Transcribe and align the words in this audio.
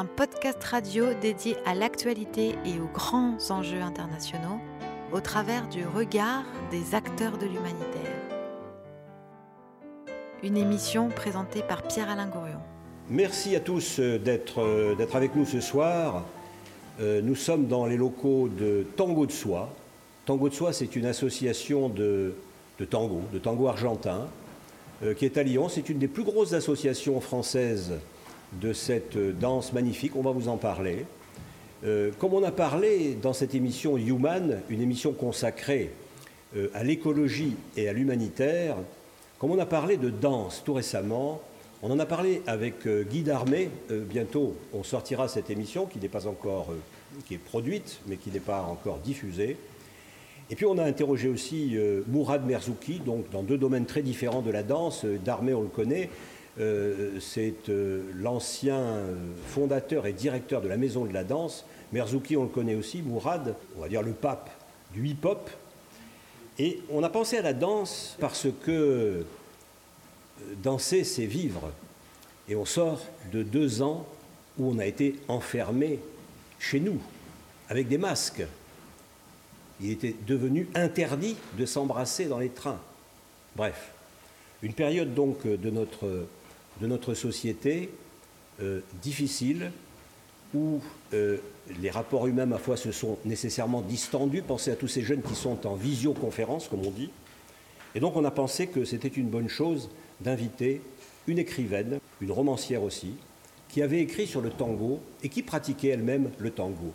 Un 0.00 0.06
podcast 0.06 0.64
radio 0.64 1.12
dédié 1.20 1.56
à 1.66 1.74
l'actualité 1.74 2.54
et 2.64 2.80
aux 2.80 2.86
grands 2.86 3.36
enjeux 3.50 3.82
internationaux 3.82 4.58
au 5.12 5.20
travers 5.20 5.68
du 5.68 5.84
regard 5.84 6.44
des 6.70 6.94
acteurs 6.94 7.36
de 7.36 7.44
l'humanitaire. 7.44 8.16
Une 10.42 10.56
émission 10.56 11.10
présentée 11.10 11.60
par 11.60 11.82
Pierre-Alain 11.82 12.28
Gourion. 12.28 12.60
Merci 13.10 13.54
à 13.54 13.60
tous 13.60 14.00
euh, 14.00 14.18
euh, 14.56 14.94
d'être 14.94 15.16
avec 15.16 15.36
nous 15.36 15.44
ce 15.44 15.60
soir. 15.60 16.24
Euh, 16.98 17.20
nous 17.20 17.34
sommes 17.34 17.66
dans 17.66 17.84
les 17.84 17.98
locaux 17.98 18.48
de 18.48 18.86
Tango 18.96 19.26
de 19.26 19.32
Soie. 19.32 19.68
Tango 20.24 20.48
de 20.48 20.54
Soie, 20.54 20.72
c'est 20.72 20.96
une 20.96 21.04
association 21.04 21.90
de, 21.90 22.32
de, 22.78 22.84
tango, 22.86 23.20
de 23.34 23.38
tango 23.38 23.68
argentin, 23.68 24.28
qui 25.18 25.26
est 25.26 25.36
à 25.36 25.42
Lyon. 25.42 25.68
C'est 25.68 25.90
une 25.90 25.98
des 25.98 26.08
plus 26.08 26.24
grosses 26.24 26.54
associations 26.54 27.20
françaises 27.20 27.92
de 28.54 28.72
cette 28.72 29.16
danse 29.38 29.72
magnifique. 29.72 30.16
On 30.16 30.22
va 30.22 30.32
vous 30.32 30.48
en 30.48 30.56
parler. 30.56 31.04
comme 32.18 32.34
on 32.34 32.42
a 32.42 32.52
parlé 32.52 33.16
dans 33.20 33.32
cette 33.32 33.54
émission 33.54 33.96
Human, 33.96 34.60
une 34.68 34.82
émission 34.82 35.12
consacrée 35.12 35.92
à 36.74 36.84
l'écologie 36.84 37.56
et 37.76 37.88
à 37.88 37.92
l'humanitaire, 37.92 38.76
comme 39.38 39.52
on 39.52 39.58
a 39.58 39.66
parlé 39.66 39.96
de 39.96 40.10
danse 40.10 40.62
tout 40.64 40.74
récemment, 40.74 41.40
on 41.82 41.90
en 41.90 41.98
a 41.98 42.04
parlé 42.04 42.42
avec 42.46 42.86
euh, 42.86 43.04
Guy 43.04 43.22
Darmé. 43.22 43.70
Euh, 43.90 44.04
bientôt, 44.04 44.54
on 44.74 44.82
sortira 44.82 45.28
cette 45.28 45.48
émission 45.48 45.86
qui 45.86 45.98
n'est 45.98 46.10
pas 46.10 46.26
encore, 46.26 46.72
euh, 46.72 47.20
qui 47.26 47.32
est 47.34 47.38
produite, 47.38 48.00
mais 48.06 48.16
qui 48.16 48.30
n'est 48.30 48.38
pas 48.38 48.60
encore 48.60 48.98
diffusée. 48.98 49.56
Et 50.50 50.56
puis 50.56 50.66
on 50.66 50.76
a 50.76 50.84
interrogé 50.84 51.28
aussi 51.28 51.78
Mourad 52.08 52.44
Merzouki, 52.44 52.98
donc 52.98 53.30
dans 53.30 53.44
deux 53.44 53.56
domaines 53.56 53.86
très 53.86 54.02
différents 54.02 54.42
de 54.42 54.50
la 54.50 54.64
danse. 54.64 55.04
Darmé, 55.24 55.54
on 55.54 55.62
le 55.62 55.68
connaît, 55.68 56.10
c'est 57.20 57.54
l'ancien 58.14 58.98
fondateur 59.46 60.06
et 60.06 60.12
directeur 60.12 60.60
de 60.60 60.68
la 60.68 60.76
Maison 60.76 61.04
de 61.04 61.12
la 61.12 61.24
Danse. 61.24 61.64
Merzouki, 61.92 62.36
on 62.36 62.44
le 62.44 62.48
connaît 62.48 62.74
aussi. 62.74 63.02
Mourad, 63.02 63.54
on 63.76 63.80
va 63.80 63.88
dire 63.88 64.02
le 64.02 64.12
pape 64.12 64.50
du 64.92 65.08
hip-hop. 65.08 65.50
Et 66.58 66.80
on 66.90 67.02
a 67.02 67.08
pensé 67.08 67.38
à 67.38 67.42
la 67.42 67.54
danse 67.54 68.16
parce 68.20 68.46
que 68.64 69.24
danser, 70.62 71.04
c'est 71.04 71.26
vivre. 71.26 71.72
Et 72.48 72.56
on 72.56 72.64
sort 72.64 73.00
de 73.32 73.42
deux 73.42 73.82
ans 73.82 74.06
où 74.58 74.70
on 74.70 74.78
a 74.78 74.86
été 74.86 75.16
enfermé 75.28 76.00
chez 76.58 76.80
nous, 76.80 77.00
avec 77.68 77.88
des 77.88 77.96
masques. 77.96 78.42
Il 79.80 79.90
était 79.90 80.14
devenu 80.26 80.68
interdit 80.74 81.36
de 81.58 81.64
s'embrasser 81.64 82.26
dans 82.26 82.38
les 82.38 82.50
trains. 82.50 82.80
Bref, 83.56 83.92
une 84.62 84.74
période 84.74 85.14
donc 85.14 85.46
de 85.46 85.70
notre, 85.70 86.26
de 86.80 86.86
notre 86.86 87.14
société 87.14 87.90
euh, 88.60 88.80
difficile, 89.02 89.70
où 90.54 90.80
euh, 91.14 91.38
les 91.80 91.90
rapports 91.90 92.26
humains, 92.26 92.46
ma 92.46 92.58
foi, 92.58 92.76
se 92.76 92.92
sont 92.92 93.18
nécessairement 93.24 93.82
distendus. 93.82 94.42
Pensez 94.42 94.70
à 94.70 94.76
tous 94.76 94.88
ces 94.88 95.02
jeunes 95.02 95.22
qui 95.22 95.34
sont 95.34 95.66
en 95.66 95.74
visioconférence, 95.74 96.68
comme 96.68 96.84
on 96.84 96.90
dit. 96.90 97.10
Et 97.94 98.00
donc 98.00 98.16
on 98.16 98.24
a 98.24 98.30
pensé 98.30 98.66
que 98.66 98.84
c'était 98.84 99.08
une 99.08 99.28
bonne 99.28 99.48
chose 99.48 99.90
d'inviter 100.20 100.80
une 101.26 101.38
écrivaine, 101.38 102.00
une 102.20 102.32
romancière 102.32 102.82
aussi, 102.82 103.14
qui 103.68 103.82
avait 103.82 104.00
écrit 104.00 104.26
sur 104.26 104.40
le 104.40 104.50
tango 104.50 105.00
et 105.22 105.28
qui 105.28 105.42
pratiquait 105.42 105.88
elle-même 105.88 106.30
le 106.38 106.50
tango. 106.50 106.92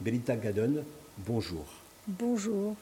Belita 0.00 0.36
Gadon, 0.36 0.84
bonjour. 1.18 1.64
Bonjour. 2.06 2.74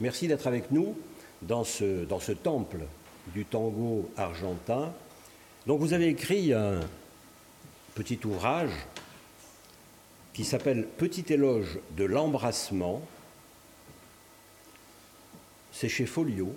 Merci 0.00 0.28
d'être 0.28 0.46
avec 0.46 0.70
nous 0.70 0.94
dans 1.42 1.64
ce, 1.64 2.04
dans 2.04 2.20
ce 2.20 2.32
temple 2.32 2.80
du 3.34 3.44
tango 3.44 4.08
argentin. 4.16 4.92
Donc 5.66 5.80
vous 5.80 5.92
avez 5.92 6.08
écrit 6.08 6.52
un 6.52 6.80
petit 7.94 8.18
ouvrage 8.24 8.72
qui 10.32 10.44
s'appelle 10.44 10.86
Petit 10.86 11.32
éloge 11.32 11.78
de 11.96 12.04
l'embrassement. 12.04 13.02
C'est 15.72 15.88
chez 15.88 16.06
Folio 16.06 16.54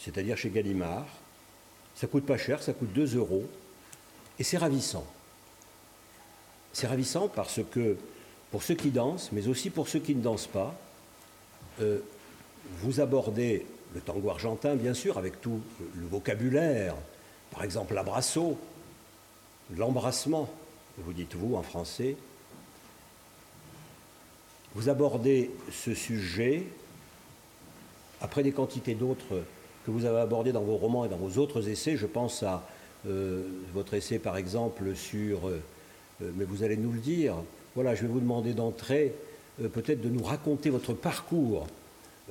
c'est-à-dire 0.00 0.36
chez 0.36 0.50
Gallimard. 0.50 1.06
Ça 1.94 2.06
coûte 2.06 2.24
pas 2.24 2.38
cher, 2.38 2.62
ça 2.62 2.72
coûte 2.72 2.92
2 2.92 3.16
euros. 3.16 3.44
Et 4.38 4.42
c'est 4.42 4.56
ravissant. 4.56 5.06
C'est 6.72 6.86
ravissant 6.86 7.28
parce 7.28 7.60
que 7.70 7.96
pour 8.50 8.62
ceux 8.62 8.74
qui 8.74 8.90
dansent, 8.90 9.30
mais 9.32 9.46
aussi 9.46 9.70
pour 9.70 9.88
ceux 9.88 9.98
qui 9.98 10.14
ne 10.14 10.22
dansent 10.22 10.46
pas, 10.46 10.74
euh, 11.80 11.98
vous 12.78 13.00
abordez 13.00 13.66
le 13.94 14.00
tango 14.00 14.30
argentin, 14.30 14.74
bien 14.76 14.94
sûr, 14.94 15.18
avec 15.18 15.40
tout 15.40 15.60
le 15.94 16.06
vocabulaire, 16.06 16.94
par 17.52 17.64
exemple 17.64 17.94
l'abrasso, 17.94 18.58
l'embrassement, 19.76 20.48
vous 20.98 21.12
dites 21.12 21.34
vous 21.34 21.56
en 21.56 21.62
français. 21.62 22.16
Vous 24.74 24.88
abordez 24.88 25.50
ce 25.72 25.94
sujet 25.94 26.64
après 28.20 28.42
des 28.42 28.52
quantités 28.52 28.94
d'autres 28.94 29.42
que 29.84 29.90
vous 29.90 30.04
avez 30.04 30.20
abordé 30.20 30.52
dans 30.52 30.62
vos 30.62 30.76
romans 30.76 31.04
et 31.04 31.08
dans 31.08 31.16
vos 31.16 31.40
autres 31.40 31.68
essais. 31.68 31.96
Je 31.96 32.06
pense 32.06 32.42
à 32.42 32.62
euh, 33.06 33.42
votre 33.72 33.94
essai, 33.94 34.18
par 34.18 34.36
exemple, 34.36 34.94
sur, 34.94 35.48
euh, 35.48 35.60
euh, 36.22 36.30
mais 36.36 36.44
vous 36.44 36.62
allez 36.62 36.76
nous 36.76 36.92
le 36.92 36.98
dire, 36.98 37.34
voilà, 37.74 37.94
je 37.94 38.02
vais 38.02 38.08
vous 38.08 38.20
demander 38.20 38.52
d'entrer, 38.52 39.14
peut-être 39.72 40.00
de 40.00 40.08
nous 40.08 40.22
raconter 40.22 40.70
votre 40.70 40.92
parcours, 40.92 41.66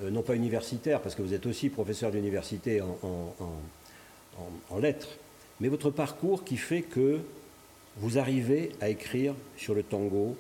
non 0.02 0.22
pas 0.22 0.36
universitaire, 0.36 1.02
parce 1.02 1.16
que 1.16 1.22
vous 1.22 1.34
êtes 1.34 1.46
aussi 1.46 1.70
professeur 1.70 2.12
d'université 2.12 2.82
en, 2.82 3.36
lettres, 4.80 5.10
mais 5.60 5.68
votre 5.68 5.90
parcours 5.90 6.44
qui 6.44 6.58
fait 6.58 6.82
que 6.82 7.20
vous 7.98 8.18
arrivez 8.18 8.72
à 8.82 8.90
écrire 8.90 9.34
sur 9.58 9.74
le 9.74 9.84
tango 9.84 10.38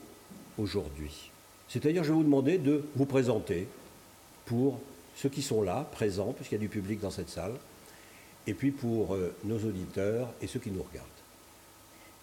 aujourd'hui. 0.57 1.31
C'est-à-dire, 1.67 2.03
je 2.03 2.09
vais 2.09 2.15
vous 2.15 2.23
demander 2.23 2.57
de 2.57 2.83
vous 2.95 3.05
présenter 3.05 3.67
pour 4.45 4.79
ceux 5.15 5.29
qui 5.29 5.41
sont 5.41 5.61
là, 5.61 5.87
présents, 5.91 6.33
puisqu'il 6.33 6.55
y 6.55 6.57
a 6.57 6.61
du 6.61 6.69
public 6.69 6.99
dans 6.99 7.11
cette 7.11 7.29
salle, 7.29 7.53
et 8.47 8.53
puis 8.53 8.71
pour 8.71 9.13
euh, 9.13 9.33
nos 9.43 9.57
auditeurs 9.57 10.33
et 10.41 10.47
ceux 10.47 10.59
qui 10.59 10.71
nous 10.71 10.81
regardent. 10.81 11.07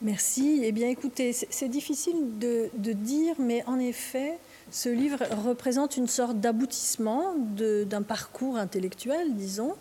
Merci. 0.02 0.60
Eh 0.62 0.72
bien, 0.72 0.88
écoutez, 0.88 1.32
c'est 1.32 1.68
difficile 1.68 2.38
de, 2.38 2.92
dire, 2.92 3.34
mais 3.38 3.64
en 3.66 3.78
effet, 3.78 4.34
ce 4.70 4.90
livre 4.90 5.18
représente 5.46 5.96
une 5.96 6.06
sorte 6.06 6.38
d'aboutissement 6.38 7.34
d'un 7.38 8.02
parcours 8.02 8.58
intellectuel, 8.58 9.34
disons, 9.34 9.74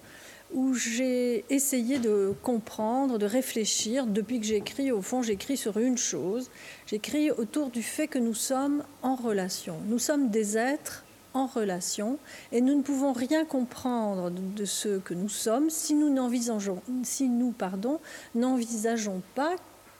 où 0.53 0.73
j'ai 0.73 1.44
essayé 1.50 2.00
de 2.00 2.33
comprendre, 2.44 3.17
de 3.17 3.25
réfléchir. 3.25 4.06
Depuis 4.06 4.39
que 4.39 4.45
j'écris, 4.45 4.91
au 4.91 5.01
fond, 5.01 5.22
j'écris 5.22 5.57
sur 5.57 5.78
une 5.78 5.97
chose. 5.97 6.50
J'écris 6.88 7.31
autour 7.31 7.69
du 7.69 7.83
fait 7.83 8.07
que 8.07 8.19
nous 8.19 8.33
sommes 8.33 8.83
en 9.01 9.16
relation. 9.16 9.78
Nous 9.88 10.00
sommes 10.00 10.29
des 10.29 10.57
êtres 10.57 11.03
en 11.33 11.47
relation 11.47 12.17
et 12.51 12.61
nous 12.61 12.75
ne 12.75 12.81
pouvons 12.81 13.11
rien 13.11 13.44
comprendre 13.44 14.31
de 14.31 14.66
ce 14.66 15.00
que 15.00 15.13
nous 15.13 15.28
sommes 15.28 15.69
si 15.69 15.94
nous 15.94 16.09
n'envisageons 16.09 16.81
si 17.03 17.27
nous 17.27 17.51
pardon 17.51 18.00
n'envisageons 18.35 19.22
pas 19.35 19.53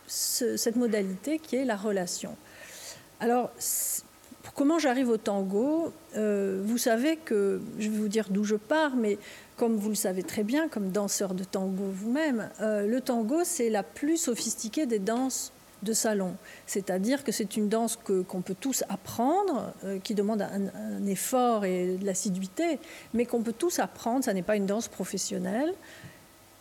cette 0.07 0.77
modalité 0.77 1.39
qui 1.39 1.57
est 1.57 1.66
la 1.66 1.75
relation. 1.75 2.38
Alors 3.19 3.51
comment 4.56 4.79
j'arrive 4.79 5.09
au 5.09 5.17
tango 5.17 5.91
euh, 6.16 6.62
Vous 6.63 6.77
savez 6.77 7.17
que 7.17 7.62
je 7.79 7.89
vais 7.89 7.97
vous 7.97 8.07
dire 8.07 8.27
d'où 8.29 8.44
je 8.44 8.56
pars, 8.56 8.95
mais 8.95 9.17
comme 9.58 9.78
vous 9.78 9.90
le 9.90 9.96
savez 9.96 10.24
très 10.24 10.44
bien, 10.44 10.68
comme 10.68 10.92
danseur 10.92 11.34
de 11.34 11.44
tango 11.44 11.84
vous-même, 11.92 12.50
euh, 12.62 12.86
le 12.86 13.02
tango 13.02 13.44
c'est 13.44 13.70
la 13.70 13.84
plus 13.84 14.18
sophistiquée 14.18 14.86
des 14.86 15.00
danses 15.00 15.52
de 15.84 15.94
salon. 15.94 16.36
C'est-à-dire 16.66 17.24
que 17.24 17.31
c'est 17.31 17.56
une 17.56 17.69
danse 17.69 17.98
qu'on 17.98 18.42
peut 18.42 18.56
tous 18.60 18.84
apprendre, 18.90 19.74
euh, 19.84 20.00
qui 20.00 20.16
demande 20.16 20.42
un, 20.42 21.06
effort 21.06 21.63
et 21.63 21.96
de 21.98 22.06
l'assiduité, 22.06 22.80
mais 23.13 23.25
qu'on 23.25 23.42
peut 23.42 23.54
tous 23.54 23.80
apprendre. 23.80 24.25
Ça 24.25 24.34
n'est 24.34 24.42
pas 24.42 24.56
une 24.56 24.66
danse 24.66 24.88
professionnelle. 24.88 25.74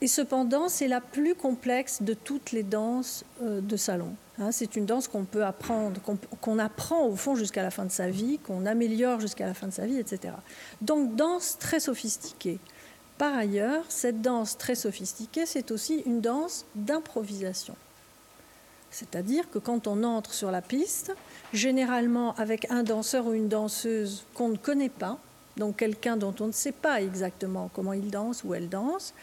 Et 0.00 0.06
cependant, 0.06 0.68
c'est 0.68 0.88
la 0.88 1.00
plus 1.00 1.34
complexe 1.34 2.02
de 2.02 2.12
toutes 2.12 2.52
les 2.52 2.62
danses 2.62 3.24
euh, 3.42 3.60
de 3.60 3.76
salon. 3.76 4.14
Hein. 4.38 4.50
c'est 4.50 4.76
une 4.76 4.84
danse 4.84 5.08
qu'on 5.08 5.24
peut 5.24 5.44
apprendre, 5.44 6.00
qu'on 6.40 6.58
apprend 6.58 7.06
au 7.06 7.14
fond 7.14 7.36
jusqu'à 7.36 7.62
la 7.62 7.70
fin 7.70 7.84
de 7.84 7.92
sa 7.92 8.08
vie, 8.08 8.38
qu'on 8.38 8.66
améliore 8.66 9.20
jusqu'à 9.20 9.46
la 9.46 9.54
fin 9.54 9.68
de 9.68 9.72
sa 9.72 9.86
vie, 9.86 9.98
etc. 9.98 10.34
Donc, 10.82 11.14
danse 11.16 11.56
très 11.58 11.80
sophistiquée. 11.80 12.58
Par 13.18 13.34
ailleurs, 13.36 13.84
cette 13.88 14.22
danse 14.22 14.58
très 14.58 14.74
sophistiquée, 14.74 15.46
c'est 15.46 15.70
aussi 15.70 16.02
une 16.06 16.20
danse 16.20 16.66
d'improvisation. 16.74 17.76
C'est-à-dire 18.90 19.50
que 19.50 19.58
quand 19.58 19.86
on 19.86 20.04
entre 20.04 20.32
sur 20.32 20.50
la 20.50 20.62
piste, 20.62 21.12
généralement 21.52 22.34
avec 22.36 22.70
un 22.70 22.82
danseur 22.82 23.26
ou 23.26 23.32
une 23.32 23.48
danseuse 23.48 24.24
qu'on 24.34 24.48
ne 24.48 24.56
connaît 24.56 24.88
pas, 24.88 25.18
donc 25.56 25.76
quelqu'un 25.76 26.16
dont 26.16 26.34
on 26.40 26.48
ne 26.48 26.52
sait 26.52 26.72
pas 26.72 27.00
exactement 27.00 27.70
comment 27.72 27.92
il 27.92 28.10
danse 28.10 28.42
ou 28.44 28.54
elle 28.54 28.68
danse, 28.68 29.14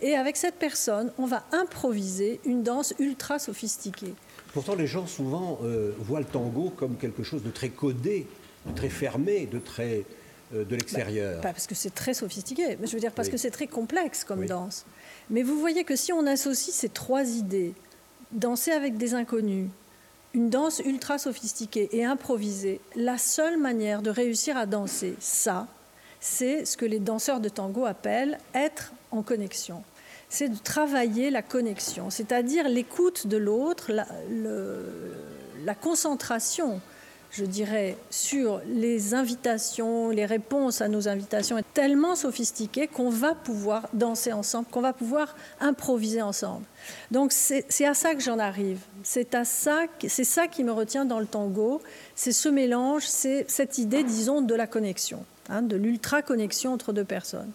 et 0.00 0.14
avec 0.14 0.36
cette 0.36 0.56
personne, 0.56 1.12
on 1.18 1.26
va 1.26 1.44
improviser 1.52 2.40
une 2.44 2.62
danse 2.62 2.94
ultra 2.98 3.38
sophistiquée. 3.38 4.14
Pourtant, 4.52 4.74
les 4.74 4.86
gens 4.86 5.06
souvent 5.06 5.58
euh, 5.62 5.92
voient 5.98 6.20
le 6.20 6.26
tango 6.26 6.70
comme 6.76 6.96
quelque 6.96 7.22
chose 7.22 7.42
de 7.42 7.50
très 7.50 7.68
codé, 7.68 8.26
de 8.66 8.74
très 8.74 8.88
fermé, 8.88 9.46
de 9.46 9.58
très 9.58 10.04
de 10.52 10.76
l'extérieur. 10.76 11.40
Bah, 11.42 11.52
parce 11.52 11.66
que 11.66 11.74
c'est 11.74 11.94
très 11.94 12.14
sophistiqué, 12.14 12.76
mais 12.80 12.86
je 12.86 12.92
veux 12.92 13.00
dire 13.00 13.12
parce 13.12 13.28
que 13.28 13.36
c'est 13.36 13.50
très 13.50 13.66
complexe 13.66 14.24
comme 14.24 14.46
danse. 14.46 14.84
Mais 15.30 15.42
vous 15.42 15.58
voyez 15.58 15.84
que 15.84 15.96
si 15.96 16.12
on 16.12 16.26
associe 16.26 16.74
ces 16.74 16.88
trois 16.88 17.24
idées, 17.24 17.74
danser 18.32 18.72
avec 18.72 18.96
des 18.96 19.14
inconnus, 19.14 19.68
une 20.34 20.50
danse 20.50 20.80
ultra 20.84 21.18
sophistiquée 21.18 21.88
et 21.92 22.04
improvisée, 22.04 22.80
la 22.94 23.18
seule 23.18 23.58
manière 23.58 24.02
de 24.02 24.10
réussir 24.10 24.56
à 24.56 24.66
danser 24.66 25.14
ça, 25.20 25.66
c'est 26.20 26.64
ce 26.64 26.76
que 26.76 26.84
les 26.84 26.98
danseurs 26.98 27.40
de 27.40 27.48
tango 27.48 27.84
appellent 27.84 28.38
être 28.54 28.92
en 29.10 29.22
connexion. 29.22 29.82
C'est 30.28 30.48
de 30.48 30.58
travailler 30.58 31.30
la 31.30 31.42
connexion, 31.42 32.10
c'est-à-dire 32.10 32.68
l'écoute 32.68 33.26
de 33.26 33.36
l'autre, 33.36 33.90
la, 33.90 34.06
la 35.64 35.74
concentration 35.74 36.80
je 37.30 37.44
dirais, 37.44 37.96
sur 38.10 38.60
les 38.66 39.14
invitations, 39.14 40.10
les 40.10 40.26
réponses 40.26 40.80
à 40.80 40.88
nos 40.88 41.08
invitations 41.08 41.58
est 41.58 41.74
tellement 41.74 42.16
sophistiquée 42.16 42.88
qu'on 42.88 43.08
va 43.10 43.34
pouvoir 43.34 43.88
danser 43.92 44.32
ensemble, 44.32 44.66
qu'on 44.70 44.80
va 44.80 44.92
pouvoir 44.92 45.36
improviser 45.60 46.22
ensemble. 46.22 46.64
Donc 47.10 47.32
c'est 47.32 47.86
à 47.86 47.94
ça 47.94 48.14
que 48.14 48.20
j'en 48.20 48.38
arrive. 48.38 48.80
C'est 49.04 49.34
à 49.34 49.44
ça, 49.44 49.84
ça 50.08 50.48
qui 50.48 50.64
me 50.64 50.72
retient 50.72 51.04
dans 51.04 51.20
le 51.20 51.26
tango. 51.26 51.80
C'est 52.16 52.32
ce 52.32 52.48
mélange, 52.48 53.04
c'est 53.06 53.44
cette 53.48 53.78
idée, 53.78 54.02
disons, 54.02 54.40
de 54.42 54.54
la 54.54 54.66
connexion, 54.66 55.24
hein, 55.48 55.62
de 55.62 55.76
l'ultra 55.76 56.22
connexion 56.22 56.72
entre 56.72 56.92
deux 56.92 57.04
personnes. 57.04 57.52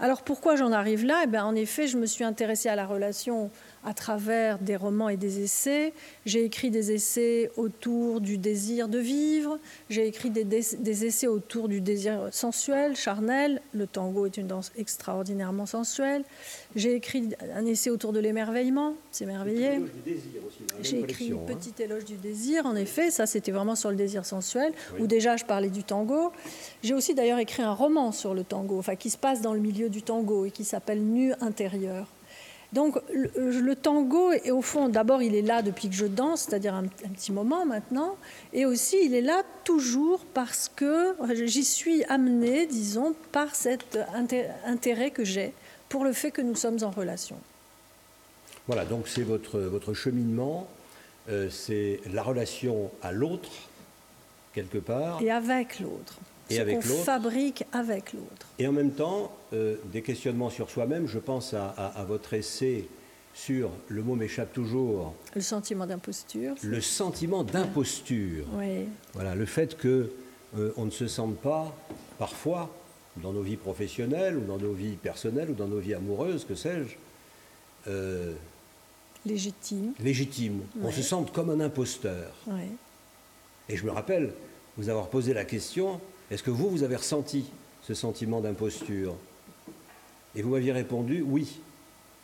Alors 0.00 0.22
pourquoi 0.22 0.56
j'en 0.56 0.72
arrive 0.72 1.04
là? 1.04 1.20
Eh 1.22 1.26
bien, 1.28 1.44
en 1.44 1.54
effet, 1.54 1.86
je 1.86 1.96
me 1.96 2.06
suis 2.06 2.24
intéressée 2.24 2.68
à 2.68 2.74
la 2.74 2.86
relation 2.86 3.50
à 3.84 3.94
travers 3.94 4.58
des 4.58 4.76
romans 4.76 5.08
et 5.08 5.16
des 5.16 5.40
essais. 5.40 5.92
J'ai 6.24 6.44
écrit 6.44 6.70
des 6.70 6.92
essais 6.92 7.50
autour 7.56 8.20
du 8.20 8.38
désir 8.38 8.88
de 8.88 8.98
vivre, 8.98 9.58
j'ai 9.90 10.06
écrit 10.06 10.30
des, 10.30 11.04
essais 11.04 11.26
autour 11.26 11.68
du 11.68 11.80
désir 11.80 12.28
sensuel, 12.30 12.96
charnel. 12.96 13.60
Le 13.72 13.86
tango 13.86 14.26
est 14.26 14.36
une 14.36 14.46
danse 14.46 14.72
extraordinairement 14.76 15.66
sensuelle. 15.66 16.24
J'ai 16.76 16.94
écrit 16.94 17.30
un 17.54 17.66
essai 17.66 17.90
autour 17.90 18.12
de 18.12 18.20
l'émerveillement, 18.20 18.94
s'émerveiller. 19.10 19.80
J'ai 20.82 21.00
écrit 21.00 21.32
hein. 21.32 21.38
Petit 21.46 21.82
éloge 21.82 22.04
du 22.04 22.16
désir, 22.16 22.66
en 22.66 22.76
effet, 22.76 23.10
ça 23.10 23.26
c'était 23.26 23.52
vraiment 23.52 23.74
sur 23.74 23.90
le 23.90 23.96
désir 23.96 24.24
sensuel, 24.24 24.72
où 24.98 25.06
déjà 25.06 25.36
je 25.36 25.44
parlais 25.44 25.70
du 25.70 25.82
tango. 25.82 26.32
J'ai 26.82 26.94
aussi 26.94 27.14
d'ailleurs 27.14 27.38
écrit 27.38 27.62
un 27.62 27.72
roman 27.72 28.12
sur 28.12 28.34
le 28.34 28.44
tango, 28.44 28.78
enfin 28.78 28.96
qui 28.96 29.10
se 29.10 29.18
passe 29.18 29.42
dans 29.42 29.54
le 29.54 29.60
milieu 29.60 29.88
du 29.88 30.02
tango 30.02 30.44
et 30.44 30.50
qui 30.50 30.64
s'appelle 30.64 31.02
Nu 31.02 31.32
intérieur. 31.40 32.06
Donc 32.72 32.98
le, 33.12 33.74
tango, 33.74 34.32
et 34.32 34.50
au 34.50 34.62
fond, 34.62 34.88
d'abord, 34.88 35.20
il 35.22 35.34
est 35.34 35.42
là 35.42 35.60
depuis 35.60 35.88
que 35.88 35.94
je 35.94 36.06
danse, 36.06 36.46
c'est-à-dire 36.48 36.74
un, 36.74 36.84
petit 36.84 37.30
moment 37.30 37.66
maintenant, 37.66 38.16
et 38.54 38.64
aussi 38.64 38.96
il 39.04 39.14
est 39.14 39.20
là 39.20 39.42
toujours 39.64 40.24
parce 40.32 40.70
que 40.74 41.14
j'y 41.44 41.64
suis 41.64 42.02
amenée, 42.04 42.66
disons, 42.66 43.14
par 43.30 43.54
cet 43.54 43.98
intérêt 44.64 45.10
que 45.10 45.24
j'ai 45.24 45.52
pour 45.90 46.04
le 46.04 46.14
fait 46.14 46.30
que 46.30 46.40
nous 46.40 46.54
sommes 46.54 46.78
en 46.82 46.90
relation. 46.90 47.36
Voilà, 48.66 48.86
donc 48.86 49.06
c'est 49.06 49.22
votre, 49.22 49.58
votre 49.58 49.92
cheminement, 49.92 50.66
euh, 51.28 51.50
c'est 51.50 52.00
la 52.10 52.22
relation 52.22 52.90
à 53.02 53.12
l'autre, 53.12 53.50
quelque 54.54 54.78
part. 54.78 55.20
Et 55.20 55.30
avec 55.30 55.78
l'autre 55.80 56.14
et 56.56 56.80
ce 56.80 56.88
qu'on 56.88 57.02
fabrique 57.04 57.64
avec 57.72 58.12
l'autre. 58.12 58.46
Et 58.58 58.66
en 58.66 58.72
même 58.72 58.92
temps, 58.92 59.32
euh, 59.52 59.76
des 59.92 60.02
questionnements 60.02 60.50
sur 60.50 60.70
soi-même. 60.70 61.06
Je 61.06 61.18
pense 61.18 61.54
à, 61.54 62.04
votre 62.08 62.34
essai 62.34 62.88
sur, 63.34 63.70
le 63.88 64.02
mot 64.02 64.14
m'échappe 64.14 64.52
toujours. 64.52 65.14
Le 65.34 65.40
sentiment 65.40 65.86
d'imposture. 65.86 66.54
Le 66.62 66.80
sentiment 66.80 67.44
d'imposture. 67.44 68.46
Oui. 68.54 68.86
Voilà, 69.14 69.34
le 69.34 69.46
fait 69.46 69.76
que 69.76 70.10
euh, 70.58 70.72
on 70.76 70.86
ne 70.86 70.90
se 70.90 71.06
sente 71.06 71.36
pas, 71.36 71.74
parfois, 72.18 72.70
dans 73.16 73.32
nos 73.32 73.42
vies 73.42 73.56
professionnelles, 73.56 74.36
ou 74.36 74.44
dans 74.44 74.58
nos 74.58 74.72
vies 74.72 74.96
personnelles, 74.96 75.50
ou 75.50 75.54
dans 75.54 75.68
nos 75.68 75.78
vies 75.78 75.94
amoureuses, 75.94 76.44
que 76.44 76.54
sais-je, 76.54 76.96
euh, 77.88 78.32
légitime. 79.26 79.92
Légitime. 80.00 80.62
On 80.82 80.90
se 80.90 81.02
sente 81.02 81.32
comme 81.32 81.50
un 81.50 81.60
imposteur. 81.60 82.32
Oui. 82.46 82.62
Et 83.68 83.76
je 83.76 83.84
me 83.84 83.90
rappelle 83.90 84.32
vous 84.76 84.88
avoir 84.88 85.08
posé 85.08 85.34
la 85.34 85.44
question 85.44 86.00
est-ce 86.32 86.42
que 86.42 86.50
vous, 86.50 86.70
vous 86.70 86.82
avez 86.82 86.96
ressenti 86.96 87.44
ce 87.82 87.92
sentiment 87.92 88.40
d'imposture? 88.40 89.14
Et 90.34 90.40
vous 90.40 90.48
m'aviez 90.48 90.72
répondu 90.72 91.22
oui. 91.26 91.60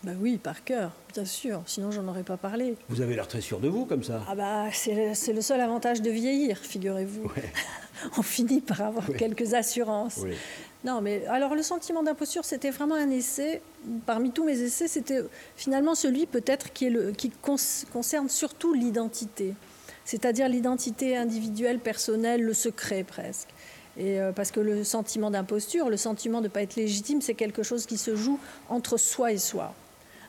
Ben 0.03 0.17
oui, 0.19 0.39
par 0.39 0.65
cœur, 0.65 0.93
bien 1.13 1.27
sûr, 1.27 1.61
sinon 1.67 1.91
j'en 1.91 2.07
aurais 2.09 2.23
pas 2.23 2.39
parlé. 2.39 2.77
Vous 2.89 3.03
avez 3.03 3.17
l'air 3.17 3.29
très 3.29 3.43
sûr 3.43 3.61
de 3.61 3.69
vous 3.69 3.85
comme 3.85 4.03
ça. 4.03 4.23
Ah 4.27 4.35
bah 4.35 4.67
c'est 4.73 5.33
le, 5.33 5.41
seul 5.43 5.61
avantage 5.61 6.01
de 6.01 6.11
vieillir, 6.11 6.57
figurez-vous. 6.57 7.31
On 8.17 8.23
finit 8.23 8.61
par 8.61 8.81
avoir 8.81 9.07
quelques 9.19 9.53
assurances. 9.53 10.21
Non, 10.85 11.03
mais 11.03 11.27
alors 11.27 11.55
le 11.55 11.63
sentiment 11.63 12.03
d'imposture, 12.03 12.45
c'était 12.45 12.71
vraiment 12.71 12.95
un 12.95 13.11
essai. 13.11 13.61
Parmi 14.07 14.31
tous 14.31 14.45
mes 14.45 14.59
essais, 14.61 14.89
c'était 14.89 15.21
finalement 15.57 15.95
celui 15.95 16.25
peut-être 16.25 16.73
qui, 16.73 16.91
qui 17.19 17.31
concerne 17.93 18.29
surtout 18.31 18.73
l'identité, 18.73 19.55
c'est-à-dire 20.05 20.49
l'identité 20.49 21.17
individuelle, 21.17 21.81
personnelle, 21.81 22.41
le 22.43 22.55
secret 22.55 23.03
presque. 23.03 23.49
Et 23.99 24.21
euh, 24.21 24.33
parce 24.33 24.53
que 24.53 24.61
le 24.61 24.85
sentiment 24.85 25.31
d'imposture, 25.31 25.91
le 25.91 25.97
sentiment 25.97 26.39
de 26.39 26.45
ne 26.45 26.49
pas 26.49 26.63
être 26.63 26.77
légitime, 26.77 27.21
c'est 27.21 27.35
quelque 27.35 27.63
chose 27.63 27.85
qui 27.85 27.99
se 27.99 28.15
joue 28.15 28.39
entre 28.69 28.97
soi 28.97 29.33
et 29.33 29.39
soi. 29.39 29.75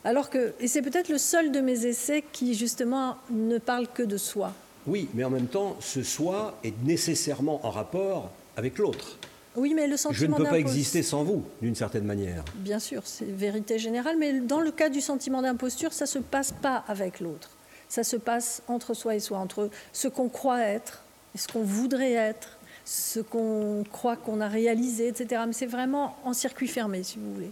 Alors 0.04 0.30
que, 0.30 0.54
et 0.60 0.68
c'est 0.68 0.82
peut-être 0.82 1.10
le 1.10 1.18
seul 1.18 1.52
de 1.52 1.60
mes 1.60 1.86
essais 1.86 2.24
qui 2.32 2.56
justement 2.56 3.18
ne 3.30 3.58
parle 3.60 3.88
que 3.88 4.02
de 4.02 4.18
soi. 4.18 4.54
Oui, 4.88 5.08
mais 5.14 5.24
en 5.24 5.30
même 5.30 5.48
temps, 5.48 5.76
ce 5.82 6.02
soi 6.04 6.58
est 6.64 6.74
nécessairement 6.84 7.64
en 7.66 7.70
rapport 7.70 8.32
avec 8.58 8.78
l'autre. 8.80 9.18
Oui, 9.56 9.74
mais 9.76 9.88
le 9.88 9.98
sentiment 9.98 10.20
Je 10.20 10.26
ne 10.26 10.36
peux 10.36 10.46
pas 10.46 10.58
exister 10.58 11.04
sans 11.04 11.24
vous, 11.24 11.44
d'une 11.62 11.76
certaine 11.76 12.06
manière. 12.06 12.44
Bien 12.56 12.80
sûr, 12.80 13.02
c'est 13.06 13.26
vérité 13.26 13.78
générale, 13.78 14.16
mais 14.18 14.40
dans 14.40 14.62
le 14.62 14.72
cas 14.72 14.90
du 14.90 15.02
sentiment 15.02 15.42
d'imposture, 15.42 15.92
ça 15.92 16.06
ne 16.06 16.10
se 16.10 16.20
passe 16.20 16.54
pas 16.54 16.84
avec 16.88 17.20
l'autre. 17.20 17.50
Ça 17.90 18.04
se 18.04 18.16
passe 18.16 18.62
entre 18.68 18.94
soi 18.94 19.16
et 19.16 19.20
soi, 19.20 19.40
entre 19.40 19.70
ce 19.92 20.08
qu'on 20.08 20.30
croit 20.30 20.62
être 20.62 21.04
et 21.36 21.38
ce 21.38 21.48
qu'on 21.48 21.64
voudrait 21.64 22.14
être 22.14 22.59
ce 22.86 23.20
qu'on 23.20 23.84
croit 23.92 24.16
qu'on 24.16 24.42
a 24.42 24.48
réalisé, 24.48 25.08
etc. 25.08 25.44
Mais 25.48 25.54
c'est 25.54 25.66
vraiment 25.66 26.18
en 26.24 26.34
circuit 26.34 26.68
fermé, 26.68 27.04
si 27.04 27.18
vous 27.20 27.34
voulez. 27.34 27.52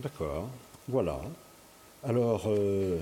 D'accord, 0.00 0.48
voilà. 0.88 1.20
Alors, 2.02 2.44
euh, 2.46 2.98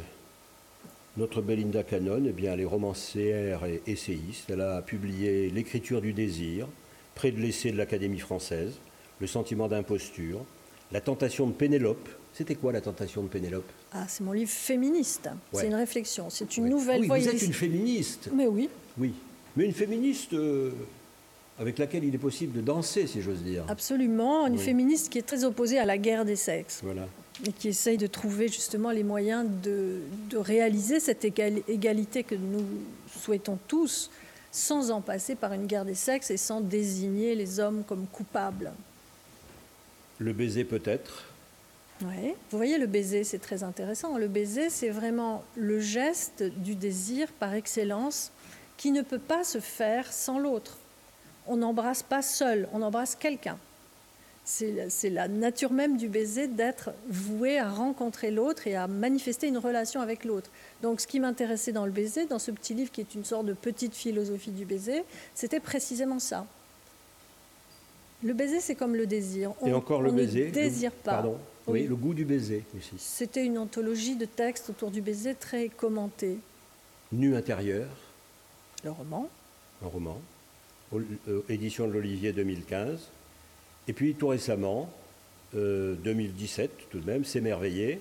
notre 1.16 1.40
Belinda 1.40 1.82
Cannon, 1.84 2.24
eh 2.26 2.32
bien, 2.32 2.54
elle 2.54 2.60
est 2.60 2.64
romancière 2.64 3.64
et 3.64 3.82
essayiste. 3.86 4.50
Elle 4.50 4.60
a 4.60 4.82
publié 4.82 5.50
L'écriture 5.50 6.00
du 6.00 6.12
désir, 6.12 6.66
près 7.14 7.30
de 7.30 7.40
l'essai 7.40 7.70
de 7.70 7.76
l'Académie 7.76 8.18
française, 8.18 8.74
Le 9.20 9.26
sentiment 9.26 9.68
d'imposture, 9.68 10.44
La 10.92 11.00
tentation 11.00 11.46
de 11.46 11.52
Pénélope. 11.52 12.08
C'était 12.34 12.54
quoi 12.54 12.72
la 12.72 12.80
tentation 12.80 13.22
de 13.22 13.28
Pénélope? 13.28 13.70
Ah, 13.92 14.06
c'est 14.06 14.22
mon 14.22 14.32
livre 14.32 14.50
féministe. 14.50 15.28
C'est 15.52 15.66
une 15.66 15.74
réflexion. 15.74 16.30
C'est 16.30 16.56
une 16.56 16.68
nouvelle 16.68 17.00
oui, 17.02 17.08
Vous 17.08 17.28
êtes 17.28 17.42
une 17.42 17.52
féministe. 17.52 18.30
Mais 18.32 18.46
oui. 18.46 18.68
Oui 18.96 19.12
mais 19.56 19.64
une 19.64 19.72
féministe 19.72 20.32
euh, 20.34 20.70
avec 21.58 21.78
laquelle 21.78 22.04
il 22.04 22.14
est 22.14 22.18
possible 22.18 22.56
de 22.56 22.60
danser, 22.60 23.06
si 23.06 23.20
j'ose 23.22 23.42
dire. 23.42 23.64
Absolument, 23.68 24.46
une 24.46 24.58
féministe 24.58 25.10
qui 25.10 25.18
est 25.18 25.26
très 25.26 25.44
opposée 25.44 25.78
à 25.78 25.84
la 25.84 25.98
guerre 25.98 26.24
des 26.24 26.36
sexes. 26.36 26.80
Voilà. 26.82 27.06
Et 27.46 27.52
qui 27.52 27.68
essaye 27.68 27.98
de 27.98 28.06
trouver 28.06 28.48
justement 28.48 28.90
les 28.90 29.04
moyens 29.04 29.46
de, 29.62 30.00
de 30.30 30.36
réaliser 30.36 31.00
cette 31.00 31.24
égalité 31.24 32.24
que 32.24 32.34
nous 32.34 32.64
souhaitons 33.16 33.58
tous, 33.68 34.10
sans 34.50 34.90
en 34.90 35.00
passer 35.00 35.34
par 35.34 35.52
une 35.52 35.66
guerre 35.66 35.84
des 35.84 35.94
sexes 35.94 36.30
et 36.30 36.36
sans 36.36 36.60
désigner 36.60 37.34
les 37.34 37.60
hommes 37.60 37.84
comme 37.86 38.06
coupables. 38.06 38.72
Le 40.18 40.32
baiser 40.32 40.64
peut-être 40.64 41.24
oui, 42.04 42.34
vous 42.50 42.56
voyez, 42.58 42.78
le 42.78 42.86
baiser, 42.86 43.24
c'est 43.24 43.40
très 43.40 43.64
intéressant. 43.64 44.18
Le 44.18 44.28
baiser, 44.28 44.70
c'est 44.70 44.90
vraiment 44.90 45.42
le 45.56 45.80
geste 45.80 46.44
du 46.44 46.76
désir 46.76 47.26
par 47.40 47.54
excellence 47.54 48.30
qui 48.78 48.92
ne 48.92 49.02
peut 49.02 49.18
pas 49.18 49.44
se 49.44 49.60
faire 49.60 50.10
sans 50.10 50.38
l'autre. 50.38 50.78
On 51.46 51.56
n'embrasse 51.56 52.02
pas 52.02 52.22
seul, 52.22 52.66
on 52.72 52.80
embrasse 52.80 53.14
quelqu'un. 53.14 53.58
C'est 54.44 55.10
la 55.10 55.28
nature 55.28 55.72
même 55.72 55.98
du 55.98 56.08
baiser 56.08 56.48
d'être 56.48 56.92
voué 57.10 57.58
à 57.58 57.68
rencontrer 57.68 58.30
l'autre 58.30 58.66
et 58.66 58.76
à 58.76 58.86
manifester 58.86 59.46
une 59.46 59.58
relation 59.58 60.00
avec 60.00 60.24
l'autre. 60.24 60.50
Donc 60.80 61.02
ce 61.02 61.06
qui 61.06 61.20
m'intéressait 61.20 61.72
dans 61.72 61.84
le 61.84 61.92
baiser, 61.92 62.24
dans 62.24 62.38
ce 62.38 62.50
petit 62.50 62.72
livre 62.72 62.90
qui 62.90 63.02
est 63.02 63.14
une 63.14 63.26
sorte 63.26 63.44
de 63.44 63.52
petite 63.52 63.94
philosophie 63.94 64.52
du 64.52 64.64
baiser, 64.64 65.04
c'était 65.34 65.60
précisément 65.60 66.18
ça. 66.18 66.46
Le 68.22 68.32
baiser, 68.32 68.60
c'est 68.60 68.74
comme 68.74 68.94
le 68.94 69.06
désir. 69.06 69.52
On, 69.60 69.66
et 69.66 69.74
encore 69.74 70.00
le 70.00 70.12
baiser. 70.12 70.46
Ne 70.46 70.50
désire 70.50 70.92
pas. 70.92 71.12
Pardon. 71.12 71.38
Oui, 71.66 71.86
le 71.86 71.94
goût 71.94 72.14
du 72.14 72.24
baiser 72.24 72.64
aussi. 72.76 72.94
C'était 72.96 73.44
une 73.44 73.58
anthologie 73.58 74.16
de 74.16 74.24
textes 74.24 74.70
autour 74.70 74.90
du 74.90 75.02
baiser 75.02 75.34
très 75.34 75.68
commentés. 75.68 76.38
Nu 77.12 77.36
intérieur. 77.36 77.86
Le 78.84 78.90
roman. 78.90 79.28
Un 79.82 79.88
roman. 79.88 80.20
Euh, 80.94 81.42
édition 81.48 81.86
de 81.86 81.92
l'Olivier 81.92 82.32
2015. 82.32 83.08
Et 83.88 83.92
puis 83.92 84.14
tout 84.14 84.28
récemment, 84.28 84.88
2017 85.52 86.70
euh, 86.70 86.74
tout 86.90 87.00
de 87.00 87.06
même, 87.06 87.24
S'émerveiller. 87.24 88.00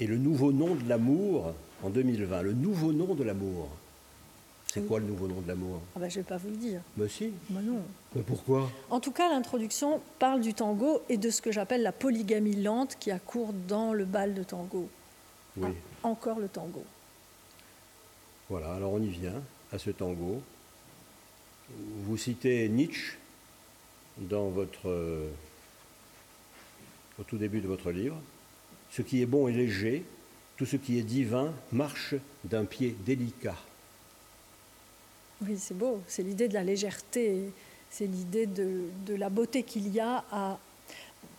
Et 0.00 0.06
le 0.06 0.16
nouveau 0.16 0.52
nom 0.52 0.74
de 0.74 0.88
l'amour 0.88 1.54
en 1.82 1.90
2020. 1.90 2.42
Le 2.42 2.52
nouveau 2.52 2.92
nom 2.92 3.14
de 3.14 3.24
l'amour. 3.24 3.68
C'est 4.72 4.86
quoi 4.86 5.00
le 5.00 5.06
nouveau 5.06 5.26
nom 5.26 5.40
de 5.40 5.48
l'amour? 5.48 5.80
Ah 5.96 6.00
ben, 6.00 6.10
Je 6.10 6.18
ne 6.18 6.22
vais 6.22 6.28
pas 6.28 6.36
vous 6.36 6.50
le 6.50 6.56
dire. 6.56 6.82
Mais 6.96 7.08
si. 7.08 7.32
Mais 7.50 7.62
non. 7.62 7.80
Mais 8.14 8.22
pourquoi? 8.22 8.70
En 8.90 9.00
tout 9.00 9.12
cas, 9.12 9.30
l'introduction 9.30 10.00
parle 10.18 10.40
du 10.40 10.52
tango 10.52 11.00
et 11.08 11.16
de 11.16 11.30
ce 11.30 11.40
que 11.40 11.50
j'appelle 11.50 11.82
la 11.82 11.92
polygamie 11.92 12.56
lente 12.56 12.96
qui 13.00 13.10
accourt 13.10 13.54
dans 13.66 13.92
le 13.94 14.04
bal 14.04 14.34
de 14.34 14.42
tango. 14.42 14.88
encore 16.02 16.38
le 16.38 16.48
tango. 16.48 16.84
Voilà, 18.50 18.74
alors 18.74 18.92
on 18.92 19.02
y 19.02 19.08
vient 19.08 19.42
à 19.72 19.78
ce 19.78 19.90
tango. 19.90 20.42
Vous 21.70 22.16
citez 22.16 22.68
Nietzsche 22.68 23.18
dans 24.16 24.48
votre, 24.48 24.88
euh, 24.88 25.28
au 27.18 27.22
tout 27.22 27.38
début 27.38 27.60
de 27.60 27.68
votre 27.68 27.90
livre. 27.90 28.20
Ce 28.90 29.02
qui 29.02 29.20
est 29.20 29.26
bon 29.26 29.48
et 29.48 29.52
léger, 29.52 30.04
tout 30.56 30.66
ce 30.66 30.76
qui 30.76 30.98
est 30.98 31.02
divin 31.02 31.52
marche 31.72 32.14
d'un 32.44 32.64
pied 32.64 32.96
délicat. 33.04 33.56
Oui, 35.42 35.56
c'est 35.58 35.76
beau. 35.76 36.02
C'est 36.08 36.22
l'idée 36.22 36.48
de 36.48 36.54
la 36.54 36.64
légèreté. 36.64 37.52
C'est 37.90 38.06
l'idée 38.06 38.46
de, 38.46 38.82
de, 39.06 39.14
la 39.14 39.30
beauté 39.30 39.62
qu'il 39.62 39.88
y 39.88 40.00
a 40.00 40.24
à. 40.32 40.58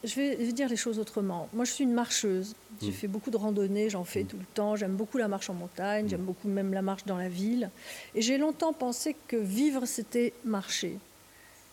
Je 0.03 0.15
vais 0.15 0.51
dire 0.53 0.69
les 0.69 0.77
choses 0.77 0.97
autrement. 0.97 1.49
Moi, 1.53 1.65
je 1.65 1.71
suis 1.71 1.83
une 1.83 1.93
marcheuse. 1.93 2.55
J'ai 2.81 2.89
mm. 2.89 2.93
fait 2.93 3.07
beaucoup 3.07 3.31
de 3.31 3.37
randonnées, 3.37 3.89
j'en 3.89 4.05
fais 4.05 4.23
mm. 4.23 4.27
tout 4.27 4.37
le 4.37 4.45
temps. 4.53 4.75
J'aime 4.77 4.95
beaucoup 4.95 5.17
la 5.17 5.27
marche 5.27 5.49
en 5.49 5.53
montagne, 5.53 6.05
mm. 6.05 6.09
j'aime 6.09 6.21
beaucoup 6.21 6.47
même 6.47 6.73
la 6.73 6.81
marche 6.81 7.05
dans 7.05 7.17
la 7.17 7.27
ville. 7.27 7.69
Et 8.15 8.21
j'ai 8.21 8.37
longtemps 8.37 8.71
pensé 8.71 9.15
que 9.27 9.35
vivre, 9.35 9.85
c'était 9.85 10.33
marcher. 10.45 10.97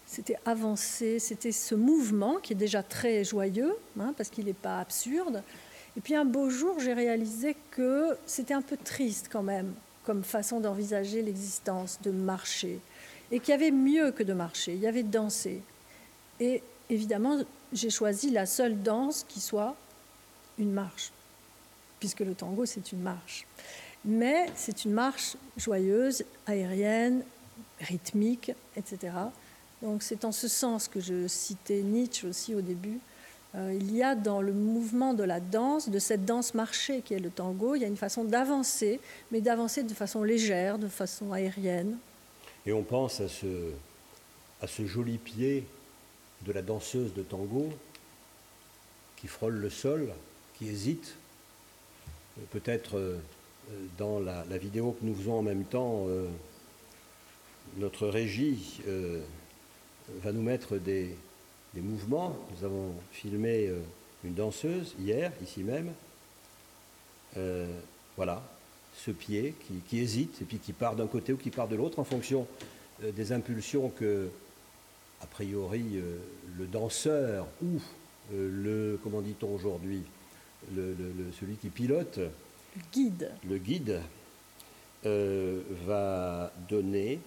C'était 0.06 0.36
avancer, 0.44 1.18
c'était 1.18 1.52
ce 1.52 1.74
mouvement 1.74 2.36
qui 2.36 2.52
est 2.52 2.56
déjà 2.56 2.82
très 2.82 3.24
joyeux, 3.24 3.76
hein, 3.98 4.12
parce 4.16 4.28
qu'il 4.28 4.46
n'est 4.46 4.52
pas 4.52 4.80
absurde. 4.80 5.42
Et 5.96 6.00
puis 6.00 6.14
un 6.14 6.24
beau 6.24 6.50
jour, 6.50 6.78
j'ai 6.78 6.92
réalisé 6.92 7.56
que 7.70 8.16
c'était 8.26 8.54
un 8.54 8.62
peu 8.62 8.76
triste 8.76 9.28
quand 9.30 9.42
même, 9.42 9.72
comme 10.04 10.22
façon 10.22 10.60
d'envisager 10.60 11.22
l'existence, 11.22 11.98
de 12.02 12.10
marcher. 12.10 12.80
Et 13.30 13.40
qu'il 13.40 13.50
y 13.50 13.54
avait 13.54 13.72
mieux 13.72 14.12
que 14.12 14.22
de 14.22 14.32
marcher, 14.32 14.74
il 14.74 14.80
y 14.80 14.86
avait 14.86 15.02
de 15.02 15.10
danser. 15.10 15.60
Et 16.38 16.62
évidemment, 16.90 17.38
j'ai 17.72 17.90
choisi 17.90 18.30
la 18.30 18.46
seule 18.46 18.82
danse 18.82 19.24
qui 19.28 19.40
soit 19.40 19.76
une 20.58 20.72
marche, 20.72 21.12
puisque 22.00 22.20
le 22.20 22.34
tango, 22.34 22.66
c'est 22.66 22.92
une 22.92 23.00
marche. 23.00 23.46
Mais 24.04 24.46
c'est 24.54 24.84
une 24.84 24.92
marche 24.92 25.36
joyeuse, 25.56 26.24
aérienne, 26.46 27.24
rythmique, 27.80 28.52
etc. 28.76 29.12
Donc 29.82 30.02
c'est 30.02 30.24
en 30.24 30.32
ce 30.32 30.48
sens 30.48 30.88
que 30.88 31.00
je 31.00 31.26
citais 31.26 31.82
Nietzsche 31.82 32.26
aussi 32.26 32.54
au 32.54 32.60
début. 32.60 32.98
Euh, 33.54 33.76
il 33.78 33.94
y 33.94 34.02
a 34.02 34.14
dans 34.14 34.40
le 34.40 34.52
mouvement 34.52 35.14
de 35.14 35.22
la 35.22 35.40
danse, 35.40 35.88
de 35.88 35.98
cette 35.98 36.24
danse 36.24 36.54
marchée 36.54 37.02
qui 37.02 37.14
est 37.14 37.18
le 37.18 37.30
tango, 37.30 37.74
il 37.74 37.82
y 37.82 37.84
a 37.84 37.88
une 37.88 37.96
façon 37.96 38.24
d'avancer, 38.24 39.00
mais 39.30 39.40
d'avancer 39.40 39.82
de 39.82 39.94
façon 39.94 40.22
légère, 40.22 40.78
de 40.78 40.88
façon 40.88 41.32
aérienne. 41.32 41.96
Et 42.64 42.72
on 42.72 42.82
pense 42.82 43.20
à 43.20 43.28
ce, 43.28 43.72
à 44.60 44.66
ce 44.66 44.86
joli 44.86 45.18
pied 45.18 45.64
de 46.42 46.52
la 46.52 46.62
danseuse 46.62 47.14
de 47.14 47.22
tango 47.22 47.72
qui 49.16 49.26
frôle 49.26 49.54
le 49.54 49.70
sol, 49.70 50.12
qui 50.58 50.68
hésite. 50.68 51.16
Euh, 52.38 52.42
peut-être 52.50 52.98
euh, 52.98 53.18
dans 53.98 54.20
la, 54.20 54.44
vidéo 54.58 54.92
que 54.92 55.04
nous 55.04 55.14
faisons 55.14 55.38
en 55.38 55.42
même 55.42 55.64
temps, 55.64 56.06
notre 57.78 58.06
régie 58.06 58.80
va 60.08 60.32
nous 60.32 60.42
mettre 60.42 60.76
des, 60.76 61.16
mouvements. 61.74 62.36
Nous 62.56 62.64
avons 62.64 62.94
filmé 63.12 63.66
euh, 63.66 63.78
une 64.24 64.34
danseuse 64.34 64.94
hier, 64.98 65.30
ici 65.42 65.62
même. 65.62 65.92
Euh, 67.36 67.66
voilà, 68.16 68.42
ce 68.94 69.10
pied 69.10 69.54
qui, 69.88 69.98
hésite 69.98 70.40
et 70.40 70.44
puis 70.46 70.58
qui 70.58 70.72
part 70.72 70.96
d'un 70.96 71.06
côté 71.06 71.34
ou 71.34 71.36
qui 71.36 71.50
part 71.50 71.68
de 71.68 71.76
l'autre 71.76 71.98
en 71.98 72.04
fonction 72.04 72.46
euh, 73.04 73.12
des 73.12 73.32
impulsions 73.32 73.90
que, 73.90 74.30
a 75.22 75.26
priori, 75.26 76.00
le 76.58 76.66
danseur 76.66 77.46
ou 77.62 77.80
le, 78.32 78.98
comment 79.02 79.20
dit-on 79.20 79.54
aujourd'hui, 79.54 80.02
celui 80.74 81.56
qui 81.56 81.68
pilote, 81.68 82.18
le 82.18 82.82
guide, 82.92 83.30
le 83.48 83.58
guide 83.58 84.00
va 85.04 86.52
donner 86.68 87.20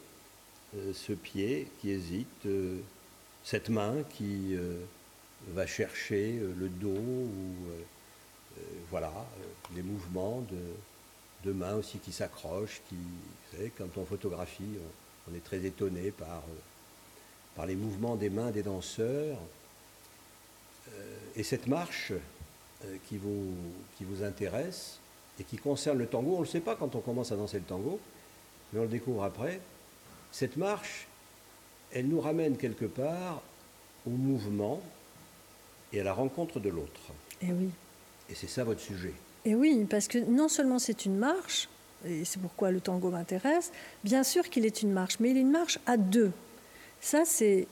euh, 0.76 0.94
ce 0.94 1.14
pied 1.14 1.68
qui 1.82 1.90
hésite, 1.90 2.46
euh, 2.46 2.78
cette 3.44 3.70
main 3.70 4.04
qui 4.12 4.56
euh, 4.56 4.76
va 5.48 5.66
chercher 5.66 6.40
le 6.58 6.70
dos 6.70 6.90
ou 6.90 7.56
voilà 8.92 9.12
les 9.74 9.82
mouvements 9.82 10.44
de, 11.46 11.54
mains 11.54 11.76
aussi 11.76 11.98
qui 12.00 12.12
s'accrochent, 12.12 12.82
qui, 12.90 12.96
vous 12.96 13.58
savez, 13.58 13.72
quand 13.78 13.98
on 13.98 14.06
photographie, 14.06 14.78
on, 15.32 15.36
est 15.36 15.44
très 15.44 15.64
étonné 15.64 16.12
par, 16.12 16.44
par 17.56 17.66
les 17.66 17.76
mouvements 17.76 18.16
des 18.16 18.30
mains 18.30 18.52
des 18.52 18.64
danseurs. 18.64 19.38
et 21.36 21.44
cette 21.44 21.68
marche 21.68 22.14
qui, 23.08 23.18
vous, 23.18 23.54
qui 23.98 24.04
vous 24.04 24.24
intéresse 24.24 25.00
et 25.40 25.44
qui 25.44 25.58
concerne 25.58 25.98
le 25.98 26.08
tango, 26.08 26.32
on 26.32 26.40
ne 26.40 26.46
le 26.46 26.50
sait 26.50 26.60
pas 26.60 26.76
quand 26.76 26.96
on 26.96 27.00
commence 27.00 27.32
à 27.32 27.36
danser 27.36 27.58
le 27.58 27.64
tango, 27.64 28.00
mais 28.72 28.80
on 28.80 28.84
le 28.84 28.90
découvre 28.90 29.24
après. 29.24 29.60
Cette 30.32 30.58
marche, 30.58 31.08
elle 31.92 32.08
nous 32.08 32.22
ramène 32.22 32.58
quelque 32.58 32.86
part 32.86 33.42
au 34.06 34.12
mouvement 34.12 34.82
et 35.94 36.02
à 36.02 36.04
la 36.04 36.14
rencontre 36.14 36.60
de 36.60 36.70
l'autre. 36.70 37.02
Et 37.42 37.48
eh 37.50 37.52
oui. 37.52 37.70
Et 38.30 38.36
c'est 38.36 38.48
ça 38.48 38.64
votre 38.64 38.82
sujet. 38.82 39.14
Et 39.46 39.52
eh 39.52 39.56
oui, 39.56 39.86
parce 39.90 40.08
que 40.08 40.18
non 40.18 40.50
seulement 40.50 40.80
c'est 40.80 41.06
une 41.06 41.18
marche, 41.18 41.70
et 42.06 42.26
c'est 42.26 42.40
pourquoi 42.40 42.72
le 42.72 42.82
tango 42.82 43.10
m'intéresse, 43.10 43.72
bien 44.04 44.24
sûr 44.24 44.50
qu'il 44.50 44.66
est 44.66 44.84
une 44.84 44.92
marche, 44.92 45.20
mais 45.20 45.32
il 45.32 45.38
est 45.38 45.42
une 45.42 45.52
marche 45.52 45.80
à 45.86 45.98
deux. 45.98 46.32
Ça, 47.02 47.24
c'est 47.26 47.68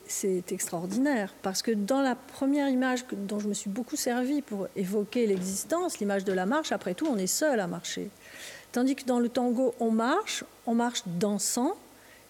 extraordinaire, 0.50 1.34
parce 1.42 1.62
que 1.62 1.70
dans 1.70 2.00
la 2.00 2.14
première 2.14 2.68
image 2.68 3.04
dont 3.12 3.38
je 3.38 3.48
me 3.48 3.54
suis 3.54 3.70
beaucoup 3.70 3.96
servi 3.96 4.42
pour 4.42 4.68
évoquer 4.74 5.26
l'existence, 5.26 5.98
l'image 5.98 6.24
de 6.24 6.32
la 6.32 6.46
marche, 6.46 6.72
après 6.72 6.94
tout, 6.94 7.06
on 7.06 7.18
est 7.18 7.26
seul 7.26 7.60
à 7.60 7.66
marcher. 7.66 8.10
Tandis 8.72 8.96
que 8.96 9.04
dans 9.04 9.20
le 9.20 9.28
tango, 9.28 9.74
on 9.80 9.90
marche, 9.90 10.44
on 10.66 10.74
marche 10.74 11.02
dansant, 11.06 11.76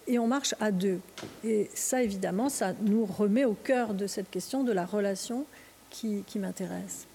et 0.08 0.18
on 0.18 0.26
marche 0.26 0.54
à 0.58 0.72
deux. 0.72 1.00
Et 1.44 1.70
ça, 1.74 2.02
évidemment, 2.02 2.48
ça 2.48 2.72
nous 2.80 3.04
remet 3.04 3.44
au 3.44 3.52
cœur 3.52 3.94
de 3.94 4.06
cette 4.06 4.30
question 4.30 4.64
de 4.64 4.72
la 4.72 4.86
relation 4.86 5.44
qui, 5.90 6.24
m'intéresse. 6.36 7.07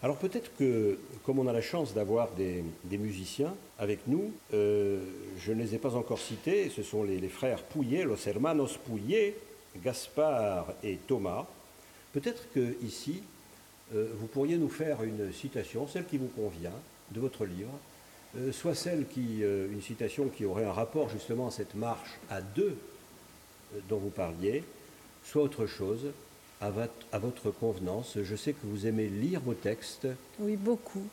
Alors 0.00 0.16
peut-être 0.16 0.52
que, 0.56 0.96
comme 1.24 1.40
on 1.40 1.48
a 1.48 1.52
la 1.52 1.60
chance 1.60 1.92
d'avoir 1.92 2.30
des, 2.32 2.62
musiciens 2.90 3.54
avec 3.80 4.06
nous, 4.06 4.32
euh, 4.54 5.00
je 5.38 5.52
ne 5.52 5.60
les 5.60 5.74
ai 5.74 5.78
pas 5.78 5.96
encore 5.96 6.20
cités, 6.20 6.70
ce 6.70 6.84
sont 6.84 7.02
les, 7.02 7.28
frères 7.28 7.64
Pouillet, 7.64 8.04
los 8.04 8.28
hermanos 8.28 8.76
Pouillet, 8.76 9.34
Gaspard 9.84 10.72
et 10.84 10.98
Thomas. 11.08 11.46
Peut-être 12.12 12.44
que 12.54 12.76
ici, 12.84 13.22
euh, 13.92 14.08
vous 14.18 14.28
pourriez 14.28 14.56
nous 14.56 14.68
faire 14.68 15.02
une 15.02 15.32
citation, 15.32 15.88
celle 15.88 16.06
qui 16.06 16.18
vous 16.18 16.28
convient, 16.28 16.72
de 17.10 17.20
votre 17.20 17.44
livre, 17.44 17.72
euh, 18.36 18.52
soit 18.52 18.76
celle 18.76 19.08
qui, 19.08 19.40
une 19.40 19.82
citation 19.82 20.28
qui 20.28 20.44
aurait 20.44 20.64
un 20.64 20.72
rapport 20.72 21.08
justement 21.08 21.48
à 21.48 21.50
cette 21.50 21.74
marche 21.74 22.20
à 22.30 22.40
deux 22.40 22.76
dont 23.88 23.98
vous 23.98 24.10
parliez, 24.10 24.62
soit 25.24 25.42
autre 25.42 25.66
chose, 25.66 26.06
à 26.60 26.70
votre, 26.70 27.06
à 27.12 27.18
votre 27.18 27.50
convenance. 27.50 28.18
Je 28.22 28.36
sais 28.36 28.52
que 28.52 28.66
vous 28.66 28.86
aimez 28.86 29.08
lire 29.08 29.40
vos 29.40 29.54
textes. 29.54 30.08
Oui, 30.40 30.56
beaucoup. 30.56 31.04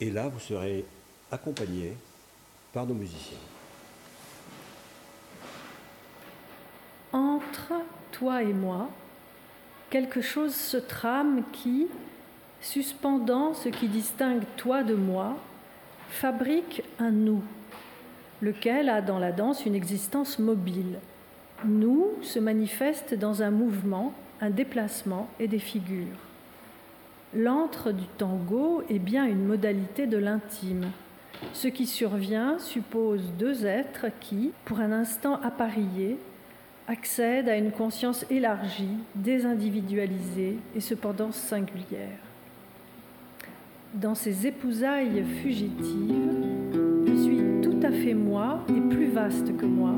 Et 0.00 0.10
là, 0.10 0.28
vous 0.28 0.40
serez 0.40 0.84
accompagné 1.30 1.92
par 2.72 2.86
nos 2.86 2.94
musiciens. 2.94 3.38
Entre 7.12 7.72
toi 8.10 8.42
et 8.42 8.52
moi, 8.52 8.90
quelque 9.90 10.20
chose 10.20 10.54
se 10.54 10.76
trame 10.76 11.44
qui, 11.52 11.86
suspendant 12.60 13.54
ce 13.54 13.68
qui 13.68 13.88
distingue 13.88 14.42
toi 14.56 14.82
de 14.82 14.94
moi, 14.94 15.36
fabrique 16.08 16.82
un 16.98 17.12
nous, 17.12 17.42
lequel 18.42 18.88
a 18.88 19.00
dans 19.00 19.20
la 19.20 19.30
danse 19.30 19.64
une 19.64 19.76
existence 19.76 20.40
mobile. 20.40 20.98
Nous 21.64 22.08
se 22.22 22.40
manifeste 22.40 23.14
dans 23.14 23.42
un 23.42 23.50
mouvement, 23.50 24.12
un 24.44 24.50
déplacement 24.50 25.28
et 25.40 25.48
des 25.48 25.58
figures. 25.58 26.20
L'antre 27.34 27.92
du 27.92 28.04
tango 28.18 28.82
est 28.90 28.98
bien 28.98 29.24
une 29.24 29.46
modalité 29.46 30.06
de 30.06 30.18
l'intime. 30.18 30.90
Ce 31.54 31.66
qui 31.66 31.86
survient 31.86 32.58
suppose 32.58 33.32
deux 33.38 33.64
êtres 33.64 34.06
qui, 34.20 34.52
pour 34.66 34.80
un 34.80 34.92
instant 34.92 35.40
appariés, 35.42 36.18
accèdent 36.86 37.48
à 37.48 37.56
une 37.56 37.72
conscience 37.72 38.26
élargie, 38.30 38.98
désindividualisée 39.14 40.58
et 40.76 40.80
cependant 40.80 41.32
singulière. 41.32 42.20
Dans 43.94 44.14
ces 44.14 44.46
épousailles 44.46 45.24
fugitives, 45.42 46.34
je 47.06 47.14
suis 47.14 47.40
tout 47.62 47.80
à 47.82 47.90
fait 47.90 48.14
moi 48.14 48.60
et 48.68 48.94
plus 48.94 49.06
vaste 49.06 49.56
que 49.56 49.64
moi, 49.64 49.94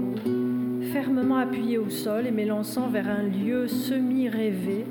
fermement 1.02 1.36
appuyé 1.36 1.76
au 1.76 1.90
sol 1.90 2.26
et 2.26 2.30
m'élançant 2.30 2.88
vers 2.88 3.06
un 3.06 3.24
lieu 3.24 3.68
semi-rêvé 3.68 4.86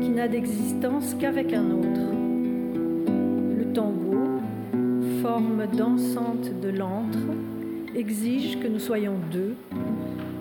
qui 0.00 0.10
n'a 0.10 0.28
d'existence 0.28 1.16
qu'avec 1.18 1.52
un 1.52 1.72
autre. 1.72 2.12
Le 3.58 3.64
tango, 3.72 4.14
forme 5.22 5.66
dansante 5.76 6.60
de 6.60 6.68
l'antre, 6.68 7.18
exige 7.96 8.60
que 8.60 8.68
nous 8.68 8.78
soyons 8.78 9.16
deux 9.32 9.56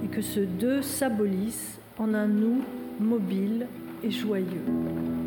et 0.05 0.09
que 0.09 0.21
ce 0.21 0.41
deux 0.41 0.83
s'abolisse 0.83 1.79
en 1.97 2.13
un 2.13 2.27
nous 2.27 2.61
mobile 2.99 3.65
et 4.03 4.11
joyeux. 4.11 5.22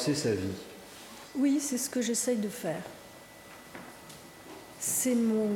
Sa 0.00 0.32
vie. 0.32 0.48
Oui, 1.36 1.60
c'est 1.60 1.78
ce 1.78 1.90
que 1.90 2.00
j'essaye 2.00 2.36
de 2.36 2.48
faire. 2.48 2.82
C'est 4.80 5.14
mon, 5.14 5.48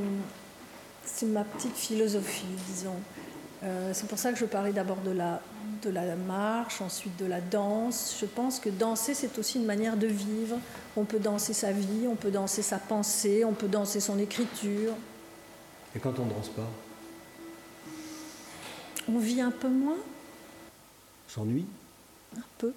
c'est 1.05 1.27
ma 1.27 1.45
petite 1.45 1.77
philosophie, 1.77 2.45
disons. 2.69 2.97
Euh, 3.63 3.93
c'est 3.95 4.07
pour 4.07 4.19
ça 4.19 4.31
que 4.33 4.39
je 4.39 4.45
parlais 4.45 4.73
d'abord 4.73 4.99
de 4.99 5.11
la, 5.11 5.41
de 5.83 5.89
la 5.89 6.15
marche, 6.15 6.83
ensuite 6.83 7.17
de 7.17 7.25
la 7.25 7.41
danse. 7.41 8.19
Je 8.21 8.27
pense 8.27 8.61
que 8.61 8.69
danser, 8.69 9.15
c'est 9.15 9.39
aussi 9.39 9.59
une 9.59 9.65
manière 9.65 9.97
de 9.97 10.07
vivre. 10.07 10.59
On 10.97 11.05
peut 11.05 11.19
danser 11.19 11.55
sa 11.55 11.73
vie, 11.73 12.07
on 12.07 12.17
peut 12.17 12.31
danser 12.31 12.61
sa 12.63 12.79
pensée, 12.79 13.45
on 13.45 13.55
peut 13.55 13.69
danser 13.69 14.01
son 14.01 14.19
écriture. 14.19 14.93
Et 15.97 15.99
quand 15.99 16.19
on 16.19 16.27
ne 16.27 16.31
danse 16.31 16.51
pas? 16.51 16.69
On 19.09 19.19
vit 19.19 19.41
un 19.41 19.51
peu 19.51 19.69
moins? 19.69 19.97
S'ennuie 21.29 21.67
Un 22.37 22.45
peu. 22.59 22.73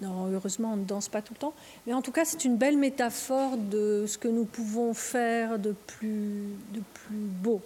Non, 0.00 0.30
heureusement, 0.32 0.72
on 0.72 0.76
ne 0.76 0.84
danse 0.84 1.08
pas 1.08 1.20
tout 1.20 1.34
le 1.34 1.38
temps. 1.38 1.54
Mais 1.86 1.92
en 1.92 2.00
tout 2.00 2.12
cas, 2.12 2.24
c'est 2.24 2.44
une 2.44 2.56
belle 2.56 2.78
métaphore 2.78 3.56
de 3.58 4.04
ce 4.06 4.16
que 4.16 4.28
nous 4.28 4.44
pouvons 4.44 4.94
faire 4.94 5.58
de 5.58 5.74
plus, 5.86 6.54
de 6.72 6.80
plus 6.94 7.16
beau, 7.16 7.60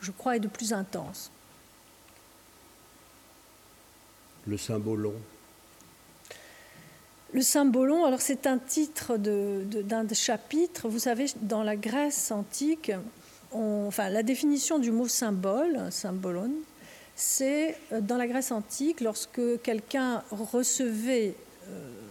je 0.00 0.10
crois, 0.10 0.36
et 0.36 0.40
de 0.40 0.48
plus 0.48 0.72
intense. 0.72 1.30
Le 4.46 4.56
symbolon 4.56 5.14
Le 7.32 7.42
symbolon, 7.42 8.04
alors 8.06 8.20
c'est 8.20 8.46
un 8.48 8.58
titre 8.58 9.16
d'un 9.16 10.04
de, 10.04 10.14
chapitre. 10.14 10.88
Vous 10.88 10.98
savez, 10.98 11.26
dans 11.42 11.62
la 11.62 11.76
Grèce 11.76 12.32
antique, 12.32 12.90
enfin, 13.52 14.08
la 14.08 14.24
définition 14.24 14.80
du 14.80 14.90
mot 14.90 15.06
symbole, 15.06 15.92
symbolon, 15.92 16.50
c'est 17.14 17.76
euh, 17.92 18.00
dans 18.00 18.16
la 18.16 18.26
Grèce 18.26 18.52
antique, 18.52 19.00
lorsque 19.00 19.60
quelqu'un 19.62 20.22
recevait 20.30 21.34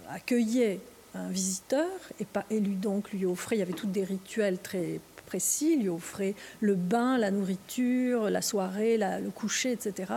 accueillait 0.09 0.79
un 1.15 1.29
visiteur 1.29 1.89
et, 2.19 2.25
et 2.49 2.59
lui 2.59 2.75
donc 2.75 3.11
lui 3.11 3.25
offrait, 3.25 3.55
il 3.57 3.59
y 3.59 3.61
avait 3.61 3.73
tous 3.73 3.87
des 3.87 4.03
rituels 4.03 4.59
très 4.59 4.99
précis, 5.27 5.75
lui 5.77 5.89
offrait 5.89 6.33
le 6.61 6.73
bain, 6.73 7.17
la 7.17 7.29
nourriture, 7.29 8.29
la 8.31 8.41
soirée, 8.41 8.97
le 8.97 9.29
coucher, 9.29 9.73
etc. 9.73 10.13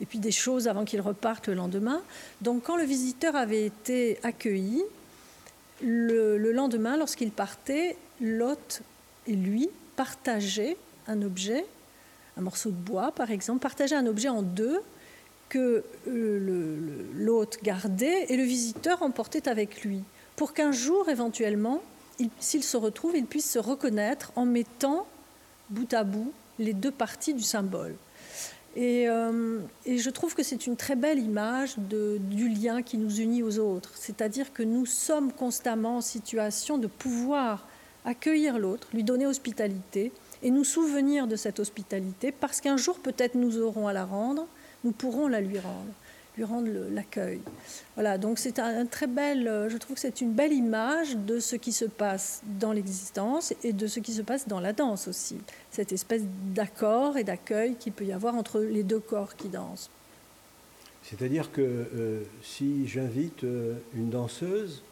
Et 0.00 0.06
puis 0.06 0.18
des 0.18 0.32
choses 0.32 0.66
avant 0.66 0.84
qu'il 0.84 1.00
reparte 1.00 1.46
le 1.46 1.54
lendemain. 1.54 2.02
Donc 2.40 2.64
quand 2.64 2.76
le 2.76 2.84
visiteur 2.84 3.36
avait 3.36 3.66
été 3.66 4.18
accueilli, 4.24 4.82
le, 5.82 6.38
le 6.38 6.52
lendemain, 6.52 6.96
lorsqu'il 6.96 7.30
partait, 7.30 7.96
l'hôte 8.20 8.80
et 9.26 9.34
lui 9.34 9.68
partageaient 9.94 10.76
un 11.06 11.22
objet, 11.22 11.64
un 12.36 12.40
morceau 12.40 12.70
de 12.70 12.76
bois 12.76 13.12
par 13.12 13.30
exemple, 13.30 13.60
partageaient 13.60 13.96
un 13.96 14.06
objet 14.06 14.28
en 14.28 14.42
deux 14.42 14.80
que 15.48 15.84
euh, 16.08 16.78
l'hôte 17.14 17.58
gardait 17.62 18.26
et 18.28 18.36
le 18.36 18.42
visiteur 18.42 19.02
emportait 19.02 19.48
avec 19.48 19.82
lui, 19.82 20.02
pour 20.36 20.52
qu'un 20.52 20.72
jour, 20.72 21.08
éventuellement, 21.08 21.82
s'il 22.40 22.62
se 22.62 22.76
retrouve, 22.76 23.16
il 23.16 23.26
puisse 23.26 23.50
se 23.50 23.58
reconnaître 23.58 24.32
en 24.36 24.44
mettant 24.44 25.06
bout 25.70 25.92
à 25.92 26.04
bout 26.04 26.32
les 26.58 26.72
deux 26.72 26.90
parties 26.90 27.34
du 27.34 27.42
symbole. 27.42 27.94
Et, 28.74 29.08
euh, 29.08 29.60
je 29.86 30.10
trouve 30.10 30.34
que 30.34 30.42
c'est 30.42 30.66
une 30.66 30.76
très 30.76 30.96
belle 30.96 31.18
image 31.18 31.76
du 31.78 32.48
lien 32.48 32.82
qui 32.82 32.98
nous 32.98 33.20
unit 33.20 33.42
aux 33.42 33.58
autres. 33.58 33.92
C'est-à-dire 33.94 34.52
que 34.52 34.62
nous 34.62 34.84
sommes 34.84 35.32
constamment 35.32 35.96
en 35.96 36.00
situation 36.02 36.76
de 36.76 36.86
pouvoir 36.86 37.66
accueillir 38.04 38.58
l'autre, 38.58 38.88
lui 38.92 39.02
donner 39.02 39.26
hospitalité 39.26 40.12
et 40.42 40.50
nous 40.50 40.64
souvenir 40.64 41.26
de 41.26 41.36
cette 41.36 41.58
hospitalité 41.58 42.32
parce 42.32 42.60
qu'un 42.60 42.76
jour 42.76 42.98
peut-être 42.98 43.34
nous 43.34 43.58
aurons 43.58 43.88
à 43.88 43.94
la 43.94 44.04
rendre 44.04 44.46
nous 44.84 44.92
pourrons 44.92 45.28
la 45.28 45.40
lui 45.40 45.58
rendre, 45.58 45.92
lui 46.36 46.44
rendre 46.44 46.68
l'accueil. 46.90 47.40
Voilà, 47.94 48.18
donc 48.18 48.38
c'est 48.38 48.58
un, 48.58 48.86
très 48.86 49.06
bel, 49.06 49.48
euh, 49.48 49.68
je 49.68 49.76
trouve 49.76 49.94
que 49.94 50.00
c'est 50.00 50.20
une 50.20 50.32
belle 50.32 50.52
image 50.52 51.16
de 51.16 51.40
ce 51.40 51.56
qui 51.56 51.72
se 51.72 51.84
passe 51.84 52.42
dans 52.60 52.72
l'existence 52.72 53.54
et 53.62 53.72
de 53.72 53.86
ce 53.86 54.00
qui 54.00 54.12
se 54.12 54.22
passe 54.22 54.46
dans 54.46 54.60
la 54.60 54.72
danse 54.72 55.08
aussi. 55.08 55.38
Cette 55.70 55.92
espèce 55.92 56.22
d'accord 56.54 57.16
et 57.16 57.24
d'accueil 57.24 57.76
qu'il 57.76 57.92
peut 57.92 58.04
y 58.04 58.12
avoir 58.12 58.34
entre 58.34 58.60
les 58.60 58.82
deux 58.82 59.00
corps 59.00 59.36
qui 59.36 59.48
dansent. 59.48 59.90
C'est-à-dire 61.02 61.52
que 61.52 61.60
euh, 61.62 62.22
si 62.42 62.86
j'invite 62.86 63.44
euh, 63.44 63.74
une 63.94 64.10
danseuse, 64.10 64.82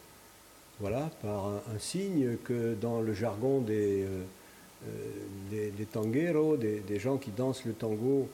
voilà, 0.81 1.11
par 1.23 1.47
un, 1.47 1.79
signe 1.79 2.37
que 2.43 2.75
dans 2.75 3.01
le 3.01 3.15
jargon 3.15 3.61
des, 3.61 4.05
des, 5.51 5.87
tangueros, 5.87 6.57
des, 6.57 6.99
gens 6.99 7.17
qui 7.17 7.31
dansent 7.31 7.65
le 7.65 7.73
tango, 7.73 8.29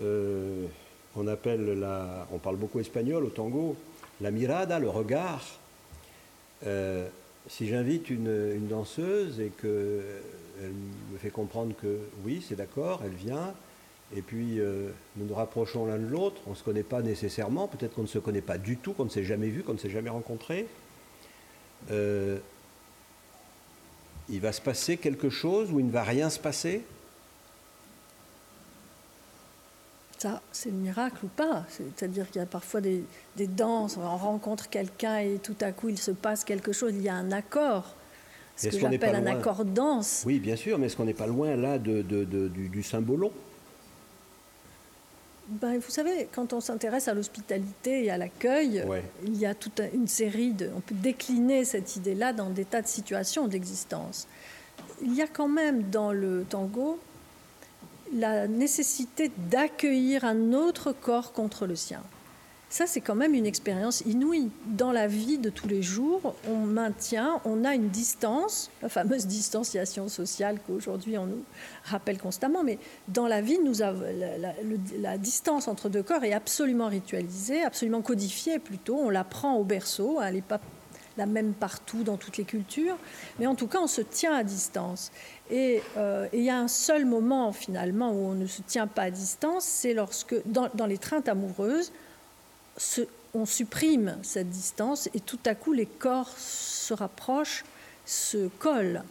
on 0.00 1.26
appelle 1.28 1.78
la, 1.78 2.26
on 2.32 2.38
parle 2.38 2.56
beaucoup 2.56 2.80
espagnol 2.80 3.24
au 3.24 3.30
tango, 3.30 3.76
la 4.20 4.30
mirada, 4.30 4.78
le 4.78 4.88
regard. 4.88 5.44
Euh, 6.66 7.08
si 7.48 7.66
j'invite 7.66 8.08
une, 8.10 8.66
danseuse 8.68 9.38
et 9.40 9.52
qu'elle 9.60 10.72
me 11.12 11.18
fait 11.18 11.30
comprendre 11.30 11.74
que 11.80 11.98
oui, 12.24 12.44
c'est 12.46 12.56
d'accord, 12.56 13.02
elle 13.04 13.12
vient, 13.12 13.52
et 14.16 14.22
puis 14.22 14.60
euh, 14.60 14.88
nous 15.16 15.26
nous 15.26 15.34
rapprochons 15.34 15.84
l'un 15.86 15.98
de 15.98 16.06
l'autre, 16.06 16.40
on 16.46 16.50
ne 16.50 16.54
se 16.54 16.62
connaît 16.62 16.82
pas 16.82 17.02
nécessairement, 17.02 17.68
peut-être 17.68 17.94
qu'on 17.94 18.02
ne 18.02 18.06
se 18.06 18.18
connaît 18.18 18.40
pas 18.40 18.56
du 18.56 18.78
tout, 18.78 18.92
qu'on 18.94 19.04
ne 19.04 19.10
s'est 19.10 19.24
jamais 19.24 19.48
vu, 19.48 19.62
qu'on 19.62 19.74
ne 19.74 19.78
s'est 19.78 19.90
jamais 19.90 20.10
rencontré. 20.10 20.66
Euh, 21.90 22.38
il 24.30 24.40
va 24.40 24.52
se 24.52 24.62
passer 24.62 24.96
quelque 24.96 25.28
chose 25.28 25.70
ou 25.70 25.80
il 25.80 25.86
ne 25.86 25.92
va 25.92 26.02
rien 26.02 26.30
se 26.30 26.38
passer? 26.38 26.82
C'est 30.52 30.70
le 30.70 30.76
miracle 30.76 31.24
ou 31.24 31.28
pas. 31.28 31.64
C'est-à-dire 31.68 32.30
qu'il 32.30 32.40
y 32.40 32.42
a 32.42 32.46
parfois 32.46 32.80
des, 32.80 33.04
danses, 33.36 33.96
on 33.96 34.16
rencontre 34.16 34.68
quelqu'un 34.68 35.18
et 35.18 35.38
tout 35.42 35.56
à 35.60 35.72
coup 35.72 35.88
il 35.88 35.98
se 35.98 36.10
passe 36.10 36.44
quelque 36.44 36.72
chose, 36.72 36.92
il 36.94 37.02
y 37.02 37.08
a 37.08 37.14
un 37.14 37.32
accord. 37.32 37.94
Ce 38.56 38.68
que 38.68 38.78
j'appelle 38.78 39.16
un 39.16 39.26
accord 39.26 39.64
danse. 39.64 40.22
Oui, 40.24 40.38
bien 40.38 40.54
sûr, 40.54 40.78
mais 40.78 40.86
est-ce 40.86 40.96
qu'on 40.96 41.04
n'est 41.04 41.12
pas 41.12 41.26
loin 41.26 41.56
là 41.56 41.78
de, 41.78 42.02
du, 42.02 42.68
du 42.68 42.82
symbolon? 42.82 43.32
Ben, 45.46 45.78
vous 45.78 45.90
savez, 45.90 46.28
quand 46.32 46.54
on 46.54 46.60
s'intéresse 46.60 47.06
à 47.08 47.14
l'hospitalité 47.14 48.04
et 48.04 48.10
à 48.10 48.16
l'accueil, 48.16 48.82
il 49.24 49.36
y 49.36 49.44
a 49.44 49.54
toute 49.54 49.82
une 49.92 50.08
série 50.08 50.52
de. 50.52 50.70
On 50.74 50.80
peut 50.80 50.94
décliner 50.94 51.64
cette 51.64 51.96
idée-là 51.96 52.32
dans 52.32 52.48
des 52.48 52.64
tas 52.64 52.80
de 52.80 52.86
situations 52.86 53.46
d'existence. 53.46 54.26
Il 55.02 55.14
y 55.14 55.20
a 55.20 55.26
quand 55.26 55.48
même 55.48 55.82
dans 55.90 56.12
le 56.12 56.46
tango 56.48 56.98
la 58.14 58.46
nécessité 58.46 59.30
d'accueillir 59.50 60.24
un 60.24 60.52
autre 60.52 60.92
corps 60.92 61.32
contre 61.32 61.66
le 61.66 61.76
sien. 61.76 62.02
Ça, 62.70 62.88
c'est 62.88 63.00
quand 63.00 63.14
même 63.14 63.34
une 63.34 63.46
expérience 63.46 64.00
inouïe. 64.00 64.50
Dans 64.66 64.90
la 64.90 65.06
vie 65.06 65.38
de 65.38 65.48
tous 65.48 65.68
les 65.68 65.80
jours, 65.80 66.34
on 66.48 66.56
maintient, 66.56 67.40
on 67.44 67.64
a 67.64 67.72
une 67.72 67.88
distance, 67.88 68.68
la 68.82 68.88
fameuse 68.88 69.28
distanciation 69.28 70.08
sociale 70.08 70.58
qu'aujourd'hui 70.66 71.16
on 71.16 71.26
nous 71.26 71.44
rappelle 71.84 72.18
constamment, 72.18 72.64
mais 72.64 72.80
dans 73.06 73.28
la 73.28 73.42
vie, 73.42 73.58
nous 73.64 73.82
avons, 73.82 74.04
la, 74.98 75.18
distance 75.18 75.68
entre 75.68 75.88
deux 75.88 76.02
corps 76.02 76.24
est 76.24 76.32
absolument 76.32 76.88
ritualisée, 76.88 77.62
absolument 77.62 78.02
codifiée 78.02 78.58
plutôt. 78.58 78.96
On 78.96 79.10
la 79.10 79.22
prend 79.22 79.54
au 79.54 79.62
berceau, 79.62 80.20
elle 80.20 80.34
n'est 80.34 80.42
pas 80.42 80.60
la 81.16 81.26
même 81.26 81.52
partout 81.52 82.02
dans 82.02 82.16
toutes 82.16 82.38
les 82.38 82.44
cultures, 82.44 82.96
mais 83.38 83.46
en 83.46 83.54
tout 83.54 83.68
cas, 83.68 83.78
on 83.80 83.86
se 83.86 84.00
tient 84.00 84.34
à 84.34 84.42
distance. 84.42 85.12
Euh, 85.52 86.26
et 86.32 86.38
il 86.38 86.44
y 86.44 86.50
a 86.50 86.58
un 86.58 86.68
seul 86.68 87.04
moment 87.04 87.52
finalement 87.52 88.10
où 88.12 88.28
on 88.30 88.34
ne 88.34 88.46
se 88.46 88.62
tient 88.62 88.86
pas 88.86 89.02
à 89.02 89.10
distance, 89.10 89.64
c'est 89.64 89.94
lorsque 89.94 90.34
dans, 90.46 90.86
les 90.86 90.98
treintes 90.98 91.28
amoureuses, 91.28 91.92
on 93.34 93.46
supprime 93.46 94.16
cette 94.22 94.48
distance 94.48 95.08
et 95.14 95.20
tout 95.20 95.38
à 95.44 95.54
coup 95.54 95.72
les 95.72 95.86
corps 95.86 96.30
se 96.38 96.94
rapprochent, 96.94 97.64
se 98.06 98.48
collent. 98.58 99.02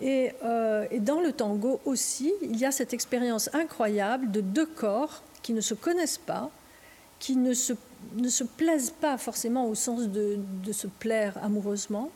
Et, 0.00 0.32
euh, 0.44 0.86
et, 0.90 0.98
dans 0.98 1.20
le 1.20 1.32
tango 1.32 1.80
aussi, 1.84 2.32
il 2.40 2.56
y 2.56 2.64
a 2.64 2.70
cette 2.70 2.94
expérience 2.94 3.50
incroyable 3.52 4.30
de 4.30 4.40
deux 4.40 4.64
corps 4.64 5.22
qui 5.42 5.52
ne 5.52 5.60
se 5.60 5.74
connaissent 5.74 6.16
pas, 6.16 6.50
qui 7.18 7.36
ne 7.36 7.52
se, 7.52 7.74
ne 8.14 8.28
se 8.30 8.44
plaisent 8.44 8.94
pas 8.98 9.18
forcément 9.18 9.66
au 9.66 9.74
sens 9.74 10.08
de, 10.08 10.38
de 10.64 10.72
se 10.72 10.86
plaire 10.86 11.36
amoureusement, 11.42 12.10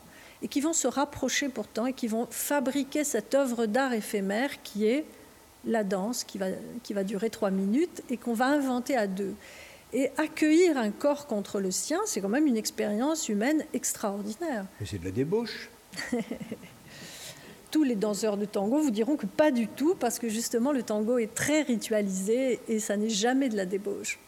et 0.44 0.48
qui 0.48 0.60
vont 0.60 0.74
se 0.74 0.86
rapprocher 0.86 1.48
pourtant 1.48 1.86
et 1.86 1.94
qui 1.94 2.06
vont 2.06 2.28
fabriquer 2.30 3.02
cette 3.02 3.34
œuvre 3.34 3.64
d'art 3.64 3.94
éphémère 3.94 4.62
qui 4.62 4.86
est 4.86 5.06
la 5.64 5.82
danse, 5.84 6.22
qui 6.22 6.36
va, 6.36 6.48
qui 6.82 6.92
va 6.92 7.02
durer 7.02 7.30
trois 7.30 7.50
minutes 7.50 8.02
et 8.10 8.18
qu'on 8.18 8.34
va 8.34 8.46
inventer 8.46 8.94
à 8.94 9.06
deux. 9.06 9.34
Et 9.94 10.10
accueillir 10.18 10.76
un 10.76 10.90
corps 10.90 11.26
contre 11.26 11.60
le 11.60 11.70
sien, 11.70 11.98
c'est 12.04 12.20
quand 12.20 12.28
même 12.28 12.46
une 12.46 12.58
expérience 12.58 13.30
humaine 13.30 13.64
extraordinaire. 13.72 14.66
Mais 14.80 14.86
c'est 14.86 14.98
de 14.98 15.06
la 15.06 15.12
débauche. 15.12 15.70
Tous 17.70 17.82
les 17.82 17.94
danseurs 17.94 18.36
de 18.36 18.44
tango 18.44 18.80
vous 18.80 18.90
diront 18.90 19.16
que 19.16 19.26
pas 19.26 19.50
du 19.50 19.66
tout, 19.66 19.94
parce 19.94 20.18
que 20.18 20.28
justement 20.28 20.72
le 20.72 20.82
tango 20.82 21.16
est 21.16 21.34
très 21.34 21.62
ritualisé 21.62 22.60
et 22.68 22.80
ça 22.80 22.98
n'est 22.98 23.08
jamais 23.08 23.48
de 23.48 23.56
la 23.56 23.64
débauche 23.64 24.18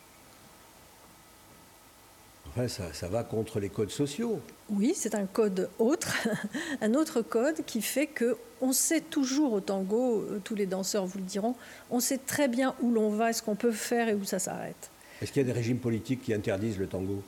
ça, 2.69 3.09
va 3.09 3.25
contre 3.25 3.61
les 3.61 3.69
codes 3.69 3.91
sociaux. 3.91 4.41
Oui, 4.71 4.93
c'est 4.97 5.15
un 5.15 5.27
code 5.27 5.69
autre, 5.79 6.17
un 6.81 6.95
autre 6.95 7.23
code 7.23 7.65
qui 7.67 7.83
fait 7.83 8.07
que 8.07 8.37
on 8.61 8.73
sait 8.73 9.03
toujours 9.03 9.53
au 9.53 9.61
tango, 9.61 10.23
euh, 10.23 10.41
tous 10.43 10.55
les 10.55 10.67
danseurs 10.67 11.05
vous 11.05 11.19
le 11.19 11.25
diront, 11.25 11.55
on 11.91 12.01
sait 12.01 12.19
très 12.19 12.49
bien 12.49 12.75
où 12.81 12.91
l'on 12.91 13.11
va, 13.11 13.33
ce 13.33 13.43
qu'on 13.43 13.55
peut 13.55 13.73
faire 13.73 14.09
et 14.09 14.15
où 14.15 14.25
ça 14.25 14.39
s'arrête. 14.39 14.91
Est-ce 15.21 15.33
qu'il 15.33 15.43
y 15.43 15.45
a 15.45 15.47
des 15.47 15.53
régimes 15.53 15.79
politiques 15.79 16.23
qui 16.23 16.33
interdisent 16.33 16.79
le 16.79 16.87
tango? 16.87 17.23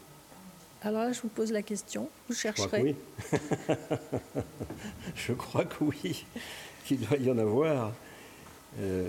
Alors 0.82 1.04
là, 1.04 1.12
je 1.12 1.20
vous 1.20 1.28
pose 1.28 1.52
la 1.52 1.62
question. 1.62 2.08
Vous 2.28 2.34
Je 2.34 2.40
chercherez. 2.40 2.66
crois 2.66 2.78
que 2.78 2.84
oui. 2.84 2.96
je 5.16 5.32
crois 5.32 5.64
que 5.64 5.84
oui, 5.84 6.24
qu'il 6.86 7.00
doit 7.00 7.18
y 7.18 7.30
en 7.30 7.38
avoir. 7.38 7.92
Euh, 8.80 9.08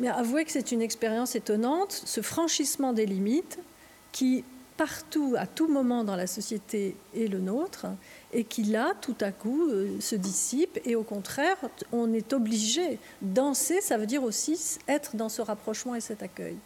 Mais 0.00 0.08
avouez 0.08 0.44
que 0.44 0.50
c'est 0.52 0.72
une 0.72 0.82
expérience 0.82 1.36
étonnante, 1.36 1.92
ce 1.92 2.20
franchissement 2.20 2.92
des 2.92 3.06
limites 3.06 3.58
qui, 4.12 4.44
partout, 4.76 5.34
à 5.38 5.46
tout 5.46 5.68
moment 5.68 6.04
dans 6.04 6.16
la 6.16 6.26
société, 6.26 6.96
est 7.14 7.26
le 7.26 7.38
nôtre, 7.38 7.86
et 8.32 8.44
qui 8.44 8.64
là, 8.64 8.94
tout 9.00 9.16
à 9.20 9.32
coup, 9.32 9.70
euh, 9.70 10.00
se 10.00 10.14
dissipe, 10.14 10.78
et 10.84 10.94
au 10.96 11.02
contraire, 11.02 11.56
on 11.92 12.12
est 12.12 12.32
obligé. 12.32 12.98
Danser, 13.22 13.80
ça 13.80 13.98
veut 13.98 14.06
dire 14.06 14.22
aussi 14.22 14.78
être 14.88 15.16
dans 15.16 15.28
ce 15.28 15.42
rapprochement 15.42 15.94
et 15.94 16.00
cet 16.00 16.22
accueil. 16.22 16.56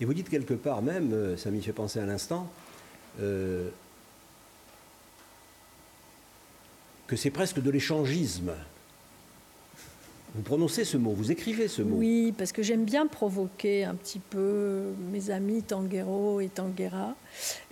Et 0.00 0.04
vous 0.04 0.14
dites 0.14 0.28
quelque 0.28 0.54
part 0.54 0.82
même, 0.82 1.12
euh, 1.12 1.36
ça 1.36 1.50
m'y 1.50 1.62
fait 1.62 1.72
penser 1.72 2.00
à 2.00 2.06
l'instant, 2.06 2.50
euh, 3.20 3.68
que 7.06 7.16
c'est 7.16 7.30
presque 7.30 7.60
de 7.60 7.70
l'échangisme. 7.70 8.52
Vous 10.34 10.42
prononcez 10.42 10.84
ce 10.84 10.96
mot, 10.96 11.10
vous 11.10 11.30
écrivez 11.30 11.68
ce 11.68 11.82
mot. 11.82 11.96
Oui, 11.96 12.32
parce 12.36 12.52
que 12.52 12.62
j'aime 12.62 12.84
bien 12.84 13.06
provoquer 13.06 13.84
un 13.84 13.94
petit 13.94 14.18
peu 14.18 14.92
mes 15.12 15.30
amis 15.30 15.62
tanguero 15.62 16.40
et 16.40 16.48
tanguera. 16.48 17.14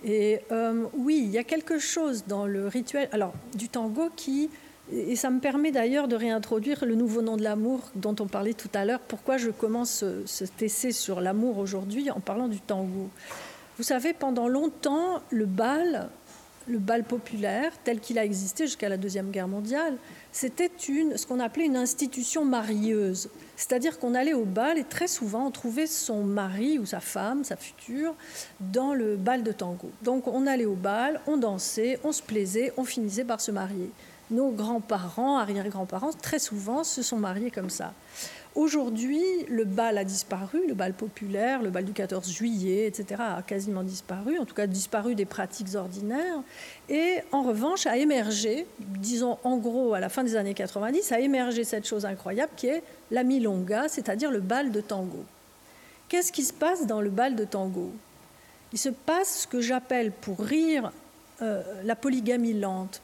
Et 0.03 0.41
euh, 0.51 0.85
oui, 0.93 1.23
il 1.25 1.31
y 1.31 1.39
a 1.39 1.43
quelque 1.43 1.79
chose 1.79 2.25
dans 2.27 2.45
le 2.45 2.67
rituel 2.67 3.09
alors, 3.11 3.33
du 3.55 3.67
tango 3.67 4.09
qui, 4.15 4.51
et 4.91 5.15
ça 5.15 5.31
me 5.31 5.39
permet 5.39 5.71
d'ailleurs 5.71 6.07
de 6.07 6.15
réintroduire 6.15 6.85
le 6.85 6.93
nouveau 6.93 7.23
nom 7.23 7.35
de 7.35 7.43
l'amour 7.43 7.79
dont 7.95 8.15
on 8.19 8.27
parlait 8.27 8.53
tout 8.53 8.69
à 8.75 8.85
l'heure. 8.85 8.99
Pourquoi 8.99 9.37
je 9.37 9.49
commence 9.49 9.89
ce, 9.89 10.25
cet 10.25 10.61
essai 10.61 10.91
sur 10.91 11.19
l'amour 11.19 11.57
aujourd'hui 11.57 12.11
en 12.11 12.19
parlant 12.19 12.47
du 12.47 12.59
tango? 12.59 13.09
Vous 13.77 13.83
savez, 13.83 14.13
pendant 14.13 14.47
longtemps, 14.47 15.21
le 15.31 15.45
bal, 15.45 16.09
le 16.67 16.77
bal 16.77 17.03
populaire, 17.05 17.71
tel 17.83 17.99
qu'il 17.99 18.19
a 18.19 18.25
existé 18.25 18.65
jusqu'à 18.65 18.89
la 18.89 18.97
Deuxième 18.97 19.31
Guerre 19.31 19.47
mondiale, 19.47 19.95
c'était 20.31 20.71
une, 20.87 21.17
ce 21.17 21.25
qu'on 21.27 21.39
appelait 21.39 21.65
une 21.65 21.77
institution 21.77 22.45
marieuse. 22.45 23.29
C'est-à-dire 23.57 23.99
qu'on 23.99 24.15
allait 24.15 24.33
au 24.33 24.45
bal 24.45 24.77
et 24.77 24.83
très 24.83 25.07
souvent 25.07 25.47
on 25.47 25.51
trouvait 25.51 25.87
son 25.87 26.23
mari 26.23 26.79
ou 26.79 26.85
sa 26.85 26.99
femme, 26.99 27.43
sa 27.43 27.55
future, 27.55 28.15
dans 28.59 28.93
le 28.93 29.17
bal 29.17 29.43
de 29.43 29.51
tango. 29.51 29.91
Donc 30.01 30.27
on 30.27 30.47
allait 30.47 30.65
au 30.65 30.75
bal, 30.75 31.21
on 31.27 31.37
dansait, 31.37 31.99
on 32.03 32.11
se 32.11 32.21
plaisait, 32.21 32.73
on 32.77 32.85
finissait 32.85 33.25
par 33.25 33.41
se 33.41 33.51
marier. 33.51 33.91
Nos 34.31 34.49
grands-parents, 34.51 35.37
arrière-grands-parents, 35.37 36.13
très 36.13 36.39
souvent 36.39 36.85
se 36.85 37.03
sont 37.03 37.17
mariés 37.17 37.51
comme 37.51 37.69
ça. 37.69 37.93
Aujourd'hui, 38.53 39.23
le 39.47 39.63
bal 39.63 39.97
a 39.97 40.03
disparu, 40.03 40.59
le 40.67 40.73
bal 40.73 40.93
populaire, 40.93 41.61
le 41.61 41.69
bal 41.69 41.85
du 41.85 41.93
14 41.93 42.29
juillet, 42.29 42.85
etc., 42.85 43.21
a 43.37 43.41
quasiment 43.41 43.81
disparu, 43.81 44.37
en 44.39 44.45
tout 44.45 44.53
cas 44.53 44.67
disparu 44.67 45.15
des 45.15 45.23
pratiques 45.23 45.73
ordinaires. 45.73 46.43
Et 46.89 47.19
en 47.31 47.43
revanche, 47.43 47.87
a 47.87 47.95
émergé, 47.95 48.67
disons 48.79 49.37
en 49.45 49.55
gros 49.55 49.93
à 49.93 50.01
la 50.01 50.09
fin 50.09 50.25
des 50.25 50.35
années 50.35 50.53
90, 50.53 51.13
a 51.13 51.21
émergé 51.21 51.63
cette 51.63 51.87
chose 51.87 52.05
incroyable 52.05 52.51
qui 52.57 52.67
est 52.67 52.83
la 53.09 53.23
milonga, 53.23 53.87
c'est-à-dire 53.87 54.31
le 54.31 54.41
bal 54.41 54.71
de 54.71 54.81
tango. 54.81 55.23
Qu'est-ce 56.09 56.33
qui 56.33 56.43
se 56.43 56.51
passe 56.51 56.85
dans 56.85 56.99
le 56.99 57.09
bal 57.09 57.37
de 57.37 57.45
tango? 57.45 57.89
Il 58.73 58.79
se 58.79 58.89
passe 58.89 59.43
ce 59.43 59.47
que 59.47 59.61
j'appelle, 59.61 60.11
pour 60.11 60.39
rire, 60.41 60.91
euh, 61.41 61.63
la 61.85 61.95
polygamie 61.95 62.53
lente. 62.53 63.01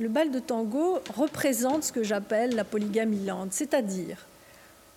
Le 0.00 0.08
bal 0.08 0.32
de 0.32 0.40
tango 0.40 0.98
représente 1.14 1.84
ce 1.84 1.92
que 1.92 2.02
j'appelle 2.02 2.56
la 2.56 2.64
polygamie 2.64 3.24
lente, 3.24 3.52
c'est-à-dire 3.52 4.26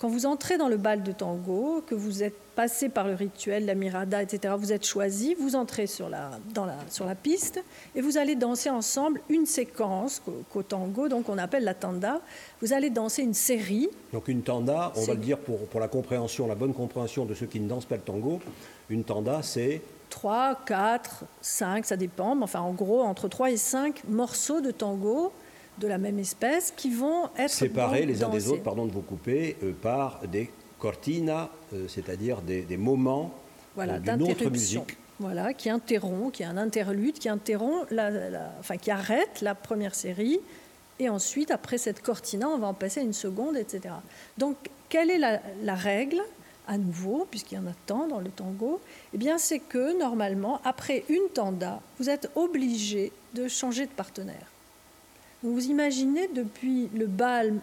quand 0.03 0.09
vous 0.09 0.25
entrez 0.25 0.57
dans 0.57 0.67
le 0.67 0.75
bal 0.75 1.01
de 1.01 1.13
tango, 1.13 1.81
que 1.87 1.95
vous 1.95 2.23
êtes 2.23 2.35
passé 2.57 2.89
par 2.89 3.07
le 3.07 3.13
rituel, 3.13 3.65
la 3.65 3.73
mirada, 3.73 4.21
etc., 4.21 4.53
vous 4.57 4.73
êtes 4.73 4.85
choisi, 4.85 5.33
vous 5.33 5.55
entrez 5.55 5.87
sur 5.87 6.09
la, 6.09 6.31
dans 6.53 6.65
la, 6.65 6.75
sur 6.89 7.05
la 7.05 7.15
piste 7.15 7.63
et 7.95 8.01
vous 8.01 8.17
allez 8.17 8.35
danser 8.35 8.69
ensemble 8.69 9.21
une 9.29 9.45
séquence 9.45 10.21
qu'au 10.51 10.61
tango, 10.61 11.07
donc 11.07 11.29
on 11.29 11.37
appelle 11.37 11.63
la 11.63 11.73
tanda. 11.73 12.19
Vous 12.61 12.73
allez 12.73 12.89
danser 12.89 13.21
une 13.21 13.33
série. 13.33 13.87
Donc 14.11 14.27
une 14.27 14.41
tanda, 14.41 14.91
on 14.97 15.05
va 15.05 15.13
le 15.13 15.21
dire 15.21 15.37
pour, 15.37 15.59
pour 15.67 15.79
la 15.79 15.87
compréhension, 15.87 16.47
la 16.47 16.55
bonne 16.55 16.73
compréhension 16.73 17.23
de 17.23 17.33
ceux 17.33 17.45
qui 17.45 17.61
ne 17.61 17.69
dansent 17.69 17.85
pas 17.85 17.95
le 17.95 18.01
tango, 18.01 18.41
une 18.89 19.05
tanda 19.05 19.39
c'est 19.41 19.81
3, 20.09 20.59
4, 20.65 21.23
5, 21.39 21.85
ça 21.85 21.95
dépend, 21.95 22.35
mais 22.35 22.43
enfin 22.43 22.59
en 22.59 22.73
gros 22.73 23.03
entre 23.03 23.29
3 23.29 23.51
et 23.51 23.57
5 23.57 24.03
morceaux 24.09 24.59
de 24.59 24.71
tango 24.71 25.31
de 25.79 25.87
la 25.87 25.97
même 25.97 26.19
espèce 26.19 26.71
qui 26.75 26.89
vont 26.91 27.29
être 27.37 27.49
séparés 27.49 28.05
les 28.05 28.23
uns 28.23 28.29
des 28.29 28.47
autres, 28.49 28.63
pardon 28.63 28.85
de 28.85 28.91
vous 28.91 29.01
couper, 29.01 29.57
euh, 29.63 29.71
par 29.81 30.21
des 30.27 30.49
cortinas, 30.79 31.49
euh, 31.73 31.87
c'est-à-dire 31.87 32.41
des, 32.41 32.61
des 32.61 32.77
moments 32.77 33.33
voilà, 33.75 33.93
euh, 33.93 33.99
d'une 33.99 34.11
autre 34.21 34.27
d'interruption. 34.33 34.81
musique. 34.81 34.97
Voilà, 35.19 35.53
qui 35.53 35.69
interrompt, 35.69 36.33
qui 36.35 36.43
est 36.43 36.47
un 36.47 36.57
interlude, 36.57 37.17
qui 37.17 37.29
interrompt, 37.29 37.89
la, 37.91 38.09
la- 38.09 38.53
enfin 38.59 38.77
qui 38.77 38.91
arrête 38.91 39.41
la 39.41 39.55
première 39.55 39.95
série, 39.95 40.39
et 40.99 41.09
ensuite 41.09 41.51
après 41.51 41.77
cette 41.77 42.01
cortina, 42.01 42.49
on 42.49 42.57
va 42.57 42.67
en 42.67 42.73
passer 42.73 42.99
à 42.99 43.03
une 43.03 43.13
seconde, 43.13 43.55
etc. 43.57 43.93
Donc, 44.37 44.57
quelle 44.89 45.09
est 45.09 45.17
la, 45.17 45.39
la 45.63 45.75
règle 45.75 46.21
à 46.67 46.77
nouveau, 46.77 47.27
puisqu'il 47.29 47.55
y 47.55 47.57
en 47.59 47.67
a 47.67 47.73
tant 47.85 48.07
dans 48.07 48.19
le 48.19 48.29
tango? 48.29 48.79
Eh 49.13 49.17
bien, 49.17 49.37
c'est 49.37 49.59
que 49.59 49.97
normalement, 49.99 50.61
après 50.63 51.03
une 51.09 51.29
tanda, 51.33 51.79
vous 51.99 52.09
êtes 52.09 52.29
obligé 52.35 53.11
de 53.33 53.47
changer 53.47 53.85
de 53.85 53.91
partenaire. 53.91 54.47
Vous 55.43 55.65
imaginez 55.65 56.29
depuis 56.29 56.89
le 56.95 57.05
bal, 57.05 57.55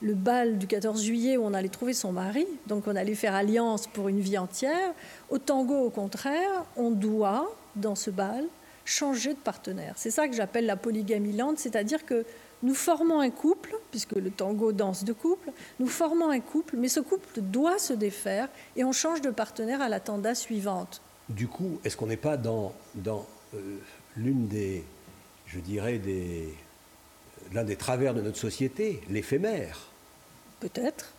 le 0.00 0.14
bal 0.14 0.56
du 0.56 0.66
14 0.66 1.02
juillet 1.02 1.36
où 1.36 1.44
on 1.44 1.52
allait 1.52 1.68
trouver 1.68 1.92
son 1.92 2.10
mari, 2.10 2.46
donc 2.66 2.84
on 2.86 2.96
allait 2.96 3.14
faire 3.14 3.34
alliance 3.34 3.86
pour 3.86 4.08
une 4.08 4.20
vie 4.20 4.38
entière. 4.38 4.94
Au 5.28 5.36
tango, 5.36 5.76
au 5.76 5.90
contraire, 5.90 6.64
on 6.76 6.90
doit, 6.90 7.54
dans 7.76 7.94
ce 7.94 8.10
bal, 8.10 8.44
changer 8.86 9.34
de 9.34 9.38
partenaire. 9.38 9.92
C'est 9.96 10.10
ça 10.10 10.26
que 10.26 10.34
j'appelle 10.34 10.64
la 10.64 10.76
polygamie 10.76 11.34
lente, 11.34 11.58
c'est-à-dire 11.58 12.06
que 12.06 12.24
nous 12.62 12.74
formons 12.74 13.20
un 13.20 13.28
couple, 13.28 13.76
puisque 13.90 14.14
le 14.14 14.30
tango 14.30 14.72
danse 14.72 15.04
de 15.04 15.12
couple, 15.12 15.52
nous 15.80 15.86
formons 15.86 16.30
un 16.30 16.40
couple, 16.40 16.76
mais 16.78 16.88
ce 16.88 17.00
couple 17.00 17.42
doit 17.42 17.78
se 17.78 17.92
défaire 17.92 18.48
et 18.74 18.84
on 18.84 18.92
change 18.92 19.20
de 19.20 19.28
partenaire 19.28 19.82
à 19.82 19.90
la 19.90 20.00
tanda 20.00 20.34
suivante. 20.34 21.02
Du 21.28 21.46
coup, 21.46 21.78
est-ce 21.84 21.94
qu'on 21.94 22.06
n'est 22.06 22.16
pas 22.16 22.38
dans, 22.38 22.72
dans 22.94 23.26
euh, 23.54 23.76
l'une 24.16 24.48
des, 24.48 24.82
je 25.46 25.60
dirais, 25.60 25.98
des, 25.98 26.54
l'un 27.52 27.64
des 27.64 27.76
travers 27.76 28.14
de 28.14 28.20
notre 28.20 28.38
société, 28.38 29.00
l'éphémère 29.08 29.88
Peut-être. 30.60 31.12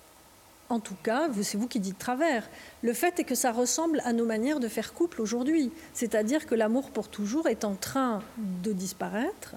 En 0.70 0.80
tout 0.80 0.98
cas, 1.02 1.30
c'est 1.42 1.58
vous 1.58 1.68
qui 1.68 1.80
dites 1.80 1.98
travers. 1.98 2.48
Le 2.84 2.94
fait 2.94 3.20
est 3.20 3.24
que 3.24 3.34
ça 3.34 3.52
ressemble 3.52 4.02
à 4.06 4.14
nos 4.14 4.26
manières 4.26 4.60
de 4.60 4.68
faire 4.68 4.94
couple 4.94 5.20
aujourd'hui. 5.20 5.72
C'est-à-dire 5.96 6.46
que 6.46 6.54
l'amour 6.54 6.92
pour 6.92 7.08
toujours 7.08 7.48
est 7.48 7.66
en 7.66 7.74
train 7.74 8.22
de 8.38 8.72
disparaître, 8.72 9.56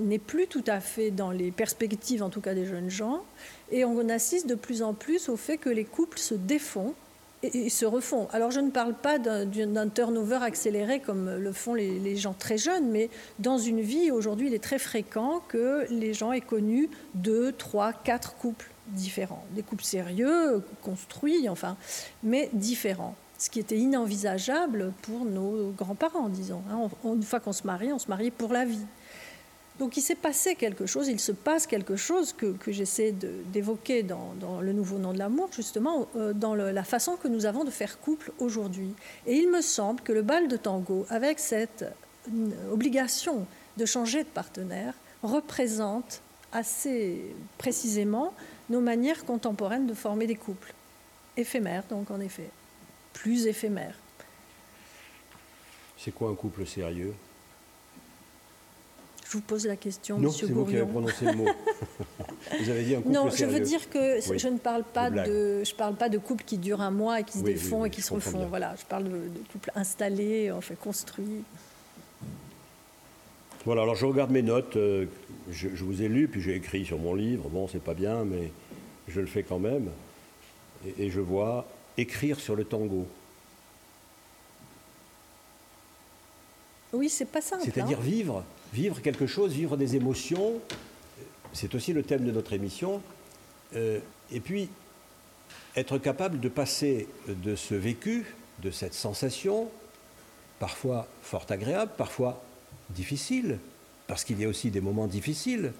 n'est 0.00 0.18
plus 0.18 0.48
tout 0.48 0.64
à 0.66 0.80
fait 0.80 1.12
dans 1.12 1.30
les 1.30 1.52
perspectives, 1.52 2.24
en 2.24 2.28
tout 2.28 2.40
cas 2.40 2.54
des 2.54 2.66
jeunes 2.66 2.90
gens, 2.90 3.22
et 3.70 3.84
on 3.84 4.08
assiste 4.08 4.48
de 4.48 4.56
plus 4.56 4.82
en 4.82 4.94
plus 4.94 5.28
au 5.28 5.36
fait 5.36 5.58
que 5.58 5.70
les 5.70 5.84
couples 5.84 6.18
se 6.18 6.34
défont 6.34 6.94
et, 7.42 7.68
se 7.68 7.84
refont. 7.84 8.28
Alors 8.32 8.50
je 8.50 8.60
ne 8.60 8.70
parle 8.70 8.94
pas 8.94 9.18
d'un 9.18 9.88
turnover 9.88 10.38
accéléré 10.42 11.00
comme 11.00 11.30
le 11.30 11.52
font 11.52 11.74
les, 11.74 11.98
les 11.98 12.16
gens 12.16 12.34
très 12.34 12.58
jeunes, 12.58 12.90
mais 12.90 13.10
dans 13.38 13.58
une 13.58 13.80
vie, 13.80 14.10
aujourd'hui, 14.10 14.48
il 14.48 14.54
est 14.54 14.62
très 14.62 14.78
fréquent 14.78 15.42
que 15.48 15.86
les 15.90 16.14
gens 16.14 16.32
aient 16.32 16.40
connu 16.40 16.88
deux, 17.14 17.52
trois, 17.52 17.92
quatre 17.92 18.34
couples 18.36 18.70
différents. 18.88 19.44
Des 19.54 19.62
couples 19.62 19.84
sérieux, 19.84 20.62
construits, 20.82 21.48
enfin, 21.48 21.76
mais 22.22 22.50
différents. 22.52 23.14
Ce 23.38 23.50
qui 23.50 23.58
était 23.58 23.76
inenvisageable 23.76 24.92
pour 25.02 25.24
nos 25.24 25.72
grands-parents, 25.72 26.28
disons. 26.28 26.62
hein. 26.70 26.88
Une 27.04 27.22
fois 27.22 27.40
qu'on 27.40 27.52
se 27.52 27.66
marie, 27.66 27.92
on 27.92 27.98
se 27.98 28.08
mariait 28.08 28.30
pour 28.30 28.52
la 28.52 28.64
vie. 28.64 28.86
Donc 29.82 29.96
il 29.96 30.00
s'est 30.00 30.14
passé 30.14 30.54
quelque 30.54 30.86
chose, 30.86 31.08
il 31.08 31.18
se 31.18 31.32
passe 31.32 31.66
quelque 31.66 31.96
chose 31.96 32.32
que, 32.32 32.54
j'essaie 32.68 33.10
d'évoquer 33.10 34.04
dans, 34.04 34.60
le 34.60 34.72
nouveau 34.72 34.96
nom 34.98 35.12
de 35.12 35.18
l'amour, 35.18 35.48
justement, 35.52 36.06
euh, 36.14 36.32
dans 36.32 36.54
la 36.54 36.84
façon 36.84 37.16
que 37.16 37.26
nous 37.26 37.46
avons 37.46 37.64
de 37.64 37.70
faire 37.72 37.98
couple 37.98 38.30
aujourd'hui. 38.38 38.94
Et 39.26 39.34
il 39.34 39.50
me 39.50 39.60
semble 39.60 40.00
que 40.00 40.12
le 40.12 40.22
bal 40.22 40.46
de 40.46 40.56
tango, 40.56 41.04
avec 41.08 41.40
cette 41.40 41.82
euh, 41.82 42.72
obligation 42.72 43.44
de 43.76 43.84
changer 43.84 44.22
de 44.22 44.28
partenaire, 44.28 44.94
représente 45.24 46.22
assez 46.52 47.20
précisément 47.58 48.34
nos 48.70 48.80
manières 48.80 49.24
contemporaines 49.24 49.88
de 49.88 49.94
former 49.94 50.28
des 50.28 50.36
couples. 50.36 50.74
Éphémères, 51.36 51.82
donc 51.90 52.12
en 52.12 52.20
effet. 52.20 52.50
Plus 53.14 53.48
éphémères. 53.48 53.96
C'est 55.98 56.14
quoi 56.14 56.30
un 56.30 56.36
couple 56.36 56.68
sérieux? 56.68 57.14
Je 59.32 59.38
vous 59.38 59.42
pose 59.44 59.66
la 59.66 59.76
question, 59.76 60.18
Non, 60.18 60.28
Monsieur 60.28 60.46
c'est 60.46 60.52
vous 60.52 60.66
qui 60.66 60.76
avez 60.76 60.84
Gourion. 60.84 60.92
prononcé 60.92 61.24
le 61.24 61.32
mot. 61.32 61.46
vous 62.60 62.68
avez 62.68 62.84
dit 62.84 62.94
un 62.96 63.00
couple 63.00 63.14
Non, 63.14 63.30
je 63.30 63.36
sérieux. 63.36 63.54
veux 63.54 63.60
dire 63.64 63.88
que 63.88 64.30
Oui. 64.30 64.38
je 64.38 64.48
ne 64.48 64.58
parle 64.58 64.84
pas 64.84 65.08
de, 65.08 65.64
je 65.64 65.74
parle 65.74 65.94
pas 65.94 66.10
de 66.10 66.18
couples 66.18 66.44
qui 66.44 66.58
durent 66.58 66.82
un 66.82 66.90
mois 66.90 67.20
et 67.20 67.24
qui 67.24 67.38
se 67.38 67.42
Oui, 67.42 67.54
défont 67.54 67.80
oui, 67.80 67.88
et 67.88 67.90
qui 67.90 68.02
se 68.02 68.12
refont. 68.12 68.40
bien. 68.40 68.46
Voilà, 68.48 68.74
je 68.78 68.84
parle 68.84 69.04
de, 69.04 69.08
de 69.10 69.40
couples 69.50 69.70
installés, 69.74 70.50
enfin 70.50 70.74
construits. 70.74 71.44
Voilà, 73.64 73.82
alors 73.82 73.94
je 73.94 74.04
regarde 74.04 74.30
mes 74.30 74.42
notes, 74.42 74.76
euh, 74.76 75.06
je, 75.50 75.68
je 75.72 75.82
vous 75.84 76.02
ai 76.02 76.08
lu, 76.08 76.28
puis 76.28 76.42
j'ai 76.42 76.54
écrit 76.54 76.84
sur 76.84 76.98
mon 76.98 77.14
livre, 77.14 77.48
bon, 77.48 77.68
c'est 77.68 77.82
pas 77.82 77.94
bien, 77.94 78.24
mais 78.26 78.52
je 79.08 79.18
le 79.18 79.26
fais 79.26 79.44
quand 79.44 79.60
même. 79.60 79.88
Et, 80.86 81.04
et 81.06 81.10
je 81.10 81.20
vois 81.20 81.64
écrire 81.96 82.38
sur 82.38 82.54
le 82.54 82.64
tango. 82.64 83.06
Oui, 86.92 87.08
c'est 87.08 87.24
pas 87.24 87.40
simple. 87.40 87.64
C'est-à-dire 87.64 87.98
hein. 87.98 88.04
vivre, 88.04 88.44
vivre 88.72 89.00
quelque 89.00 89.26
chose, 89.26 89.52
vivre 89.52 89.76
des 89.76 89.96
émotions. 89.96 90.60
C'est 91.52 91.74
aussi 91.74 91.92
le 91.92 92.02
thème 92.02 92.24
de 92.24 92.30
notre 92.30 92.52
émission. 92.52 93.02
Euh, 93.74 93.98
et 94.30 94.40
puis, 94.40 94.68
être 95.76 95.98
capable 95.98 96.40
de 96.40 96.48
passer 96.48 97.08
de 97.28 97.56
ce 97.56 97.74
vécu, 97.74 98.34
de 98.62 98.70
cette 98.70 98.94
sensation, 98.94 99.68
parfois 100.58 101.08
fort 101.22 101.46
agréable, 101.48 101.92
parfois 101.96 102.42
difficile, 102.90 103.58
parce 104.06 104.24
qu'il 104.24 104.40
y 104.40 104.44
a 104.44 104.48
aussi 104.48 104.70
des 104.70 104.80
moments 104.80 105.06
difficiles 105.06 105.72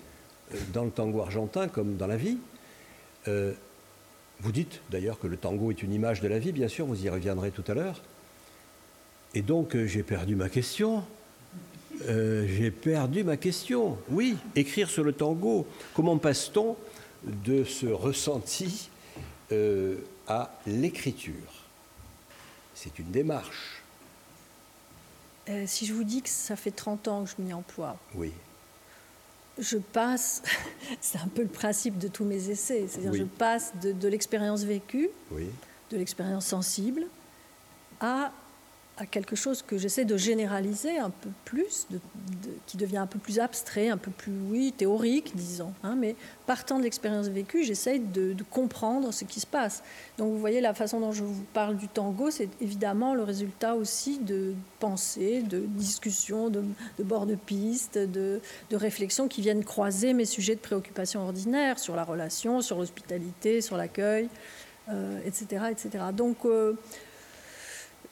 euh, 0.55 0.59
dans 0.73 0.85
le 0.85 0.91
tango 0.91 1.21
argentin 1.21 1.69
comme 1.69 1.97
dans 1.97 2.07
la 2.07 2.17
vie. 2.17 2.39
Euh, 3.29 3.53
vous 4.41 4.53
dites 4.53 4.81
d'ailleurs 4.91 5.19
que 5.19 5.27
le 5.27 5.37
tango 5.37 5.71
est 5.71 5.83
une 5.83 5.93
image 5.93 6.21
de 6.21 6.29
la 6.29 6.39
vie, 6.39 6.53
bien 6.53 6.69
sûr, 6.69 6.87
vous 6.87 7.05
y 7.05 7.09
reviendrez 7.09 7.51
tout 7.51 7.65
à 7.69 7.75
l'heure. 7.75 8.03
Et 9.35 9.43
donc 9.43 9.75
euh, 9.75 9.87
j'ai 9.87 10.03
perdu 10.03 10.37
ma 10.37 10.49
question. 10.49 11.05
Euh, 12.09 12.47
j'ai 12.49 12.71
perdu 12.71 13.25
ma 13.25 13.37
question. 13.37 13.99
Oui, 14.11 14.37
écrire 14.57 14.91
sur 14.91 15.05
le 15.05 15.13
tango. 15.13 15.67
Comment 15.95 16.19
passe-t-on 16.19 16.77
de 17.25 17.65
ce 17.65 17.87
ressenti 17.87 18.91
euh, 19.53 19.97
à 20.27 20.59
l'écriture? 20.67 21.35
C'est 22.75 22.99
une 22.99 23.11
démarche. 23.11 23.83
Euh, 25.49 25.65
si 25.67 25.87
je 25.87 25.93
vous 25.95 26.05
dis 26.05 26.23
que 26.23 26.29
ça 26.29 26.57
fait 26.57 26.71
30 26.71 27.09
ans 27.09 27.25
que 27.25 27.31
je 27.31 27.43
m'y 27.43 27.53
emploie, 27.53 27.97
Oui, 28.15 28.33
je 29.59 29.77
passe, 29.77 30.43
c'est 31.01 31.19
un 31.19 31.27
peu 31.29 31.43
le 31.43 31.49
principe 31.49 31.99
de 31.99 32.09
tous 32.09 32.25
mes 32.25 32.49
essais, 32.49 32.87
c'est-à-dire 32.89 33.13
Oui. 33.13 33.19
je 33.19 33.25
passe 33.25 33.73
de, 33.83 33.93
de 33.93 34.09
l'expérience 34.09 34.63
vécue, 34.63 35.11
oui. 35.31 35.47
de 35.91 35.97
l'expérience 35.97 36.47
sensible, 36.47 37.05
à, 38.01 38.33
quelque 39.07 39.37
chose 39.37 39.63
que 39.63 39.79
j'essaie 39.79 40.05
de 40.05 40.17
généraliser 40.17 40.99
un 40.99 41.11
peu 41.11 41.31
plus, 41.45 41.87
qui 42.67 42.77
devient 42.77 42.99
un 42.99 43.07
peu 43.07 43.19
plus 43.19 43.39
abstrait, 43.39 43.89
un 43.89 43.97
peu 43.97 44.11
plus, 44.11 44.33
oui, 44.51 44.73
théorique, 44.77 45.33
disons. 45.35 45.73
hein, 45.83 45.97
mais 45.97 46.17
partant 46.47 46.79
de 46.79 46.85
l'expérience 46.85 47.29
vécue, 47.29 47.65
j'essaie 47.65 47.99
de, 47.99 48.35
comprendre 48.51 49.13
ce 49.13 49.25
qui 49.25 49.41
se 49.41 49.47
passe. 49.47 49.83
Donc 50.19 50.33
vous 50.33 50.39
voyez, 50.39 50.61
la 50.61 50.75
façon 50.75 51.01
dont 51.01 51.13
je 51.13 51.25
vous 51.25 51.45
parle 51.55 51.77
du 51.77 51.89
tango, 51.89 52.31
c'est 52.31 52.49
évidemment 52.61 53.15
le 53.15 53.23
résultat 53.23 53.75
aussi 53.75 54.19
de 54.19 54.55
pensées, 54.79 55.43
de 55.43 55.61
discussions, 55.61 56.51
de, 56.51 56.63
bords 56.99 57.27
de 57.27 57.35
piste, 57.35 57.99
de, 57.99 58.41
de 58.71 58.77
réflexions 58.77 59.29
qui 59.29 59.41
viennent 59.41 59.65
croiser 59.65 60.13
mes 60.13 60.27
sujets 60.27 60.55
de 60.55 60.61
préoccupation 60.61 61.23
ordinaires 61.23 61.79
sur 61.79 61.97
la 61.97 62.05
relation, 62.05 62.61
sur 62.61 62.79
l'hospitalité, 62.79 63.61
sur 63.61 63.77
l'accueil, 63.77 64.29
euh, 64.89 65.21
etc., 65.25 65.67
etc. 65.71 66.07
Donc 66.13 66.39
euh, 66.45 66.75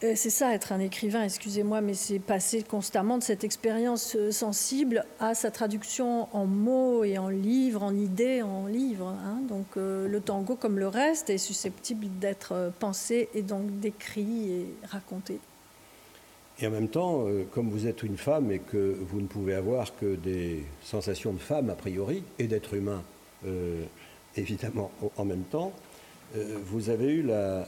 c'est 0.00 0.30
ça 0.30 0.54
être 0.54 0.72
un 0.72 0.80
écrivain, 0.80 1.22
excusez-moi, 1.24 1.82
mais 1.82 1.94
c'est 1.94 2.18
passer 2.18 2.62
constamment 2.62 3.18
de 3.18 3.22
cette 3.22 3.44
expérience 3.44 4.16
euh, 4.16 4.30
sensible 4.30 5.04
à 5.18 5.34
sa 5.34 5.50
traduction 5.50 6.28
en 6.34 6.46
mots 6.46 7.04
et 7.04 7.18
en 7.18 7.28
livres, 7.28 7.82
en 7.82 7.94
idées, 7.94 8.40
en 8.40 8.66
livres. 8.66 9.08
hein. 9.08 9.40
Donc 9.48 9.66
euh, 9.76 10.08
le 10.08 10.20
tango, 10.20 10.56
comme 10.56 10.78
le 10.78 10.88
reste, 10.88 11.28
est 11.28 11.38
susceptible 11.38 12.06
d'être 12.18 12.52
euh, 12.52 12.70
pensé 12.78 13.28
et 13.34 13.42
donc 13.42 13.80
décrit 13.80 14.50
et 14.50 14.66
raconté. 14.86 15.38
Et 16.60 16.66
en 16.66 16.70
même 16.70 16.88
temps, 16.88 17.26
euh, 17.26 17.44
comme 17.50 17.70
vous 17.70 17.86
êtes 17.86 18.02
une 18.02 18.18
femme 18.18 18.50
et 18.52 18.58
que 18.58 18.96
vous 19.00 19.20
ne 19.20 19.26
pouvez 19.26 19.54
avoir 19.54 19.96
que 19.96 20.14
des 20.14 20.64
sensations 20.82 21.32
de 21.32 21.38
femme 21.38 21.70
a 21.70 21.74
priori 21.74 22.22
et 22.38 22.46
d'être 22.46 22.74
humain 22.74 23.02
euh, 23.46 23.84
évidemment 24.36 24.90
en 25.16 25.24
même 25.24 25.44
temps, 25.44 25.72
euh, 26.36 26.58
vous 26.64 26.90
avez 26.90 27.12
eu 27.12 27.22
la, 27.22 27.66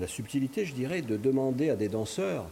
la 0.00 0.08
subtilité, 0.08 0.64
je 0.64 0.72
dirais, 0.74 1.02
de 1.02 1.16
demander 1.16 1.70
à 1.70 1.76
des 1.76 1.88
danseurs 1.88 2.46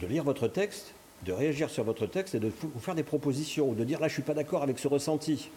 de 0.00 0.06
lire 0.06 0.22
votre 0.22 0.46
texte, 0.46 0.92
de 1.26 1.32
réagir 1.32 1.70
sur 1.70 1.82
votre 1.82 2.06
texte 2.06 2.34
et 2.36 2.38
de 2.38 2.52
vous 2.62 2.78
faire 2.80 2.94
des 2.94 3.02
propositions 3.02 3.68
ou 3.70 3.74
de 3.74 3.82
dire 3.82 3.98
là 3.98 4.06
je 4.06 4.12
suis 4.12 4.22
pas 4.22 4.34
d'accord 4.34 4.62
avec 4.62 4.78
ce 4.78 4.86
ressenti. 4.86 5.50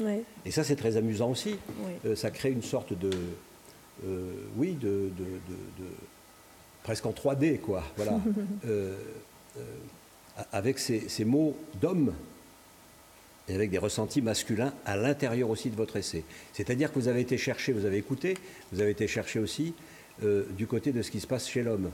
Oui, 0.00 0.22
Et 0.44 0.50
ça 0.50 0.64
c'est 0.64 0.74
très 0.74 0.96
amusant 0.96 1.30
aussi. 1.30 1.56
oui. 1.86 1.92
Euh, 2.06 2.16
ça 2.16 2.30
crée 2.32 2.50
une 2.50 2.62
sorte 2.62 2.98
de, 2.98 3.10
euh, 4.06 4.32
oui, 4.56 4.72
de, 4.72 4.88
de- 4.88 5.08
de- 5.08 5.84
de- 5.84 5.90
presque 6.82 7.06
en 7.06 7.12
3D, 7.12 7.58
quoi. 7.60 7.84
Voilà, 7.96 8.18
Euh, 8.66 8.96
euh, 9.58 9.62
avec 10.50 10.80
ces, 10.80 11.08
ces 11.08 11.24
mots 11.24 11.56
d'homme 11.80 12.12
et 13.48 13.54
avec 13.54 13.70
des 13.70 13.78
ressentis 13.78 14.20
masculins 14.22 14.72
à 14.84 14.96
l'intérieur 14.96 15.48
aussi 15.50 15.70
de 15.70 15.76
votre 15.76 15.96
essai. 15.96 16.24
C'est-à-dire 16.54 16.92
que 16.92 16.98
vous 16.98 17.06
avez 17.06 17.20
été 17.20 17.38
chercher, 17.38 17.72
vous 17.72 17.84
avez 17.84 17.98
écouté, 17.98 18.36
vous 18.72 18.80
avez 18.80 18.90
été 18.90 19.06
chercher 19.06 19.38
aussi 19.38 19.74
euh, 20.22 20.44
du 20.56 20.66
côté 20.66 20.92
de 20.92 21.02
ce 21.02 21.10
qui 21.10 21.20
se 21.20 21.26
passe 21.26 21.48
chez 21.48 21.62
l'homme. 21.62 21.90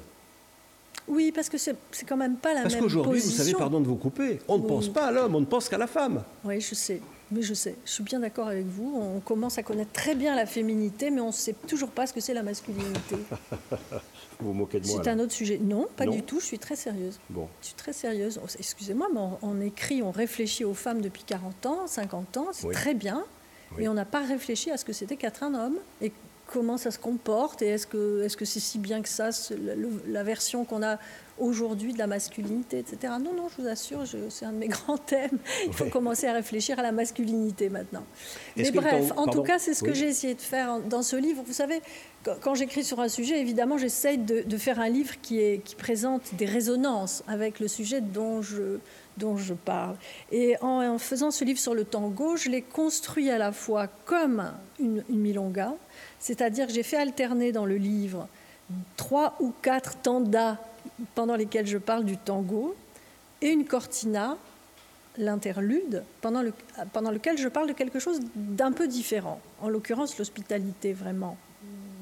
Oui, 1.08 1.32
parce 1.34 1.48
que 1.48 1.58
c'est 1.58 1.74
quand 2.06 2.16
même 2.16 2.36
pas 2.36 2.54
la 2.54 2.62
Parce 2.62 2.74
même 2.74 2.82
qu'aujourd'hui, 2.84 3.20
vous 3.20 3.30
savez, 3.30 3.52
pardon 3.54 3.80
de 3.80 3.86
vous 3.86 3.96
couper, 3.96 4.38
on 4.48 4.58
ne 4.58 4.62
Oui. 4.62 4.68
pense 4.68 4.88
pas 4.88 5.06
à 5.06 5.10
l'homme, 5.12 5.34
on 5.34 5.40
ne 5.40 5.46
pense 5.46 5.68
qu'à 5.68 5.78
la 5.78 5.86
femme. 5.86 6.22
Oui, 6.44 6.60
je 6.60 6.74
sais. 6.74 7.00
Mais 7.32 7.42
je 7.42 7.54
sais. 7.54 7.76
Je 7.84 7.90
suis 7.92 8.02
bien 8.02 8.18
d'accord 8.20 8.48
avec 8.48 8.66
vous. 8.66 8.92
On 8.96 9.20
commence 9.20 9.56
à 9.56 9.62
connaître 9.62 9.92
très 9.92 10.14
bien 10.14 10.34
la 10.36 10.46
féminité, 10.46 11.10
mais 11.10 11.20
on 11.20 11.28
ne 11.28 11.32
sait 11.32 11.54
toujours 11.66 11.90
pas 11.90 12.06
ce 12.06 12.12
que 12.12 12.20
c'est 12.20 12.34
la 12.34 12.42
masculinité. 12.42 13.16
Vous 13.60 13.98
vous 14.48 14.52
moquez 14.52 14.80
de 14.80 14.86
moi. 14.88 15.00
C'est 15.02 15.08
un 15.10 15.18
autre 15.20 15.32
sujet. 15.32 15.58
Non, 15.62 15.86
pas 15.96 16.06
Non. 16.06 16.12
du 16.12 16.22
tout. 16.22 16.40
Je 16.40 16.44
suis 16.44 16.58
très 16.58 16.74
sérieuse. 16.76 17.18
Bon. 17.30 17.48
Je 17.60 17.66
suis 17.66 17.76
très 17.76 17.92
sérieuse. 17.92 18.40
Excusez-moi, 18.58 19.06
mais 19.14 19.20
on, 19.20 19.38
on 19.42 19.60
écrit, 19.60 20.02
on 20.02 20.10
réfléchit 20.10 20.64
aux 20.64 20.74
femmes 20.74 21.00
depuis 21.00 21.22
40 21.24 21.66
ans, 21.66 21.86
50 21.86 22.36
ans. 22.36 22.48
C'est 22.52 22.66
Oui. 22.66 22.74
très 22.74 22.94
bien. 22.94 23.24
Oui. 23.76 23.84
Et 23.84 23.88
on 23.88 23.94
n'a 23.94 24.04
pas 24.04 24.24
réfléchi 24.26 24.70
à 24.72 24.76
ce 24.76 24.84
que 24.84 24.92
c'était 24.92 25.16
qu'être 25.16 25.44
un 25.44 25.54
homme 25.54 25.76
et 26.02 26.10
comment 26.52 26.76
ça 26.76 26.90
se 26.90 26.98
comporte 26.98 27.62
et 27.62 27.68
est-ce 27.68 27.86
que 27.86 28.44
c'est 28.44 28.60
si 28.60 28.78
bien 28.78 29.02
que 29.02 29.08
ça, 29.08 29.30
la 30.06 30.22
version 30.22 30.64
qu'on 30.64 30.82
a 30.82 30.98
aujourd'hui 31.40 31.92
de 31.92 31.98
la 31.98 32.06
masculinité, 32.06 32.78
etc. 32.78 33.14
Non, 33.22 33.32
non, 33.34 33.48
je 33.48 33.62
vous 33.62 33.68
assure, 33.68 34.04
c'est 34.28 34.44
un 34.44 34.52
de 34.52 34.58
mes 34.58 34.68
grands 34.76 34.98
thèmes. 34.98 35.38
Il 35.66 35.72
faut 35.72 35.84
Ouais. 35.84 35.90
commencer 35.90 36.26
à 36.26 36.32
réfléchir 36.32 36.78
à 36.78 36.82
la 36.82 36.92
masculinité 36.92 37.68
maintenant. 37.70 38.04
Mais 38.56 38.70
bref, 38.70 39.08
temps- 39.08 39.12
en 39.12 39.24
pardon 39.24 39.32
tout 39.32 39.42
cas, 39.42 39.58
c'est 39.58 39.74
ce 39.74 39.82
que 39.82 39.90
Oui. 39.90 39.94
j'ai 39.96 40.06
essayé 40.08 40.34
de 40.34 40.40
faire 40.40 40.80
dans 40.80 41.02
ce 41.02 41.16
livre. 41.16 41.42
Vous 41.46 41.52
savez, 41.52 41.80
quand, 42.24 42.34
quand 42.40 42.54
j'écris 42.54 42.84
sur 42.84 43.00
un 43.00 43.08
sujet, 43.08 43.40
évidemment, 43.40 43.78
j'essaye 43.78 44.18
de, 44.18 44.42
de 44.42 44.56
faire 44.56 44.78
un 44.80 44.88
livre 44.88 45.14
qui, 45.22 45.40
est, 45.40 45.62
qui 45.64 45.74
présente 45.74 46.34
des 46.34 46.46
résonances 46.46 47.22
avec 47.26 47.58
le 47.60 47.68
sujet 47.68 48.00
dont 48.00 48.42
je, 48.42 48.78
dont 49.16 49.36
je 49.36 49.54
parle. 49.54 49.96
Et 50.30 50.56
en, 50.60 50.82
en 50.86 50.98
faisant 50.98 51.30
ce 51.30 51.44
livre 51.44 51.58
sur 51.58 51.74
le 51.74 51.84
tango, 51.84 52.36
je 52.36 52.50
l'ai 52.50 52.62
construit 52.62 53.30
à 53.30 53.38
la 53.38 53.52
fois 53.52 53.88
comme 54.04 54.52
une, 54.78 55.02
une 55.08 55.18
milonga, 55.20 55.74
c'est-à-dire 56.18 56.66
que 56.66 56.72
j'ai 56.72 56.82
fait 56.82 56.96
alterner 56.98 57.52
dans 57.52 57.64
le 57.64 57.76
livre 57.76 58.28
trois 58.96 59.36
ou 59.40 59.52
quatre 59.62 59.96
tandas 59.96 60.58
pendant 61.14 61.36
lesquels 61.36 61.66
je 61.66 61.78
parle 61.78 62.04
du 62.04 62.16
tango 62.16 62.74
et 63.42 63.48
une 63.48 63.64
cortina, 63.64 64.36
l'interlude, 65.18 66.04
pendant, 66.20 66.42
le- 66.42 66.52
pendant 66.92 67.10
lequel 67.10 67.36
je 67.38 67.48
parle 67.48 67.68
de 67.68 67.72
quelque 67.72 67.98
chose 67.98 68.20
d'un 68.34 68.72
peu 68.72 68.86
différent, 68.86 69.40
en 69.60 69.68
l'occurrence 69.68 70.18
l'hospitalité 70.18 70.92
vraiment. 70.92 71.36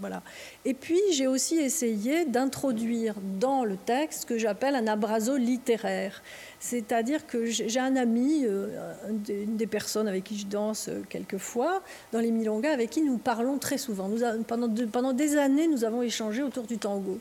Voilà. 0.01 0.23
Et 0.65 0.75
puis 0.75 1.01
j'ai 1.11 1.27
aussi 1.27 1.57
essayé 1.59 2.25
d'introduire 2.25 3.17
dans 3.41 3.65
le 3.65 3.77
texte 3.77 4.21
ce 4.21 4.27
que 4.27 4.39
j'appelle 4.39 4.77
un 4.77 4.87
abrazo 4.87 5.37
littéraire. 5.37 6.23
C'est-à-dire 6.61 7.27
que 7.27 7.47
j'ai 7.47 7.81
un 7.81 7.97
ami, 7.97 8.45
euh, 8.47 8.95
une 9.29 9.57
des 9.57 9.67
personnes 9.67 10.07
avec 10.07 10.23
qui 10.23 10.39
je 10.39 10.47
danse 10.47 10.87
euh, 10.89 11.03
quelquefois, 11.09 11.83
dans 12.13 12.21
les 12.21 12.31
Milongas, 12.31 12.71
avec 12.71 12.91
qui 12.91 13.03
nous 13.03 13.19
parlons 13.19 13.59
très 13.59 13.77
souvent. 13.79 14.07
Nous 14.09 14.21
pendant, 14.47 14.73
pendant 14.93 15.13
des 15.13 15.37
années, 15.37 15.67
nous 15.67 15.83
avons 15.83 16.03
échangé 16.03 16.45
autour 16.45 16.65
du 16.65 16.79
tango. 16.79 17.19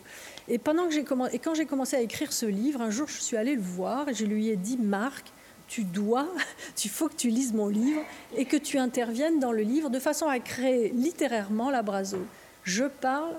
Et, 0.48 0.58
pendant 0.58 0.86
que 0.86 0.94
j'ai 0.94 1.04
commen- 1.04 1.30
et 1.34 1.40
quand 1.40 1.54
j'ai 1.54 1.66
commencé 1.66 1.96
à 1.96 2.02
écrire 2.02 2.32
ce 2.32 2.46
livre, 2.46 2.82
un 2.82 2.90
jour, 2.90 3.08
je 3.08 3.22
suis 3.22 3.38
allée 3.38 3.56
le 3.56 3.62
voir 3.62 4.10
et 4.10 4.14
je 4.14 4.26
lui 4.26 4.50
ai 4.50 4.56
dit, 4.56 4.78
Marc, 4.78 5.26
tu 5.68 5.84
dois, 5.84 6.28
il 6.84 6.90
faut 6.90 7.10
que 7.10 7.16
tu 7.16 7.30
lises 7.30 7.54
mon 7.54 7.68
livre 7.68 8.02
et 8.36 8.46
que 8.46 8.58
tu 8.58 8.78
interviennes 8.78 9.40
dans 9.40 9.52
le 9.52 9.64
livre 9.64 9.90
de 9.90 10.00
façon 10.00 10.28
à 10.28 10.40
créer 10.40 10.90
littérairement 10.90 11.70
l'abrazo. 11.70 12.20
Je 12.64 12.86
parle, 12.86 13.36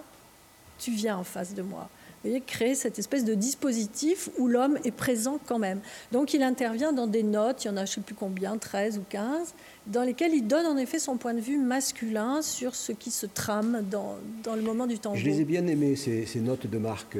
tu 0.79 0.91
viens 0.91 1.17
en 1.17 1.25
face 1.25 1.55
de 1.55 1.63
moi. 1.63 1.89
Vous 2.23 2.31
voyez, 2.31 2.41
créer 2.41 2.75
cette 2.75 2.99
espèce 2.99 3.25
de 3.25 3.35
dispositif 3.35 4.29
où 4.39 4.49
l'homme 4.49 4.77
est 4.85 4.91
présent 4.91 5.39
quand 5.47 5.61
même. 5.61 5.81
Donc 6.11 6.35
il 6.35 6.43
intervient 6.43 6.93
dans 6.93 7.07
des 7.07 7.23
notes, 7.23 7.65
il 7.65 7.69
y 7.69 7.71
en 7.71 7.77
a 7.77 7.85
je 7.85 7.93
ne 7.93 7.95
sais 7.95 8.01
plus 8.01 8.17
combien, 8.17 8.59
13 8.59 8.99
ou 8.99 9.05
15, 9.09 9.55
dans 9.89 10.03
lesquelles 10.03 10.35
il 10.35 10.47
donne 10.47 10.67
en 10.67 10.77
effet 10.77 10.99
son 10.99 11.17
point 11.17 11.35
de 11.35 11.41
vue 11.41 11.59
masculin 11.59 12.41
sur 12.43 12.75
ce 12.75 12.93
qui 12.93 13.11
se 13.11 13.27
trame 13.27 13.83
dans, 13.91 14.17
dans 14.45 14.55
le 14.55 14.63
moment 14.63 14.87
du 14.87 14.99
tango. 14.99 15.17
Je 15.17 15.25
les 15.25 15.41
ai 15.41 15.45
bien 15.45 15.67
aimées, 15.67 15.97
ces, 15.97 16.27
ces 16.27 16.41
notes 16.41 16.67
de 16.67 16.79
Marc, 16.79 17.17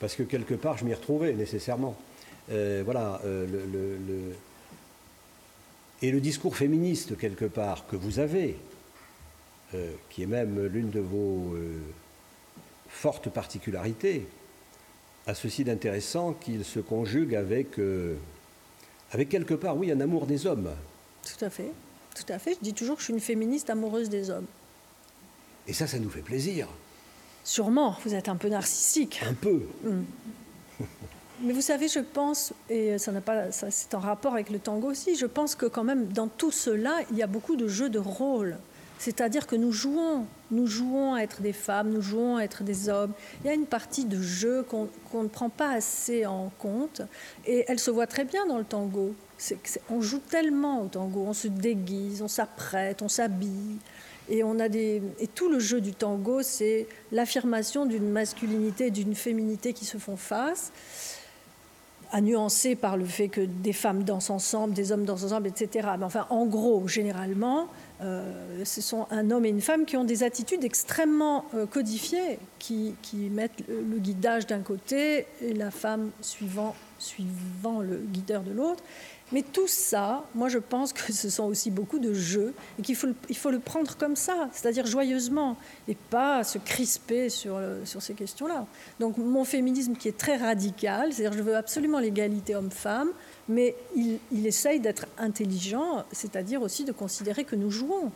parce 0.00 0.14
que 0.14 0.22
quelque 0.22 0.54
part, 0.54 0.78
je 0.78 0.84
m'y 0.84 0.94
retrouvais 0.94 1.32
nécessairement. 1.34 1.96
Euh, 2.50 2.82
voilà, 2.84 3.20
euh, 3.24 3.46
le, 3.46 3.58
le- 3.72 3.96
le- 4.08 4.34
Et 6.02 6.10
le 6.10 6.20
discours 6.20 6.56
féministe, 6.56 7.16
quelque 7.18 7.44
part, 7.44 7.86
que 7.86 7.96
vous 7.96 8.18
avez, 8.18 8.56
euh, 9.74 9.92
qui 10.10 10.22
est 10.22 10.26
même 10.26 10.66
l'une 10.66 10.90
de 10.90 11.00
vos 11.00 11.54
fortes 12.88 13.30
particularités, 13.30 14.26
a 15.26 15.34
ceci 15.34 15.62
d'intéressant 15.64 16.32
qu'il 16.34 16.64
se 16.64 16.80
conjugue 16.80 17.34
avec, 17.36 17.78
avec 19.12 19.28
quelque 19.28 19.54
part, 19.54 19.76
oui, 19.76 19.90
un 19.92 20.00
amour 20.00 20.26
des 20.26 20.46
hommes. 20.46 20.70
Tout 21.24 21.44
à 21.44 21.50
fait. 21.50 21.70
Tout 22.14 22.30
à 22.32 22.38
fait. 22.38 22.54
Je 22.54 22.64
dis 22.64 22.74
toujours 22.74 22.96
que 22.96 23.00
je 23.00 23.06
suis 23.06 23.14
une 23.14 23.20
féministe 23.20 23.70
amoureuse 23.70 24.08
des 24.08 24.30
hommes. 24.30 24.46
Et 25.66 25.72
ça, 25.72 25.86
ça 25.86 25.98
nous 25.98 26.10
fait 26.10 26.22
plaisir, 26.22 26.68
Sûrement, 27.44 27.96
vous 28.04 28.14
êtes 28.14 28.28
un 28.28 28.36
peu 28.36 28.48
narcissique. 28.48 29.20
un 29.28 29.34
peu. 29.34 29.62
Mais 31.42 31.52
vous 31.52 31.60
savez, 31.60 31.88
je 31.88 31.98
pense, 31.98 32.52
et 32.70 32.98
ça 32.98 33.10
n'a 33.10 33.20
pas, 33.20 33.50
c'est 33.50 33.94
en 33.94 33.98
rapport 33.98 34.34
avec 34.34 34.48
le 34.48 34.60
tango 34.60 34.88
aussi, 34.88 35.16
je 35.16 35.26
pense 35.26 35.56
que 35.56 35.66
quand 35.66 35.82
même 35.82 36.06
dans 36.06 36.28
tout 36.28 36.52
cela, 36.52 36.98
il 37.10 37.16
y 37.16 37.22
a 37.22 37.26
beaucoup 37.26 37.56
de 37.56 37.66
jeux 37.66 37.88
de 37.90 37.98
rôle. 37.98 38.58
C'est-à-dire 39.00 39.48
que 39.48 39.56
nous 39.56 39.72
jouons, 39.72 40.26
nous 40.52 40.68
jouons 40.68 41.14
à 41.14 41.22
être 41.22 41.42
des 41.42 41.52
femmes, 41.52 41.90
nous 41.90 42.00
jouons 42.02 42.36
à 42.36 42.44
être 42.44 42.62
des 42.62 42.88
hommes. 42.88 43.12
Il 43.42 43.48
y 43.48 43.50
a 43.50 43.54
une 43.54 43.66
partie 43.66 44.04
de 44.04 44.22
jeu 44.22 44.62
qu'on 44.62 44.88
ne 45.20 45.28
prend 45.28 45.48
pas 45.48 45.70
assez 45.70 46.24
en 46.24 46.52
compte, 46.60 47.02
et 47.44 47.64
elle 47.66 47.80
se 47.80 47.90
voit 47.90 48.06
très 48.06 48.24
bien 48.24 48.46
dans 48.46 48.58
le 48.58 48.64
tango. 48.64 49.12
On 49.90 50.00
joue 50.00 50.20
tellement 50.20 50.82
au 50.82 50.86
tango, 50.86 51.24
on 51.26 51.32
se 51.32 51.48
déguise, 51.48 52.22
on 52.22 52.28
s'apprête, 52.28 53.02
on 53.02 53.08
s'habille. 53.08 53.78
Et, 54.28 54.44
on 54.44 54.60
a 54.60 54.68
des, 54.68 55.02
et 55.18 55.26
tout 55.26 55.48
le 55.48 55.58
jeu 55.58 55.80
du 55.80 55.92
tango, 55.92 56.42
c'est 56.42 56.86
l'affirmation 57.10 57.86
d'une 57.86 58.08
masculinité 58.08 58.86
et 58.86 58.90
d'une 58.90 59.14
féminité 59.14 59.72
qui 59.72 59.84
se 59.84 59.98
font 59.98 60.16
face 60.16 60.72
à 62.12 62.20
nuancer 62.20 62.76
par 62.76 62.98
le 62.98 63.06
fait 63.06 63.28
que 63.28 63.40
des 63.40 63.72
femmes 63.72 64.04
dansent 64.04 64.28
ensemble, 64.28 64.74
des 64.74 64.92
hommes 64.92 65.06
dansent 65.06 65.24
ensemble, 65.24 65.48
etc. 65.48 65.88
Mais 65.98 66.04
enfin, 66.04 66.26
en 66.28 66.44
gros, 66.44 66.86
généralement, 66.86 67.68
euh, 68.02 68.64
ce 68.64 68.82
sont 68.82 69.06
un 69.10 69.30
homme 69.30 69.46
et 69.46 69.48
une 69.48 69.62
femme 69.62 69.86
qui 69.86 69.96
ont 69.96 70.04
des 70.04 70.22
attitudes 70.22 70.62
extrêmement 70.62 71.46
euh, 71.54 71.64
codifiées, 71.64 72.38
qui, 72.58 72.94
mettent 73.30 73.64
le, 73.66 73.98
guidage 73.98 74.46
d'un 74.46 74.60
côté 74.60 75.26
et 75.40 75.54
la 75.54 75.70
femme 75.70 76.10
suivant, 76.20 76.76
suivant 76.98 77.80
le 77.80 77.96
guideur 77.96 78.42
de 78.42 78.52
l'autre. 78.52 78.84
Mais 79.32 79.42
tout 79.42 79.68
ça, 79.68 80.24
moi 80.34 80.48
je 80.48 80.58
pense 80.58 80.92
que 80.92 81.12
ce 81.12 81.30
sont 81.30 81.44
aussi 81.44 81.70
beaucoup 81.70 81.98
de 81.98 82.12
jeux 82.12 82.54
et 82.78 82.82
qu'il 82.82 82.96
faut, 82.96 83.08
il 83.28 83.36
faut 83.36 83.50
le 83.50 83.58
prendre 83.58 83.96
comme 83.96 84.16
ça, 84.16 84.48
c'est-à-dire 84.52 84.86
joyeusement 84.86 85.56
et 85.88 85.94
pas 85.94 86.44
se 86.44 86.58
crisper 86.58 87.28
sur, 87.28 87.58
sur 87.84 88.02
ces 88.02 88.14
questions-là. 88.14 88.66
Donc 89.00 89.16
mon 89.16 89.44
féminisme 89.44 89.94
qui 89.94 90.08
est 90.08 90.16
très 90.16 90.36
radical, 90.36 91.12
c'est-à-dire 91.12 91.38
je 91.38 91.42
veux 91.42 91.56
absolument 91.56 91.98
l'égalité 91.98 92.54
homme-femme, 92.54 93.08
mais 93.48 93.74
il, 93.96 94.18
il 94.32 94.46
essaye 94.46 94.80
d'être 94.80 95.06
intelligent, 95.18 96.04
c'est-à-dire 96.12 96.62
aussi 96.62 96.84
de 96.84 96.92
considérer 96.92 97.44
que 97.44 97.56
nous 97.56 97.70
jouons, 97.70 98.12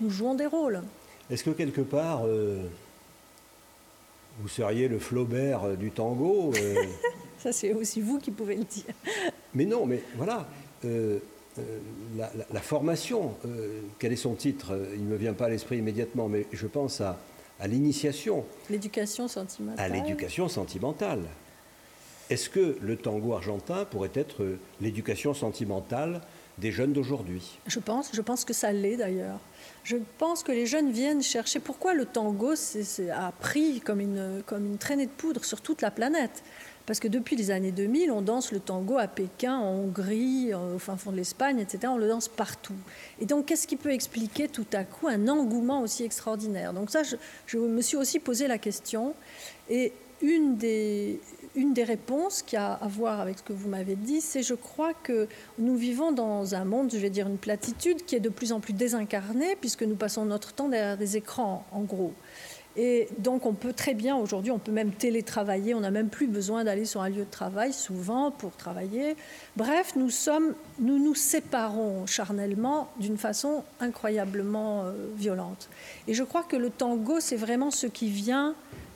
nous 0.00 0.10
jouons 0.10 0.34
des 0.34 0.46
rôles. 0.46 0.82
Est-ce 1.30 1.44
que 1.44 1.50
quelque 1.50 1.80
part, 1.80 2.26
euh, 2.26 2.62
vous 4.40 4.48
seriez 4.48 4.88
le 4.88 4.98
Flaubert 4.98 5.76
du 5.76 5.90
tango 5.90 6.52
euh, 6.56 6.74
Ça, 7.44 7.52
c'est 7.52 7.74
aussi 7.74 8.00
vous 8.00 8.18
qui 8.18 8.30
pouvez 8.30 8.56
le 8.56 8.64
dire. 8.64 8.84
Mais 9.52 9.66
non, 9.66 9.84
mais 9.84 10.02
voilà. 10.16 10.48
Euh, 10.86 11.18
euh, 11.58 11.78
la, 12.16 12.60
formation, 12.62 13.34
euh, 13.44 13.82
quel 13.98 14.14
est 14.14 14.16
son 14.16 14.34
titre? 14.34 14.72
Il 14.94 15.04
ne 15.04 15.10
me 15.10 15.16
vient 15.16 15.34
pas 15.34 15.44
à 15.44 15.48
l'esprit 15.50 15.76
immédiatement, 15.76 16.26
mais 16.26 16.46
je 16.52 16.66
pense 16.66 17.02
à, 17.02 17.18
à 17.60 17.66
l'initiation. 17.66 18.46
L'éducation 18.70 19.28
sentimentale. 19.28 19.84
À 19.84 19.94
l'éducation 19.94 20.48
sentimentale. 20.48 21.20
Est-ce 22.30 22.48
que 22.48 22.78
le 22.80 22.96
tango 22.96 23.34
argentin 23.34 23.84
pourrait 23.84 24.12
être 24.14 24.56
l'éducation 24.80 25.34
sentimentale 25.34 26.22
des 26.56 26.72
jeunes 26.72 26.94
d'aujourd'hui? 26.94 27.58
Je 27.66 27.78
pense, 27.78 28.10
je 28.14 28.22
pense 28.22 28.46
que 28.46 28.54
ça 28.54 28.72
l'est 28.72 28.96
d'ailleurs. 28.96 29.38
Je 29.82 29.98
pense 30.16 30.42
que 30.42 30.50
les 30.50 30.64
jeunes 30.64 30.90
viennent 30.90 31.22
chercher 31.22 31.60
pourquoi 31.60 31.92
le 31.92 32.06
tango 32.06 32.54
a 33.12 33.32
pris 33.32 33.80
comme 33.80 34.00
une, 34.00 34.42
comme 34.46 34.64
une 34.64 34.78
traînée 34.78 35.04
de 35.04 35.10
poudre 35.10 35.44
sur 35.44 35.60
toute 35.60 35.82
la 35.82 35.90
planète. 35.90 36.42
Parce 36.86 37.00
que 37.00 37.08
depuis 37.08 37.34
les 37.34 37.50
années 37.50 37.72
2000, 37.72 38.10
on 38.10 38.20
danse 38.20 38.52
le 38.52 38.60
tango 38.60 38.98
à 38.98 39.06
Pékin, 39.06 39.56
en 39.56 39.72
Hongrie, 39.76 40.52
au 40.52 40.78
fin 40.78 40.96
fond 40.96 41.12
de 41.12 41.16
l'Espagne, 41.16 41.58
etc. 41.58 41.84
On 41.86 41.96
le 41.96 42.08
danse 42.08 42.28
partout. 42.28 42.74
Et 43.20 43.26
donc, 43.26 43.46
qu'est-ce 43.46 43.66
qui 43.66 43.76
peut 43.76 43.92
expliquer 43.92 44.48
tout 44.48 44.66
à 44.72 44.84
coup 44.84 45.08
un 45.08 45.28
engouement 45.28 45.80
aussi 45.80 46.04
extraordinaire? 46.04 46.74
Donc 46.74 46.90
ça, 46.90 47.02
je, 47.46 47.56
me 47.56 47.80
suis 47.80 47.96
aussi 47.96 48.18
posé 48.18 48.48
la 48.48 48.58
question. 48.58 49.14
Et 49.70 49.92
une 50.20 50.56
des, 50.58 51.20
une 51.54 51.72
des 51.72 51.84
réponses 51.84 52.42
qui 52.42 52.56
a 52.56 52.74
à 52.74 52.86
voir 52.86 53.20
avec 53.20 53.38
ce 53.38 53.42
que 53.42 53.54
vous 53.54 53.68
m'avez 53.70 53.96
dit, 53.96 54.20
c'est 54.20 54.42
je 54.42 54.54
crois 54.54 54.92
que 54.92 55.26
nous 55.58 55.76
vivons 55.76 56.12
dans 56.12 56.54
un 56.54 56.66
monde, 56.66 56.90
je 56.92 56.98
vais 56.98 57.10
dire 57.10 57.26
une 57.26 57.38
platitude, 57.38 58.04
qui 58.04 58.14
est 58.14 58.20
de 58.20 58.28
plus 58.28 58.52
en 58.52 58.60
plus 58.60 58.74
désincarné, 58.74 59.56
puisque 59.58 59.84
nous 59.84 59.96
passons 59.96 60.26
notre 60.26 60.52
temps 60.52 60.68
derrière 60.68 60.98
des 60.98 61.16
écrans, 61.16 61.64
en 61.72 61.80
gros. 61.80 62.12
Et 62.76 63.08
donc 63.18 63.46
on 63.46 63.52
peut 63.52 63.72
très 63.72 63.94
bien 63.94 64.16
aujourd'hui, 64.16 64.50
on 64.50 64.58
peut 64.58 64.72
même 64.72 64.90
télétravailler, 64.90 65.74
on 65.74 65.80
n'a 65.80 65.92
même 65.92 66.08
plus 66.08 66.26
besoin 66.26 66.64
d'aller 66.64 66.84
sur 66.84 67.02
un 67.02 67.08
lieu 67.08 67.24
de 67.24 67.30
travail 67.30 67.72
souvent 67.72 68.32
pour 68.32 68.56
travailler. 68.56 69.16
Bref, 69.56 69.94
nous 69.94 70.10
nous 70.80 71.14
séparons 71.14 72.06
charnellement 72.06 72.88
d'une 72.98 73.16
façon 73.16 73.62
incroyablement 73.78 74.82
euh, 74.84 74.92
violente. 75.16 75.68
Et 76.08 76.14
je 76.14 76.24
crois 76.24 76.42
que 76.42 76.56
le 76.56 76.70
tango, 76.70 77.20
c'est 77.20 77.36
vraiment 77.36 77.70
ce 77.70 77.86
qui 77.86 78.08
vient 78.08 78.54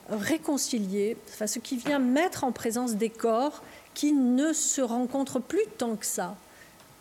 réconcilier, 0.09 1.17
enfin 1.29 1.47
ce 1.47 1.59
qui 1.59 1.77
vient 1.77 1.99
mettre 1.99 2.43
en 2.43 2.51
présence 2.51 2.95
des 2.95 3.09
corps 3.09 3.63
qui 3.93 4.11
ne 4.11 4.53
se 4.53 4.81
rencontrent 4.81 5.39
plus 5.39 5.65
tant 5.77 5.95
que 5.95 6.05
ça 6.05 6.35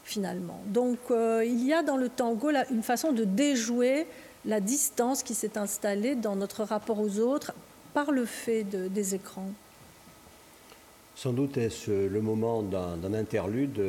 finalement. 0.04 0.60
Donc 0.66 0.98
euh, 1.10 1.44
il 1.44 1.64
y 1.64 1.72
a 1.72 1.82
dans 1.82 1.96
le 1.96 2.08
tango 2.08 2.50
une 2.70 2.82
façon 2.82 3.12
de 3.12 3.24
déjouer 3.24 4.06
la 4.44 4.60
distance 4.60 5.22
qui 5.22 5.34
s'est 5.34 5.58
installée 5.58 6.14
dans 6.14 6.36
notre 6.36 6.64
rapport 6.64 7.00
aux 7.00 7.18
autres 7.18 7.52
par 7.94 8.12
le 8.12 8.24
fait 8.24 8.64
des 8.64 9.14
écrans. 9.14 9.50
Sans 11.16 11.32
doute 11.32 11.56
est-ce 11.56 11.90
le 11.90 12.20
moment 12.20 12.62
d'un 12.62 13.14
interlude. 13.14 13.80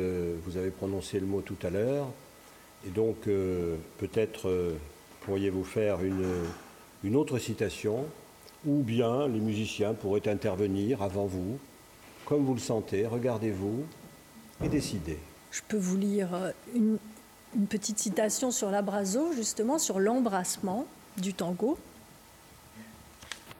Vous 0.44 0.56
avez 0.56 0.70
prononcé 0.70 1.20
le 1.20 1.26
mot 1.26 1.42
tout 1.42 1.58
à 1.62 1.70
l'heure. 1.70 2.08
Et 2.86 2.90
donc, 2.90 3.28
euh, 3.28 3.76
peut-être 3.98 4.48
euh, 4.48 4.72
pourriez-vous 5.22 5.64
faire 5.64 6.02
une, 6.02 6.26
une 7.04 7.16
autre 7.16 7.38
citation, 7.38 8.04
ou 8.66 8.82
bien 8.82 9.28
les 9.28 9.38
musiciens 9.38 9.92
pourraient 9.94 10.28
intervenir 10.28 11.02
avant 11.02 11.26
vous, 11.26 11.58
comme 12.24 12.44
vous 12.44 12.54
le 12.54 12.60
sentez. 12.60 13.06
Regardez-vous 13.06 13.84
et 14.64 14.68
décidez. 14.68 15.18
Je 15.50 15.60
peux 15.68 15.76
vous 15.76 15.96
lire 15.96 16.52
une, 16.74 16.98
une 17.54 17.66
petite 17.66 17.98
citation 17.98 18.50
sur 18.50 18.70
l'abrazo, 18.70 19.32
justement, 19.32 19.78
sur 19.78 19.98
l'embrassement 20.00 20.86
du 21.16 21.34
tango. 21.34 21.78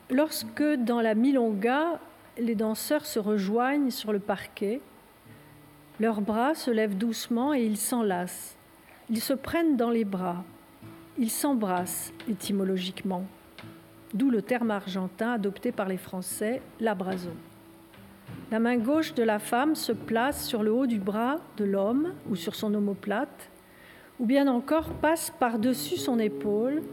Lorsque 0.09 0.63
dans 0.63 1.01
la 1.01 1.15
milonga, 1.15 1.99
les 2.37 2.55
danseurs 2.55 3.05
se 3.05 3.19
rejoignent 3.19 3.91
sur 3.91 4.11
le 4.11 4.19
parquet, 4.19 4.81
leurs 5.99 6.21
bras 6.21 6.55
se 6.55 6.71
lèvent 6.71 6.97
doucement 6.97 7.53
et 7.53 7.63
ils 7.63 7.77
s'enlacent. 7.77 8.55
Ils 9.09 9.21
se 9.21 9.33
prennent 9.33 9.77
dans 9.77 9.89
les 9.89 10.05
bras. 10.05 10.43
Ils 11.17 11.29
s'embrassent 11.29 12.13
étymologiquement. 12.29 13.25
D'où 14.13 14.29
le 14.29 14.41
terme 14.41 14.71
argentin 14.71 15.33
adopté 15.33 15.71
par 15.71 15.87
les 15.87 15.97
Français, 15.97 16.61
l'abrazo. 16.79 17.31
La 18.51 18.59
main 18.59 18.77
gauche 18.77 19.13
de 19.13 19.23
la 19.23 19.39
femme 19.39 19.75
se 19.75 19.91
place 19.91 20.45
sur 20.45 20.63
le 20.63 20.73
haut 20.73 20.87
du 20.87 20.99
bras 20.99 21.37
de 21.57 21.65
l'homme 21.65 22.13
ou 22.29 22.35
sur 22.35 22.55
son 22.55 22.73
omoplate 22.73 23.50
ou 24.21 24.25
bien 24.27 24.47
encore 24.47 24.89
passe 24.89 25.33
par-dessus 25.39 25.97
son 25.97 26.19
épaule, 26.19 26.83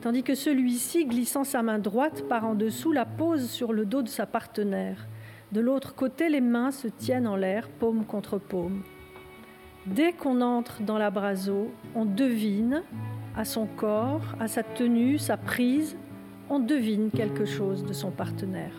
tandis 0.00 0.22
que 0.22 0.34
celui-ci, 0.34 1.04
glissant 1.04 1.44
sa 1.44 1.62
main 1.62 1.78
droite 1.78 2.26
par 2.26 2.46
en 2.46 2.54
dessous, 2.54 2.90
la 2.90 3.04
pose 3.04 3.50
sur 3.50 3.74
le 3.74 3.84
dos 3.84 4.00
de 4.00 4.08
sa 4.08 4.24
partenaire. 4.24 5.06
De 5.52 5.60
l'autre 5.60 5.94
côté, 5.94 6.30
les 6.30 6.40
mains 6.40 6.70
se 6.70 6.88
tiennent 6.88 7.26
en 7.26 7.36
l'air, 7.36 7.68
paume 7.68 8.06
contre 8.06 8.38
paume. 8.38 8.80
Dès 9.84 10.12
qu'on 10.12 10.40
entre 10.40 10.80
dans 10.80 10.96
l'abrazo, 10.96 11.70
on 11.94 12.06
devine, 12.06 12.82
à 13.36 13.44
son 13.44 13.66
corps, 13.66 14.34
à 14.40 14.48
sa 14.48 14.62
tenue, 14.62 15.18
sa 15.18 15.36
prise, 15.36 15.98
on 16.48 16.60
devine 16.60 17.10
quelque 17.10 17.44
chose 17.44 17.84
de 17.84 17.92
son 17.92 18.10
partenaire. 18.10 18.72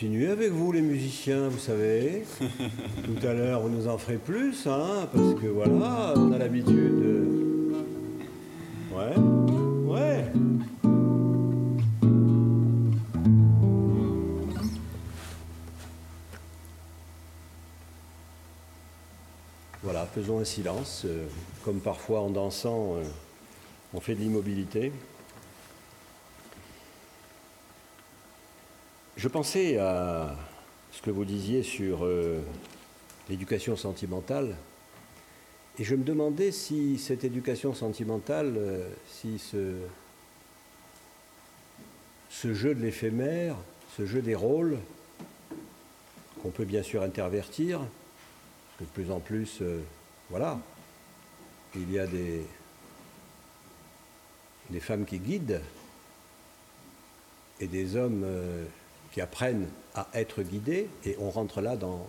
Continuer 0.00 0.30
avec 0.30 0.50
vous, 0.50 0.72
les 0.72 0.80
musiciens, 0.80 1.48
vous 1.48 1.58
savez. 1.58 2.24
Tout 2.40 3.26
à 3.26 3.34
l'heure, 3.34 3.60
vous 3.60 3.68
nous 3.68 3.86
en 3.86 3.98
ferez 3.98 4.16
plus, 4.16 4.66
hein, 4.66 5.06
parce 5.12 5.34
que 5.34 5.46
voilà, 5.46 6.14
on 6.16 6.32
a 6.32 6.38
l'habitude. 6.38 7.74
Ouais, 8.94 9.14
ouais. 9.84 10.24
Voilà, 19.82 20.06
faisons 20.14 20.40
un 20.40 20.44
silence, 20.44 21.02
euh, 21.04 21.26
comme 21.62 21.80
parfois 21.80 22.20
en 22.20 22.30
dansant, 22.30 22.94
euh, 22.96 23.02
on 23.92 24.00
fait 24.00 24.14
de 24.14 24.20
l'immobilité. 24.20 24.92
Je 29.20 29.28
pensais 29.28 29.76
à 29.76 30.34
ce 30.92 31.02
que 31.02 31.10
vous 31.10 31.26
disiez 31.26 31.62
sur 31.62 32.06
euh, 32.06 32.40
l'éducation 33.28 33.76
sentimentale, 33.76 34.56
et 35.78 35.84
je 35.84 35.94
me 35.94 36.04
demandais 36.04 36.52
si 36.52 36.96
cette 36.96 37.22
éducation 37.22 37.74
sentimentale, 37.74 38.58
si 39.06 39.38
ce, 39.38 39.74
jeu 42.54 42.74
de 42.74 42.80
l'éphémère, 42.80 43.56
ce 43.94 44.06
jeu 44.06 44.22
des 44.22 44.34
rôles, 44.34 44.78
qu'on 46.42 46.48
peut 46.48 46.64
bien 46.64 46.82
sûr 46.82 47.02
intervertir, 47.02 47.80
de 48.80 48.86
plus 48.86 49.10
en 49.10 49.20
plus, 49.20 49.58
euh, 49.60 49.82
voilà, 50.30 50.58
il 51.74 51.92
y 51.92 51.98
a 51.98 52.06
des, 52.06 52.40
des 54.70 54.80
femmes 54.80 55.04
qui 55.04 55.18
guident 55.18 55.60
et 57.60 57.66
des 57.66 57.96
hommes 57.96 58.22
euh, 58.24 58.64
qui 59.12 59.20
apprennent 59.20 59.68
à 59.94 60.06
être 60.14 60.42
guidés, 60.42 60.88
et 61.04 61.16
on 61.20 61.30
rentre 61.30 61.60
là 61.60 61.76
dans, 61.76 62.06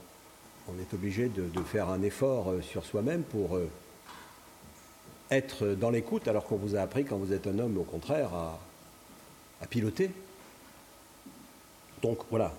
on 0.67 0.79
est 0.79 0.93
obligé 0.93 1.29
de, 1.29 1.61
faire 1.63 1.89
un 1.89 2.01
effort 2.01 2.51
euh, 2.51 2.61
sur 2.61 2.85
soi-même 2.85 3.23
pour 3.23 3.57
être 5.29 5.65
dans 5.75 5.89
l'écoute, 5.89 6.27
alors 6.27 6.43
qu'on 6.45 6.57
vous 6.57 6.75
a 6.75 6.81
appris 6.81 7.05
quand 7.05 7.17
vous 7.17 7.33
êtes 7.33 7.47
un 7.47 7.57
homme, 7.57 7.77
au 7.77 7.83
contraire, 7.83 8.33
à, 8.33 8.59
à 9.61 9.67
piloter. 9.67 10.11
Donc 12.01 12.19
voilà, 12.29 12.53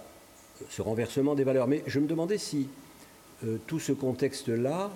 ce 0.71 0.83
renversement 0.83 1.35
des 1.35 1.45
valeurs. 1.45 1.69
Mais 1.69 1.83
je 1.87 1.99
me 1.99 2.07
demandais 2.07 2.39
si 2.39 2.69
euh, 3.45 3.59
tout 3.67 3.81
ce 3.81 3.93
contexte-là, 3.93 4.91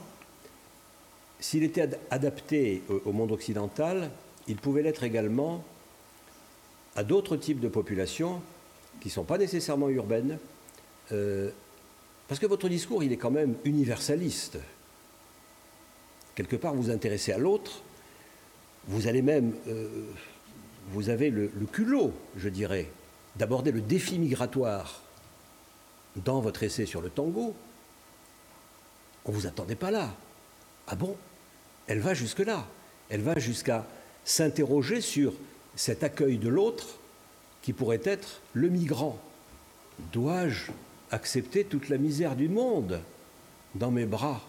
s'il 1.40 1.64
était 1.64 1.88
adapté 2.11 2.82
au, 3.05 3.12
monde 3.12 3.32
occidental, 3.32 4.11
il 4.49 4.57
pouvait 4.57 4.82
l'être 4.82 5.05
également 5.05 5.62
à 6.94 7.05
d'autres 7.05 7.36
types 7.36 7.61
de 7.61 7.68
populations 7.68 8.40
qui 9.01 9.09
ne 9.09 9.12
sont 9.12 9.24
pas 9.24 9.38
nécessairement 9.38 9.88
urbaines, 9.88 10.38
euh, 11.12 11.51
parce 12.28 12.40
que 12.40 12.47
votre 12.47 12.68
discours, 12.68 13.05
il 13.05 13.12
est 13.12 13.16
quand 13.16 13.30
même 13.30 13.55
universaliste. 13.64 14.59
Quelque 16.34 16.57
part, 16.57 16.74
vous 16.74 16.82
vous 16.82 16.90
intéressez 16.90 17.32
à 17.32 17.38
l'autre, 17.38 17.82
vous 18.88 19.07
allez 19.07 19.22
même, 19.22 19.55
euh, 19.68 19.88
vous 20.90 21.09
avez 21.09 21.30
le 21.30 21.49
culot, 21.72 22.12
je 22.36 22.49
dirais, 22.49 22.90
d'aborder 23.36 23.72
le 23.72 23.80
défi 23.80 24.18
migratoire 24.18 25.03
dans 26.24 26.40
votre 26.40 26.62
essai 26.62 26.86
sur 26.86 27.01
le 27.01 27.11
tango, 27.11 27.55
on 29.24 29.32
ne 29.32 29.36
vous 29.36 29.47
attendait 29.47 29.76
pas 29.76 29.90
là. 29.90 30.14
Ah 30.86 30.94
bon? 30.94 31.16
Elle 31.86 32.01
va 32.01 32.14
jusque-là. 32.14 32.66
Elle 33.09 33.20
va 33.20 33.38
jusqu'à 33.38 33.86
s'interroger 34.24 35.01
sur 35.01 35.32
cet 35.74 36.03
accueil 36.03 36.38
de 36.38 36.49
l'autre 36.49 36.99
qui 37.67 37.73
pourrait 37.73 38.03
être 38.05 38.43
le 38.53 38.69
migrant. 38.69 39.19
Dois-je 40.12 40.71
accepter 41.11 41.64
toute 41.64 41.89
la 41.89 41.99
misère 41.99 42.37
du 42.37 42.49
monde 42.49 43.01
dans 43.75 43.91
mes 43.91 44.07
bras, 44.07 44.41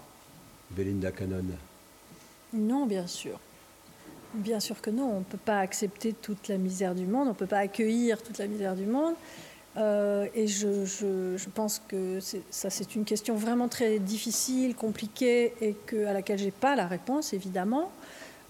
Belinda 0.70 1.11
Cannon? 1.11 1.43
Non, 2.53 2.86
bien 2.86 3.07
sûr. 3.07 3.39
Bien 4.36 4.59
sûr 4.59 4.80
que 4.82 4.91
non, 4.91 5.15
on 5.15 5.20
ne 5.22 5.24
peut 5.24 5.39
pas 5.43 5.61
accepter 5.61 6.13
toute 6.13 6.47
la 6.47 6.59
misère 6.59 6.93
du 6.93 7.07
monde, 7.07 7.26
on 7.26 7.32
ne 7.32 7.36
peut 7.36 7.47
pas 7.47 7.57
accueillir 7.57 8.22
toute 8.22 8.38
la 8.38 8.45
misère 8.45 8.76
du 8.76 8.86
monde. 8.86 9.15
Euh, 9.78 10.28
et 10.36 10.45
je, 10.45 11.49
pense 11.55 11.82
que 11.88 12.20
c'est 12.22 12.95
une 12.95 13.03
question 13.03 13.34
vraiment 13.34 13.68
très 13.68 13.97
difficile, 13.97 14.76
compliquée, 14.76 15.55
et 15.59 15.76
que, 15.88 16.05
à 16.05 16.13
laquelle 16.13 16.38
je 16.38 16.45
n'ai 16.45 16.51
pas 16.51 16.76
la 16.76 16.86
réponse, 16.86 17.34
évidemment. 17.34 17.91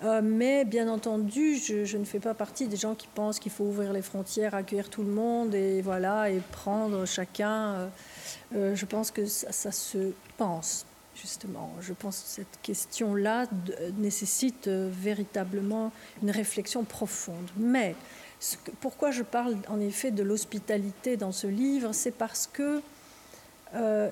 Euh, 0.03 0.21
mais 0.23 0.63
bien 0.63 0.87
entendu, 0.87 1.57
je, 1.57 1.97
ne 1.97 2.05
fais 2.05 2.19
pas 2.19 2.35
partie 2.35 2.67
des 2.67 2.77
gens 2.77 2.93
qui 2.93 3.07
pensent 3.07 3.39
qu'il 3.39 3.51
faut 3.51 3.63
ouvrir 3.63 3.93
les 3.93 4.03
frontières, 4.03 4.53
accueillir 4.53 4.89
tout 4.89 5.01
le 5.01 5.11
monde 5.11 5.55
et 5.55 5.81
voilà 5.81 6.29
et 6.29 6.39
prendre 6.51 7.05
chacun. 7.05 7.89
Euh, 8.55 8.75
je 8.75 8.85
pense 8.85 9.09
que 9.09 9.25
ça, 9.25 9.71
se 9.71 10.11
pense 10.37 10.85
justement. 11.15 11.71
Je 11.81 11.93
pense 11.93 12.19
que 12.19 12.27
cette 12.27 12.59
question-là 12.61 13.47
nécessite 13.97 14.67
véritablement 14.67 15.91
une 16.21 16.29
réflexion 16.29 16.83
profonde. 16.83 17.49
Mais 17.57 17.95
pourquoi 18.81 19.11
je 19.11 19.23
parle 19.23 19.57
en 19.67 19.79
effet 19.79 20.11
de 20.11 20.23
l'hospitalité 20.23 21.17
dans 21.17 21.31
ce 21.31 21.47
livre 21.47 21.91
C'est 21.93 22.11
parce 22.11 22.47
que 22.51 22.81
euh, 23.73 24.09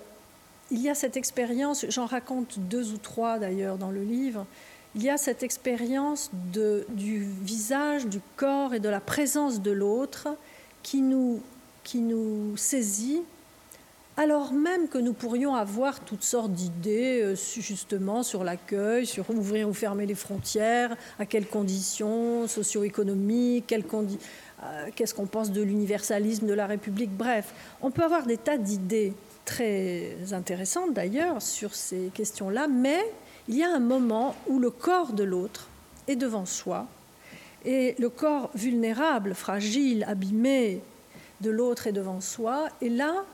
il 0.71 0.81
y 0.81 0.89
a 0.89 0.95
cette 0.95 1.15
expérience, 1.15 1.85
j'en 1.89 2.07
raconte 2.07 2.57
deux 2.57 2.91
ou 2.91 2.97
trois 2.97 3.37
d'ailleurs 3.37 3.77
dans 3.77 3.91
le 3.91 4.03
livre, 4.03 4.47
il 4.95 5.03
y 5.03 5.09
a 5.09 5.17
cette 5.17 5.43
expérience 5.43 6.31
du 6.33 7.27
visage, 7.41 8.07
du 8.07 8.21
corps 8.37 8.73
et 8.73 8.79
de 8.79 8.89
la 8.89 9.01
présence 9.01 9.61
de 9.61 9.71
l'autre 9.71 10.29
qui 10.83 11.01
nous, 11.01 11.41
qui 11.83 11.99
nous 11.99 12.55
saisit 12.55 13.21
alors 14.17 14.53
même 14.53 14.87
que 14.87 14.97
nous 14.97 15.11
pourrions 15.11 15.55
avoir 15.55 15.99
toutes 15.99 16.23
sortes 16.23 16.53
d'idées 16.53 17.21
euh, 17.21 17.35
justement 17.35 18.23
sur 18.23 18.45
l'accueil, 18.45 19.05
sur 19.05 19.29
ouvrir 19.29 19.67
ou 19.67 19.73
fermer 19.73 20.05
les 20.05 20.15
frontières, 20.15 20.95
à 21.19 21.25
quelles 21.25 21.47
conditions 21.47 22.47
socio-économiques, 22.47 23.73
euh, 23.73 24.87
qu'est-ce 24.95 25.13
qu'on 25.13 25.25
pense 25.25 25.51
de 25.51 25.61
l'universalisme 25.61 26.47
de 26.47 26.53
la 26.53 26.65
République, 26.65 27.11
bref, 27.11 27.53
on 27.81 27.91
peut 27.91 28.03
avoir 28.03 28.25
des 28.25 28.37
tas 28.37 28.57
d'idées 28.57 29.13
très 29.43 30.15
intéressantes 30.31 30.93
d'ailleurs 30.93 31.41
sur 31.41 31.75
ces 31.75 32.09
questions-là, 32.13 32.67
mais 32.67 33.03
il 33.47 33.55
y 33.55 33.63
a 33.63 33.73
un 33.73 33.79
moment 33.79 34.35
où 34.47 34.59
le 34.59 34.69
corps 34.69 35.13
de 35.13 35.23
l'autre 35.23 35.67
est 36.07 36.15
devant 36.15 36.45
soi, 36.45 36.87
et 37.63 37.95
le 37.97 38.09
corps 38.09 38.51
vulnérable, 38.53 39.33
fragile, 39.33 40.05
abîmé 40.07 40.81
de 41.41 41.49
l'autre 41.49 41.87
est 41.87 41.91
devant 41.91 42.21
soi, 42.21 42.69
et 42.81 42.89
là, 42.89 43.25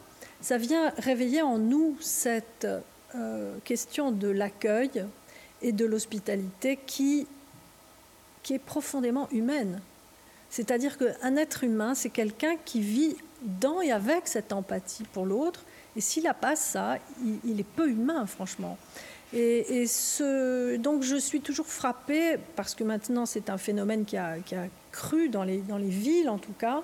ça 0.41 0.57
vient 0.57 0.91
réveiller 0.97 1.41
en 1.41 1.57
nous 1.57 1.97
cette 1.99 2.67
euh, 3.15 3.57
question 3.63 4.11
de 4.11 4.27
l'accueil 4.27 5.05
et 5.61 5.71
de 5.71 5.85
l'hospitalité 5.85 6.79
qui, 6.85 7.27
qui 8.41 8.53
est 8.55 8.59
profondément 8.59 9.27
humaine. 9.31 9.81
C'est-à-dire 10.49 10.97
qu'un 10.97 11.35
être 11.35 11.63
humain, 11.63 11.95
c'est 11.95 12.09
quelqu'un 12.09 12.55
qui 12.65 12.81
vit 12.81 13.15
dans 13.41 13.81
et 13.81 13.91
avec 13.91 14.27
cette 14.27 14.51
empathie 14.51 15.03
pour 15.03 15.25
l'autre. 15.25 15.63
Et 15.95 16.01
s'il 16.01 16.23
n'a 16.23 16.33
pas 16.33 16.55
ça, 16.55 16.97
il, 17.43 17.59
est 17.59 17.65
peu 17.65 17.89
humain, 17.89 18.25
franchement. 18.25 18.77
Et, 19.33 19.85
donc 20.79 21.03
je 21.03 21.15
suis 21.15 21.41
toujours 21.41 21.67
frappée, 21.67 22.37
parce 22.55 22.75
que 22.75 22.83
maintenant 22.83 23.25
c'est 23.25 23.49
un 23.49 23.57
phénomène 23.57 24.05
qui 24.05 24.17
a, 24.17 24.39
qui 24.39 24.55
a 24.55 24.65
cru 24.91 25.29
dans 25.29 25.43
les, 25.43 25.57
dans 25.59 25.77
les 25.77 25.89
villes 25.89 26.29
en 26.29 26.37
tout 26.37 26.53
cas, 26.53 26.83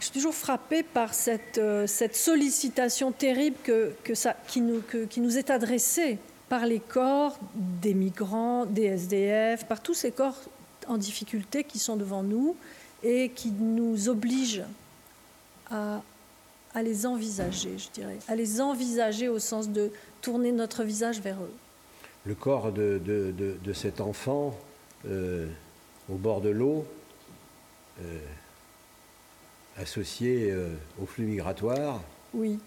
je 0.00 0.06
suis 0.06 0.14
toujours 0.14 0.34
frappée 0.34 0.82
par 0.82 1.12
cette, 1.12 1.58
euh, 1.58 1.86
cette 1.86 2.16
sollicitation 2.16 3.12
terrible 3.12 3.56
que, 3.62 3.92
que 4.02 4.14
ça, 4.14 4.34
qui, 4.48 4.62
nous, 4.62 4.82
qui 5.10 5.20
nous 5.20 5.36
est 5.36 5.50
adressée 5.50 6.18
par 6.48 6.64
les 6.64 6.80
corps 6.80 7.38
des 7.54 7.92
migrants, 7.92 8.64
des 8.64 8.84
SDF, 8.84 9.66
par 9.66 9.82
tous 9.82 9.92
ces 9.92 10.10
corps 10.10 10.40
en 10.88 10.96
difficulté 10.96 11.64
qui 11.64 11.78
sont 11.78 11.96
devant 11.96 12.22
nous 12.22 12.56
et 13.02 13.28
qui 13.28 13.50
nous 13.50 14.08
obligent 14.08 14.64
à, 15.70 16.02
à 16.74 16.82
les 16.82 17.04
envisager, 17.04 17.76
je 17.76 17.90
dirais, 17.90 18.18
à 18.26 18.34
les 18.34 18.60
envisager 18.60 19.28
au 19.28 19.38
sens 19.38 19.68
de 19.68 19.92
tourner 20.20 20.52
notre 20.52 20.84
visage 20.84 21.20
vers 21.20 21.36
eux. 21.42 21.52
Le 22.26 22.34
corps 22.34 22.72
de, 22.72 23.00
de, 23.04 23.32
de, 23.62 23.72
cet 23.72 24.00
enfant 24.00 24.58
euh, 25.06 25.46
au 26.10 26.16
bord 26.16 26.40
de 26.40 26.50
l'eau, 26.50 26.84
euh, 28.02 28.18
associé 29.76 30.50
euh, 30.50 30.74
au 31.00 31.06
flux 31.06 31.24
migratoire. 31.24 32.02
Oui. 32.34 32.58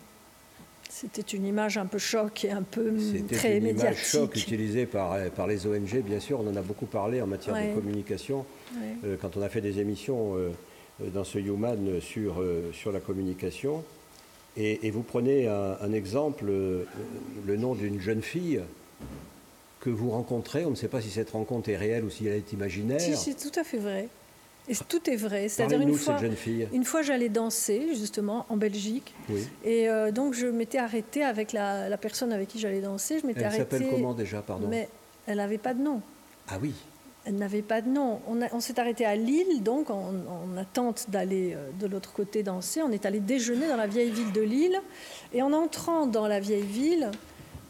C'était 0.90 1.22
une 1.22 1.46
image 1.46 1.78
un 1.78 1.86
peu 1.86 1.98
choc 1.98 2.46
et 2.46 2.52
un 2.52 2.62
peu 2.62 2.92
mm, 2.92 3.28
très 3.28 3.58
une 3.58 3.68
image 3.68 4.06
choc 4.06 4.36
utilisée 4.36 4.86
par, 4.86 5.14
euh, 5.14 5.30
par 5.30 5.48
les 5.48 5.68
ONG, 5.68 6.02
bien 6.02 6.20
sûr. 6.20 6.40
On 6.40 6.48
en 6.48 6.56
a 6.56 6.62
beaucoup 6.62 6.86
parlé 6.86 7.22
en 7.22 7.28
matière 7.28 7.56
de 7.56 7.74
communication 7.76 8.46
quand 9.22 9.38
on 9.38 9.42
a 9.42 9.50
fait 9.50 9.62
des 9.62 9.80
émissions 9.80 10.36
dans 11.00 11.24
ce 11.24 11.38
Human 11.38 12.00
sur, 12.00 12.44
sur 12.74 12.92
la 12.92 13.00
communication. 13.00 13.84
Et, 14.56 14.92
vous 14.92 15.02
prenez 15.02 15.48
un, 15.48 15.92
exemple, 15.94 16.46
le 16.46 17.58
nom 17.58 17.74
d'une 17.74 18.00
jeune 18.00 18.22
fille 18.22 18.62
que 19.84 19.90
vous 19.90 20.12
rencontrez. 20.12 20.66
On 20.66 20.72
ne 20.72 20.76
sait 20.76 20.88
pas 20.88 21.02
si 21.02 21.10
cette 21.10 21.32
rencontre 21.32 21.70
est 21.70 21.76
réelle 21.76 22.06
ou 22.06 22.10
si 22.10 22.26
elle 22.26 22.38
est 22.38 22.54
imaginaire. 22.54 23.02
Si, 23.02 23.18
c'est 23.18 23.36
tout 23.36 23.60
à 23.60 23.64
fait 23.66 23.78
vrai. 23.78 24.08
Et 24.70 24.76
tout 24.88 25.10
est 25.10 25.18
vrai. 25.18 25.50
C'est-à-dire 25.50 25.82
une 25.82 25.94
fois, 25.94 26.18
une 26.72 26.86
fois 26.86 27.02
j'allais 27.02 27.28
danser 27.28 27.90
justement 27.96 28.46
en 28.48 28.56
Belgique, 28.56 29.14
et 29.66 29.90
euh, 29.90 30.12
donc 30.12 30.34
je 30.34 30.48
m'étais 30.48 30.78
arrêtée 30.78 31.22
avec 31.22 31.52
la, 31.52 31.98
personne 31.98 32.32
avec 32.32 32.48
qui 32.48 32.60
j'allais 32.60 32.80
danser. 32.80 33.20
Je 33.20 33.28
m'étais 33.28 33.42
elle 33.42 33.52
s'appelle 33.52 33.88
comment 33.92 34.14
déjà, 34.14 34.42
pardon? 34.42 34.68
Mais 34.70 34.88
elle 35.28 35.38
n'avait 35.38 35.58
pas 35.58 35.74
de 35.74 35.82
nom. 35.82 36.02
Ah 36.48 36.60
oui. 36.62 36.74
Elle 37.26 37.36
n'avait 37.36 37.62
pas 37.62 37.82
de 37.82 37.88
nom. 37.88 38.20
On, 38.28 38.60
s'est 38.60 38.80
arrêté 38.80 39.06
à 39.06 39.16
Lille, 39.16 39.64
donc 39.64 39.90
en, 39.90 40.14
attente 40.58 41.06
d'aller 41.10 41.54
euh, 41.56 41.70
de 41.80 41.88
l'autre 41.88 42.12
côté 42.12 42.44
danser. 42.44 42.82
On 42.82 42.92
est 42.92 43.06
allé 43.06 43.20
déjeuner 43.20 43.68
dans 43.68 43.78
la 43.78 43.88
vieille 43.88 44.12
ville 44.12 44.32
de 44.34 44.42
Lille, 44.42 44.82
et 45.34 45.42
en 45.42 45.54
entrant 45.54 46.06
dans 46.06 46.28
la 46.28 46.42
vieille 46.42 46.66
ville, 46.66 47.12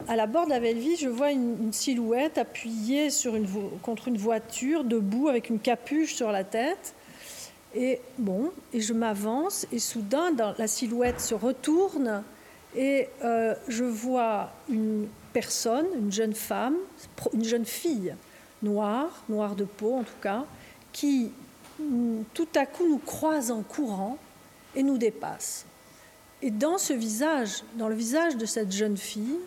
à 0.08 0.16
la 0.16 0.28
bord 0.28 0.46
de 0.46 0.50
la 0.50 0.60
belle 0.60 0.80
vie, 0.80 0.96
je 0.96 1.08
vois 1.08 1.32
une, 1.32 1.72
silhouette 1.72 2.38
appuyée 2.38 3.10
sur 3.10 3.36
une, 3.36 3.48
contre 3.82 4.08
une 4.08 4.18
voiture, 4.18 4.84
debout, 4.84 5.30
avec 5.30 5.50
une 5.50 5.60
capuche 5.60 6.16
sur 6.16 6.32
la 6.32 6.44
tête. 6.44 6.96
Et 7.76 8.02
bon, 8.18 8.52
et 8.74 8.82
je 8.82 8.94
m'avance, 8.94 9.66
et 9.72 9.80
soudain, 9.80 10.32
la 10.58 10.68
silhouette 10.68 11.22
se 11.22 11.34
retourne, 11.34 12.24
et 12.76 13.08
euh, 13.24 13.56
je 13.68 13.84
vois 13.84 14.52
une 14.70 15.08
personne, 15.32 15.86
une 15.98 16.12
jeune 16.12 16.34
femme, 16.34 16.76
une 17.34 17.44
jeune 17.44 17.66
fille, 17.66 18.16
noire, 18.64 19.24
noire 19.30 19.56
de 19.56 19.66
peau 19.66 19.96
en 19.96 20.04
tout 20.04 20.20
cas, 20.22 20.46
qui 20.92 21.32
tout 22.34 22.48
à 22.56 22.66
coup 22.66 22.88
nous 22.88 23.00
croise 23.00 23.52
en 23.52 23.62
courant 23.62 24.18
et 24.76 24.84
nous 24.84 24.98
dépasse. 24.98 25.66
Et 26.42 26.52
dans 26.52 26.78
ce 26.78 26.94
visage, 26.94 27.64
dans 27.76 27.88
le 27.88 27.96
visage 27.96 28.38
de 28.38 28.46
cette 28.46 28.72
jeune 28.72 28.98
fille, 28.98 29.38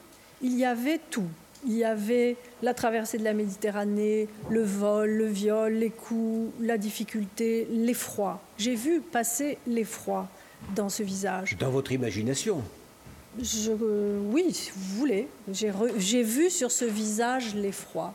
il 0.42 0.56
y 0.56 0.64
avait 0.64 1.00
tout. 1.10 1.28
Il 1.66 1.74
y 1.74 1.84
avait 1.84 2.36
la 2.62 2.74
traversée 2.74 3.18
de 3.18 3.24
la 3.24 3.32
Méditerranée, 3.32 4.28
le 4.50 4.62
vol, 4.62 5.10
le 5.10 5.26
viol, 5.26 5.72
les 5.72 5.90
coups, 5.90 6.52
la 6.60 6.78
difficulté, 6.78 7.66
l'effroi. 7.70 8.40
J'ai 8.56 8.74
vu 8.74 9.00
passer 9.00 9.58
l'effroi 9.66 10.28
dans 10.74 10.88
ce 10.88 11.02
visage. 11.02 11.56
Dans 11.58 11.70
votre 11.70 11.92
imagination? 11.92 12.62
Je, 13.40 13.72
Oui, 13.72 14.52
si 14.52 14.70
vous 14.70 14.98
voulez. 14.98 15.28
J'ai 15.52 16.22
vu 16.22 16.50
sur 16.50 16.70
ce 16.70 16.84
visage 16.84 17.54
l'effroi. 17.54 18.14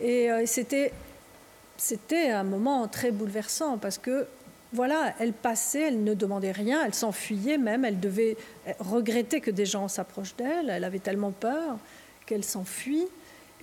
Et 0.00 0.30
euh, 0.30 0.44
c'était 0.46 2.30
un 2.30 2.44
moment 2.44 2.86
très 2.88 3.10
bouleversant 3.10 3.78
parce 3.78 3.98
que 3.98 4.26
voilà, 4.72 5.14
elle 5.18 5.32
passait, 5.32 5.82
elle 5.82 6.04
ne 6.04 6.14
demandait 6.14 6.52
rien, 6.52 6.84
elle 6.84 6.94
s'enfuyait 6.94 7.56
même, 7.56 7.84
elle 7.84 8.00
devait 8.00 8.36
regretter 8.80 9.40
que 9.40 9.50
des 9.50 9.64
gens 9.64 9.88
s'approchent 9.88 10.36
d'elle, 10.36 10.68
elle 10.68 10.84
avait 10.84 10.98
tellement 10.98 11.30
peur 11.30 11.78
qu'elle 12.26 12.44
s'enfuit. 12.44 13.06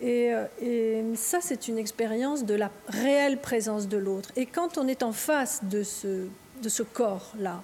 Et, 0.02 0.34
euh, 0.34 1.16
ça, 1.16 1.40
c'est 1.42 1.68
une 1.68 1.78
expérience 1.78 2.44
de 2.44 2.56
la 2.56 2.72
réelle 2.88 3.40
présence 3.40 3.88
de 3.88 3.98
l'autre. 3.98 4.32
Et 4.36 4.46
quand 4.46 4.78
on 4.78 4.88
est 4.88 5.04
en 5.04 5.12
face 5.12 5.64
de 5.64 5.84
ce, 5.84 6.28
de 6.62 6.70
ce 6.70 6.84
corps-là, 6.84 7.62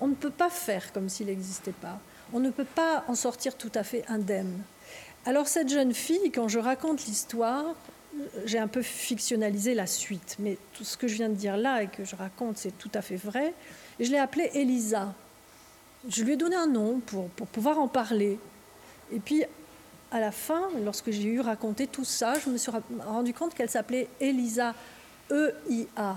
on 0.00 0.08
ne 0.08 0.14
peut 0.14 0.30
pas 0.30 0.48
faire 0.48 0.92
comme 0.92 1.08
s'il 1.08 1.26
n'existait 1.26 1.72
pas. 1.72 1.98
On 2.32 2.40
ne 2.40 2.50
peut 2.50 2.64
pas 2.64 3.04
en 3.08 3.14
sortir 3.14 3.56
tout 3.56 3.72
à 3.74 3.82
fait 3.82 4.04
indemne. 4.08 4.62
Alors 5.26 5.48
cette 5.48 5.68
jeune 5.68 5.92
fille, 5.92 6.30
quand 6.32 6.48
je 6.48 6.58
raconte 6.58 7.04
l'histoire, 7.04 7.74
j'ai 8.44 8.58
un 8.58 8.68
peu 8.68 8.82
fictionnalisé 8.82 9.74
la 9.74 9.86
suite, 9.86 10.36
mais 10.38 10.58
tout 10.74 10.84
ce 10.84 10.96
que 10.96 11.08
je 11.08 11.14
viens 11.14 11.28
de 11.28 11.34
dire 11.34 11.56
là 11.56 11.82
et 11.82 11.88
que 11.88 12.04
je 12.04 12.16
raconte, 12.16 12.58
c'est 12.58 12.76
tout 12.78 12.90
à 12.94 13.02
fait 13.02 13.16
vrai. 13.16 13.54
Je 13.98 14.10
l'ai 14.10 14.18
appelée 14.18 14.50
Elisa. 14.54 15.14
Je 16.08 16.24
lui 16.24 16.32
ai 16.32 16.36
donné 16.36 16.56
un 16.56 16.66
nom 16.66 17.00
pour, 17.00 17.28
pour 17.30 17.46
pouvoir 17.46 17.78
en 17.78 17.88
parler. 17.88 18.38
Et 19.12 19.20
puis, 19.20 19.44
à 20.10 20.20
la 20.20 20.32
fin, 20.32 20.68
lorsque 20.84 21.10
j'ai 21.10 21.28
eu 21.28 21.40
raconté 21.40 21.86
tout 21.86 22.04
ça, 22.04 22.34
je 22.44 22.50
me 22.50 22.56
suis 22.56 22.72
rendu 23.06 23.32
compte 23.32 23.54
qu'elle 23.54 23.70
s'appelait 23.70 24.08
Elisa, 24.20 24.74
E-I-A, 25.30 26.16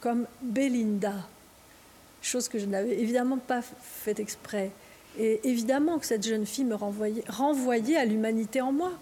comme 0.00 0.26
Belinda. 0.42 1.14
Chose 2.22 2.48
que 2.48 2.58
je 2.58 2.66
n'avais 2.66 3.00
évidemment 3.00 3.38
pas 3.38 3.62
fait 3.62 4.20
exprès. 4.20 4.70
Et 5.18 5.40
évidemment 5.44 5.98
que 5.98 6.06
cette 6.06 6.26
jeune 6.26 6.46
fille 6.46 6.64
me 6.64 6.74
renvoyait, 6.74 7.24
renvoyait 7.28 7.96
à 7.96 8.04
l'humanité 8.04 8.60
en 8.60 8.72
moi. 8.72 8.92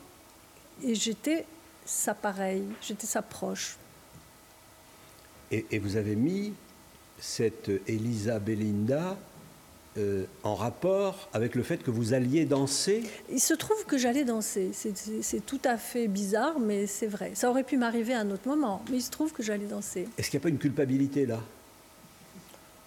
Et 0.82 0.94
j'étais 0.94 1.46
sa 1.84 2.14
pareille, 2.14 2.64
j'étais 2.80 3.06
sa 3.06 3.22
proche. 3.22 3.76
Et, 5.50 5.78
vous 5.78 5.96
avez 5.96 6.16
mis 6.16 6.54
cette 7.18 7.70
Elisa 7.86 8.38
Belinda 8.38 9.18
euh, 9.98 10.24
en 10.42 10.54
rapport 10.54 11.28
avec 11.34 11.54
le 11.54 11.62
fait 11.62 11.82
que 11.82 11.90
vous 11.90 12.14
alliez 12.14 12.46
danser? 12.46 13.02
Il 13.30 13.40
se 13.40 13.52
trouve 13.52 13.84
que 13.84 13.98
j'allais 13.98 14.24
danser. 14.24 14.70
C'est 14.72 15.44
tout 15.44 15.60
à 15.64 15.76
fait 15.76 16.08
bizarre, 16.08 16.58
mais 16.58 16.86
c'est 16.86 17.06
vrai. 17.06 17.32
Ça 17.34 17.50
aurait 17.50 17.64
pu 17.64 17.76
m'arriver 17.76 18.14
à 18.14 18.20
un 18.20 18.30
autre 18.30 18.48
moment, 18.48 18.82
mais 18.90 18.96
il 18.96 19.02
se 19.02 19.10
trouve 19.10 19.32
que 19.32 19.42
j'allais 19.42 19.66
danser. 19.66 20.08
Est-ce 20.16 20.30
qu'il 20.30 20.38
n'y 20.38 20.42
a 20.42 20.44
pas 20.44 20.48
une 20.48 20.58
culpabilité 20.58 21.26
là? 21.26 21.40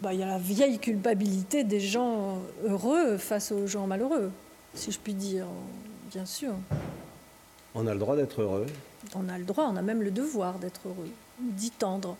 Bah, 0.01 0.13
Il 0.13 0.19
y 0.19 0.23
a 0.23 0.27
la 0.27 0.39
vieille 0.39 0.79
culpabilité 0.79 1.63
des 1.63 1.79
gens 1.79 2.41
heureux 2.63 3.17
face 3.17 3.51
aux 3.51 3.67
gens 3.67 3.85
malheureux, 3.85 4.31
si 4.73 4.91
je 4.91 4.99
puis 4.99 5.13
dire, 5.13 5.45
bien 6.11 6.25
sûr. 6.25 6.53
On 7.75 7.87
a 7.87 7.93
le 7.93 7.99
droit 7.99 8.15
d'être 8.15 8.41
heureux. 8.41 8.65
On 9.13 9.27
a 9.27 9.37
le 9.37 9.43
droit, 9.43 9.65
on 9.65 9.75
a 9.75 9.81
même 9.81 10.01
le 10.01 10.09
devoir 10.09 10.59
d'être 10.59 10.87
heureux, 10.87 11.09
d'y 11.39 11.71
tendre. 11.71 12.15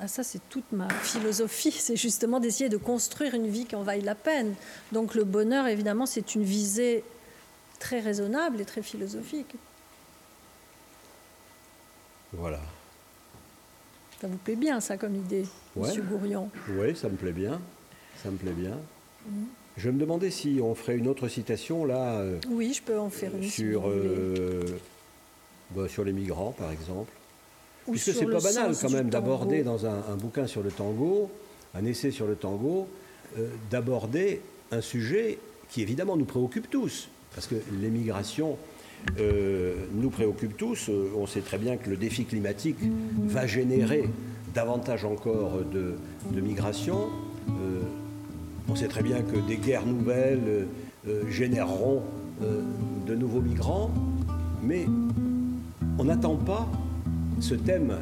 Ah, 0.00 0.08
ça, 0.08 0.24
c'est 0.24 0.40
toute 0.48 0.72
ma 0.72 0.88
philosophie, 0.88 1.70
c'est 1.78 1.96
justement 1.96 2.40
d'essayer 2.40 2.70
de 2.70 2.78
construire 2.78 3.34
une 3.34 3.48
vie 3.48 3.66
qui 3.66 3.76
en 3.76 3.82
vaille 3.82 4.00
la 4.00 4.14
peine. 4.14 4.54
Donc 4.92 5.14
le 5.14 5.24
bonheur, 5.24 5.66
évidemment, 5.66 6.06
c'est 6.06 6.34
une 6.34 6.42
visée 6.42 7.04
très 7.78 8.00
raisonnable 8.00 8.60
et 8.62 8.64
très 8.64 8.82
philosophique. 8.82 9.54
Voilà. 12.32 12.60
Ça 14.22 14.26
vous 14.26 14.38
plaît 14.38 14.56
bien, 14.56 14.80
ça, 14.80 14.96
comme 14.96 15.16
idée, 15.16 15.46
Monsieur 15.76 16.02
Gourion? 16.02 16.50
Oui, 16.70 16.96
ça 16.96 17.08
me 17.08 17.16
plaît 17.16 17.32
bien. 17.32 17.60
Ça 18.22 18.30
me 18.30 18.36
plaît 18.36 18.52
bien. 18.52 18.78
Mm. 19.26 19.44
Je 19.76 19.90
me 19.90 19.98
demandais 19.98 20.30
si 20.30 20.60
on 20.62 20.74
ferait 20.74 20.96
une 20.96 21.08
autre 21.08 21.28
citation 21.28 21.84
là. 21.84 22.18
Euh, 22.20 22.38
oui, 22.48 22.72
je 22.74 22.82
peux 22.82 22.98
en 22.98 23.10
faire 23.10 23.34
une. 23.36 23.48
Sur, 23.48 23.88
euh, 23.88 24.64
bah, 25.74 25.88
sur 25.88 26.04
les 26.04 26.12
migrants, 26.12 26.54
par 26.56 26.70
exemple. 26.70 27.12
Ou 27.86 27.92
Puisque 27.92 28.12
c'est 28.12 28.26
pas 28.26 28.40
banal 28.40 28.74
quand 28.80 28.90
même 28.90 29.08
d'aborder 29.08 29.62
dans 29.62 29.86
un, 29.86 30.16
bouquin 30.16 30.46
sur 30.46 30.62
le 30.62 30.70
tango, 30.70 31.30
un 31.74 31.84
essai 31.84 32.10
sur 32.10 32.26
le 32.26 32.34
tango, 32.36 32.88
euh, 33.38 33.48
d'aborder 33.70 34.42
un 34.70 34.80
sujet 34.80 35.38
qui 35.70 35.82
évidemment 35.82 36.16
nous 36.16 36.24
préoccupe 36.24 36.68
tous. 36.68 37.08
Parce 37.34 37.46
que 37.46 37.54
l'émigration 37.80 38.58
nous 39.94 40.10
préoccupe 40.10 40.56
tous. 40.58 40.90
On 41.16 41.26
sait 41.26 41.40
très 41.40 41.56
bien 41.56 41.78
que 41.78 41.88
le 41.88 41.96
défi 41.96 42.26
climatique 42.26 42.76
va 43.24 43.46
générer 43.46 44.10
davantage 44.52 45.06
encore 45.06 45.60
de, 45.64 45.94
de 46.30 46.40
migration. 46.40 47.08
On 48.68 48.76
sait 48.76 48.88
très 48.88 49.02
bien 49.02 49.22
que 49.22 49.36
des 49.46 49.56
guerres 49.56 49.86
nouvelles 49.86 50.42
euh, 50.46 50.64
euh, 51.08 51.28
généreront 51.30 52.02
euh, 52.42 52.62
de 53.06 53.14
nouveaux 53.14 53.40
migrants, 53.40 53.90
mais 54.62 54.86
on 55.98 56.04
n'attend 56.04 56.36
pas 56.36 56.68
ce 57.40 57.54
thème 57.54 57.96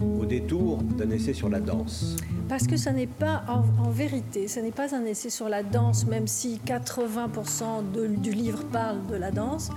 au 0.00 0.24
détour 0.24 0.82
d'un 0.82 1.10
essai 1.10 1.32
sur 1.32 1.48
la 1.48 1.60
danse. 1.60 2.16
Parce 2.48 2.66
que 2.66 2.76
ça 2.76 2.92
n'est 2.92 3.06
pas, 3.06 3.44
en, 3.48 3.90
vérité, 3.90 4.48
ce 4.48 4.60
n'est 4.60 4.72
pas 4.72 4.94
un 4.94 5.04
essai 5.04 5.30
sur 5.30 5.48
la 5.48 5.62
danse, 5.62 6.06
même 6.06 6.26
si 6.26 6.60
80% 6.64 8.20
du 8.20 8.32
livre 8.32 8.64
parle 8.64 9.06
de 9.06 9.16
la 9.16 9.30
danse, 9.30 9.70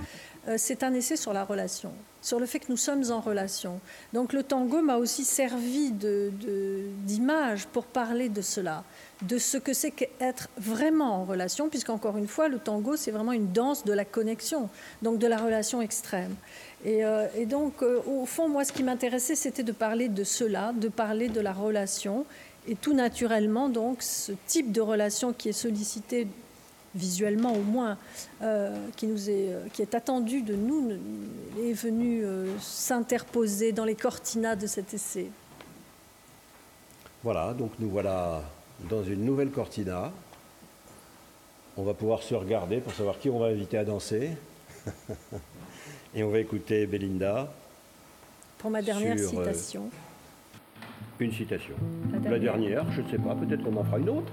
c'est 0.56 0.82
un 0.82 0.92
essai 0.94 1.16
sur 1.16 1.32
la 1.32 1.44
relation, 1.44 1.90
sur 2.20 2.38
le 2.38 2.46
fait 2.46 2.60
que 2.60 2.66
nous 2.68 2.76
sommes 2.76 3.04
en 3.10 3.20
relation. 3.20 3.80
Donc 4.12 4.32
le 4.32 4.42
tango 4.42 4.82
m'a 4.82 4.96
aussi 4.96 5.24
servi 5.24 5.90
d'image 5.90 7.66
pour 7.66 7.84
parler 7.84 8.28
de 8.28 8.42
cela 8.42 8.84
de 9.22 9.38
ce 9.38 9.56
que 9.56 9.72
c'est 9.72 9.90
qu'être 9.90 10.48
vraiment 10.58 11.22
en 11.22 11.24
relation, 11.24 11.68
puisqu'encore 11.68 12.18
une 12.18 12.28
fois, 12.28 12.48
le 12.48 12.58
tango, 12.58 12.96
c'est 12.96 13.10
vraiment 13.10 13.32
une 13.32 13.50
danse 13.50 13.84
de 13.84 13.92
la 13.92 14.04
connexion, 14.04 14.68
donc 15.02 15.18
de 15.18 15.26
la 15.26 15.38
relation 15.38 15.80
extrême. 15.80 16.34
Et, 16.84 17.04
euh, 17.04 17.26
donc, 17.46 17.82
euh, 17.82 18.00
au 18.06 18.26
fond, 18.26 18.48
moi, 18.48 18.64
ce 18.64 18.72
qui 18.72 18.82
m'intéressait, 18.82 19.34
c'était 19.34 19.62
de 19.62 19.72
parler 19.72 20.08
de 20.08 20.22
cela, 20.22 20.72
de 20.74 20.88
parler 20.88 21.28
de 21.28 21.40
la 21.40 21.52
relation, 21.52 22.26
et 22.68 22.74
tout 22.74 22.92
naturellement, 22.92 23.68
donc, 23.68 24.02
ce 24.02 24.32
type 24.46 24.70
de 24.70 24.82
relation 24.82 25.32
qui 25.32 25.48
est 25.48 25.52
sollicité 25.52 26.26
visuellement 26.94 27.52
au 27.52 27.62
moins, 27.62 27.96
euh, 28.42 28.76
qui, 28.96 29.06
nous 29.06 29.30
est, 29.30 29.50
qui 29.72 29.82
est 29.82 29.94
attendu 29.94 30.42
de 30.42 30.54
nous, 30.54 30.92
est 31.62 31.72
venu 31.72 32.24
s'interposer 32.60 33.72
dans 33.72 33.84
les 33.84 33.94
cortinas 33.94 34.56
de 34.56 34.66
cet 34.66 34.92
essai. 34.94 35.30
Voilà, 37.22 37.54
donc 37.54 37.72
nous 37.78 37.90
voilà 37.90 38.42
dans 38.88 39.02
une 39.02 39.24
nouvelle 39.24 39.50
cortina. 39.50 40.12
On 41.76 41.82
va 41.82 41.94
pouvoir 41.94 42.22
se 42.22 42.34
regarder 42.34 42.78
pour 42.78 42.92
savoir 42.92 43.18
qui 43.18 43.28
on 43.28 43.38
va 43.38 43.46
inviter 43.46 43.78
à 43.78 43.84
danser. 43.84 44.30
Et 46.14 46.22
on 46.22 46.30
va 46.30 46.38
écouter 46.38 46.86
Belinda. 46.86 47.52
Pour 48.58 48.70
ma 48.70 48.80
dernière 48.80 49.16
euh, 49.16 49.28
citation. 49.28 49.90
une 51.20 51.32
citation. 51.32 51.74
La 52.24 52.38
dernière, 52.38 52.90
je 52.92 53.02
ne 53.02 53.08
sais 53.08 53.18
pas, 53.18 53.34
peut-être 53.34 53.62
qu'on 53.62 53.76
en 53.76 53.84
fera 53.84 53.98
une 53.98 54.08
autre. 54.08 54.32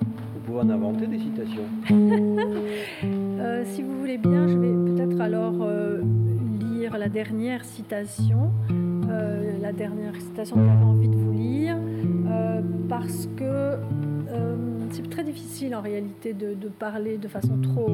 Vous 0.00 0.40
pouvez 0.44 0.60
en 0.60 0.70
inventer 0.70 1.06
des 1.06 1.18
citations. 1.18 1.66
Euh, 3.38 3.64
si 3.66 3.82
vous 3.82 3.98
voulez 3.98 4.16
bien, 4.16 4.48
je 4.48 4.56
vais 4.56 4.72
peut-être 4.72 5.20
alors 5.20 5.54
euh, 5.60 6.00
lire 6.58 6.96
la 6.96 7.08
dernière 7.10 7.64
citation. 7.64 8.50
La 9.60 9.72
dernière 9.72 10.14
citation 10.20 10.56
que 10.56 10.64
j'avais 10.64 10.84
envie 10.84 11.08
de 11.08 11.16
vous 11.16 11.32
lire. 11.32 11.76
Euh, 11.76 12.60
parce 12.88 13.28
que 13.36 13.42
euh, 13.44 14.56
c'est 14.90 15.08
très 15.10 15.24
difficile 15.24 15.74
en 15.74 15.80
réalité 15.80 16.32
de, 16.32 16.54
parler 16.68 17.18
de 17.18 17.28
façon 17.28 17.58
trop, 17.60 17.90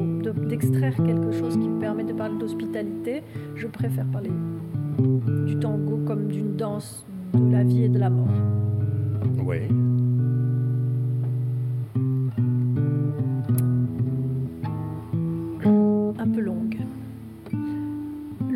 d'extraire 0.47 0.95
quelque 0.95 1.31
chose 1.31 1.53
qui 1.53 1.67
me 1.67 1.79
permet 1.79 2.03
de 2.03 2.13
parler 2.13 2.37
d'hospitalité. 2.37 3.23
Je 3.55 3.67
préfère 3.67 4.05
parler 4.05 4.31
du 5.47 5.57
tango 5.59 5.99
comme 6.05 6.27
d'une 6.27 6.55
danse 6.55 7.05
de 7.33 7.51
la 7.51 7.63
vie 7.63 7.83
et 7.83 7.89
de 7.89 7.99
la 7.99 8.09
mort. 8.09 8.27
Oui. 9.43 9.67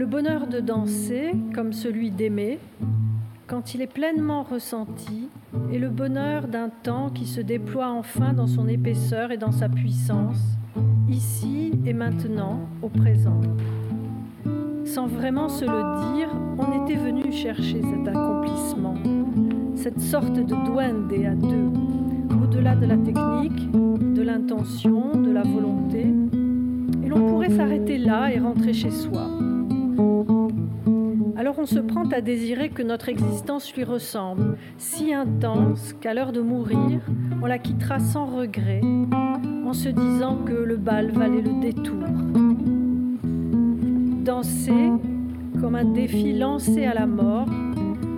Bonheur 0.06 0.48
de 0.48 0.60
danser, 0.60 1.32
comme 1.56 1.74
celui 1.74 2.12
d'aimer, 2.12 2.60
quand 3.48 3.74
il 3.74 3.82
est 3.82 3.92
pleinement 3.92 4.44
ressenti, 4.44 5.30
est 5.74 5.80
le 5.80 5.90
bonheur 5.90 6.48
d'un 6.48 6.70
temps 6.70 7.10
qui 7.10 7.26
se 7.26 7.42
déploie 7.42 7.88
enfin 7.88 8.34
dans 8.34 8.46
son 8.46 8.68
épaisseur 8.68 9.32
et 9.32 9.38
dans 9.38 9.52
sa 9.52 9.70
puissance, 9.70 10.40
ici 11.10 11.72
et 11.86 11.94
maintenant, 11.94 12.60
au 12.82 12.90
présent. 12.90 13.40
Sans 14.86 15.08
vraiment 15.08 15.50
se 15.50 15.66
le 15.66 16.14
dire, 16.14 16.30
on 16.58 16.84
était 16.84 17.00
venu 17.00 17.32
chercher 17.32 17.82
cet 17.82 18.08
accomplissement, 18.08 18.96
cette 19.76 20.02
sorte 20.02 20.34
de 20.34 20.44
duende 20.44 21.12
à 21.26 21.36
deux, 21.36 21.72
au-delà 22.44 22.76
de 22.76 22.86
la 22.86 22.98
technique, 22.98 23.72
de 23.72 24.22
l'intention, 24.22 25.14
de 25.16 25.32
la 25.32 25.44
volonté, 25.44 26.06
et 27.04 27.08
l'on 27.08 27.28
pourrait 27.28 27.50
s'arrêter 27.50 27.98
là 27.98 28.32
et 28.34 28.40
rentrer 28.40 28.74
chez 28.74 28.92
soi. 28.92 29.37
On 31.70 31.76
se 31.76 31.80
prend 31.80 32.08
à 32.12 32.22
désirer 32.22 32.70
que 32.70 32.82
notre 32.82 33.10
existence 33.10 33.76
lui 33.76 33.84
ressemble, 33.84 34.58
si 34.78 35.14
intense 35.14 35.92
qu'à 36.00 36.14
l'heure 36.14 36.32
de 36.32 36.40
mourir, 36.40 37.02
on 37.42 37.46
la 37.46 37.60
quittera 37.60 38.00
sans 38.00 38.26
regret, 38.26 38.80
en 39.66 39.74
se 39.74 39.90
disant 39.90 40.38
que 40.46 40.54
le 40.54 40.78
bal 40.78 41.12
valait 41.12 41.42
le 41.42 41.60
détour. 41.60 42.06
Danser 44.24 44.92
comme 45.60 45.76
un 45.76 45.84
défi 45.84 46.32
lancé 46.32 46.86
à 46.86 46.94
la 46.94 47.06
mort, 47.06 47.50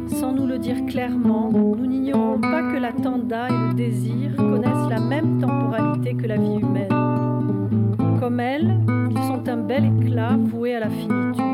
sans 0.10 0.32
nous 0.32 0.46
le 0.46 0.60
dire 0.60 0.86
clairement, 0.86 1.50
nous 1.52 1.88
n'ignorons 1.88 2.40
pas 2.40 2.62
que 2.72 2.78
la 2.78 2.90
et 2.90 3.52
le 3.52 3.74
désir 3.74 4.36
connaissent 4.36 4.90
la 4.92 5.00
même 5.00 5.42
temporalité 5.42 6.14
que 6.14 6.28
la 6.28 6.38
vie 6.38 6.60
humaine. 6.60 7.98
Comme 8.20 8.40
elle, 8.40 8.80
ils 9.10 9.24
sont 9.24 9.50
un 9.50 9.58
bel 9.58 9.86
éclat 9.86 10.38
voué 10.38 10.76
à 10.76 10.82
la 10.82 10.90
finitude. 10.92 11.49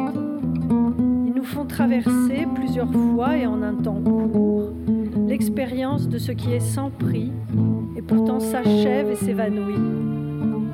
Font 1.55 1.65
traverser 1.65 2.45
plusieurs 2.53 2.91
fois 2.91 3.37
et 3.37 3.45
en 3.45 3.63
un 3.63 3.75
temps 3.75 4.01
court 4.03 4.73
l'expérience 5.25 6.09
de 6.09 6.17
ce 6.17 6.33
qui 6.33 6.51
est 6.51 6.59
sans 6.59 6.89
prix 6.89 7.31
et 7.95 8.01
pourtant 8.01 8.41
s'achève 8.41 9.09
et 9.09 9.15
s'évanouit, 9.15 9.79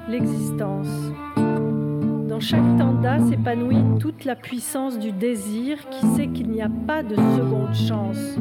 l'existence. 0.10 0.88
Dans 2.28 2.40
chaque 2.40 2.78
tanda 2.80 3.20
s'épanouit 3.20 4.00
toute 4.00 4.26
la 4.26 4.36
puissance 4.36 4.98
du 4.98 5.12
désir 5.12 5.78
qui 5.92 6.04
sait 6.16 6.28
qu'il 6.30 6.50
n'y 6.50 6.64
a 6.64 6.72
pas 6.88 7.04
de 7.04 7.16
seconde 7.16 7.76
chance. 7.76 8.40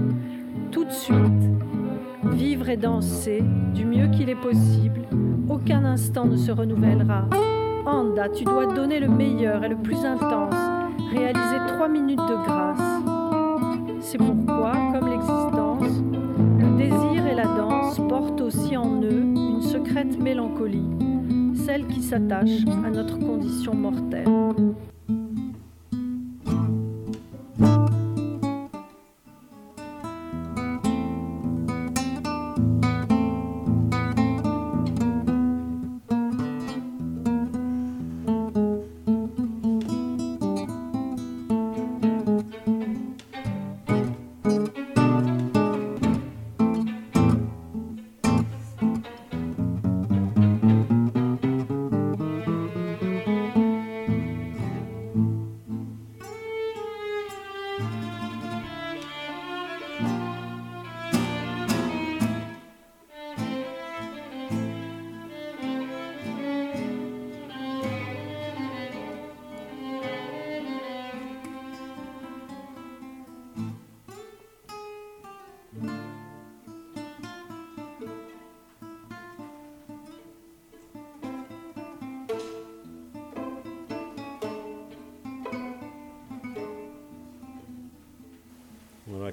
Tout 0.71 0.87
de 0.87 0.93
suite, 0.93 1.51
vivre 2.33 2.71
et 2.71 2.79
danser 2.79 3.45
du 3.75 3.85
mieux 3.85 4.09
qu'il 4.09 4.31
est 4.31 4.41
possible, 4.41 5.03
aucun 5.47 5.85
instant 5.85 6.25
ne 6.25 6.39
se 6.39 6.53
renouvellera. 6.53 7.27
Anda, 7.85 8.31
tu 8.31 8.45
dois 8.45 8.65
donner 8.65 8.99
le 8.99 9.09
meilleur 9.09 9.63
et 9.63 9.69
le 9.69 9.77
plus 9.77 10.07
intense, 10.07 10.55
réaliser 11.11 11.59
trois 11.69 11.89
minutes 11.89 12.19
de 12.19 12.45
grâce. 12.45 12.79
C'est 14.01 14.19
pourquoi, 14.19 14.73
comme 14.93 15.09
l'existence, 15.09 16.03
le 16.59 16.77
désir 16.77 17.27
et 17.27 17.35
la 17.35 17.45
danse 17.45 18.01
portent 18.09 18.41
aussi 18.41 18.77
en 18.77 19.01
eux 19.03 19.23
une 19.23 19.63
secrète 19.63 20.19
mélancolie 20.19 20.85
celle 21.71 21.87
qui 21.87 22.03
s'attache 22.03 22.65
à 22.85 22.91
notre 22.91 23.19
condition 23.19 23.75
mortelle. 23.75 24.27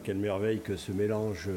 Quelle 0.07 0.15
merveille 0.15 0.61
que 0.61 0.77
ce 0.77 0.93
mélange 0.93 1.49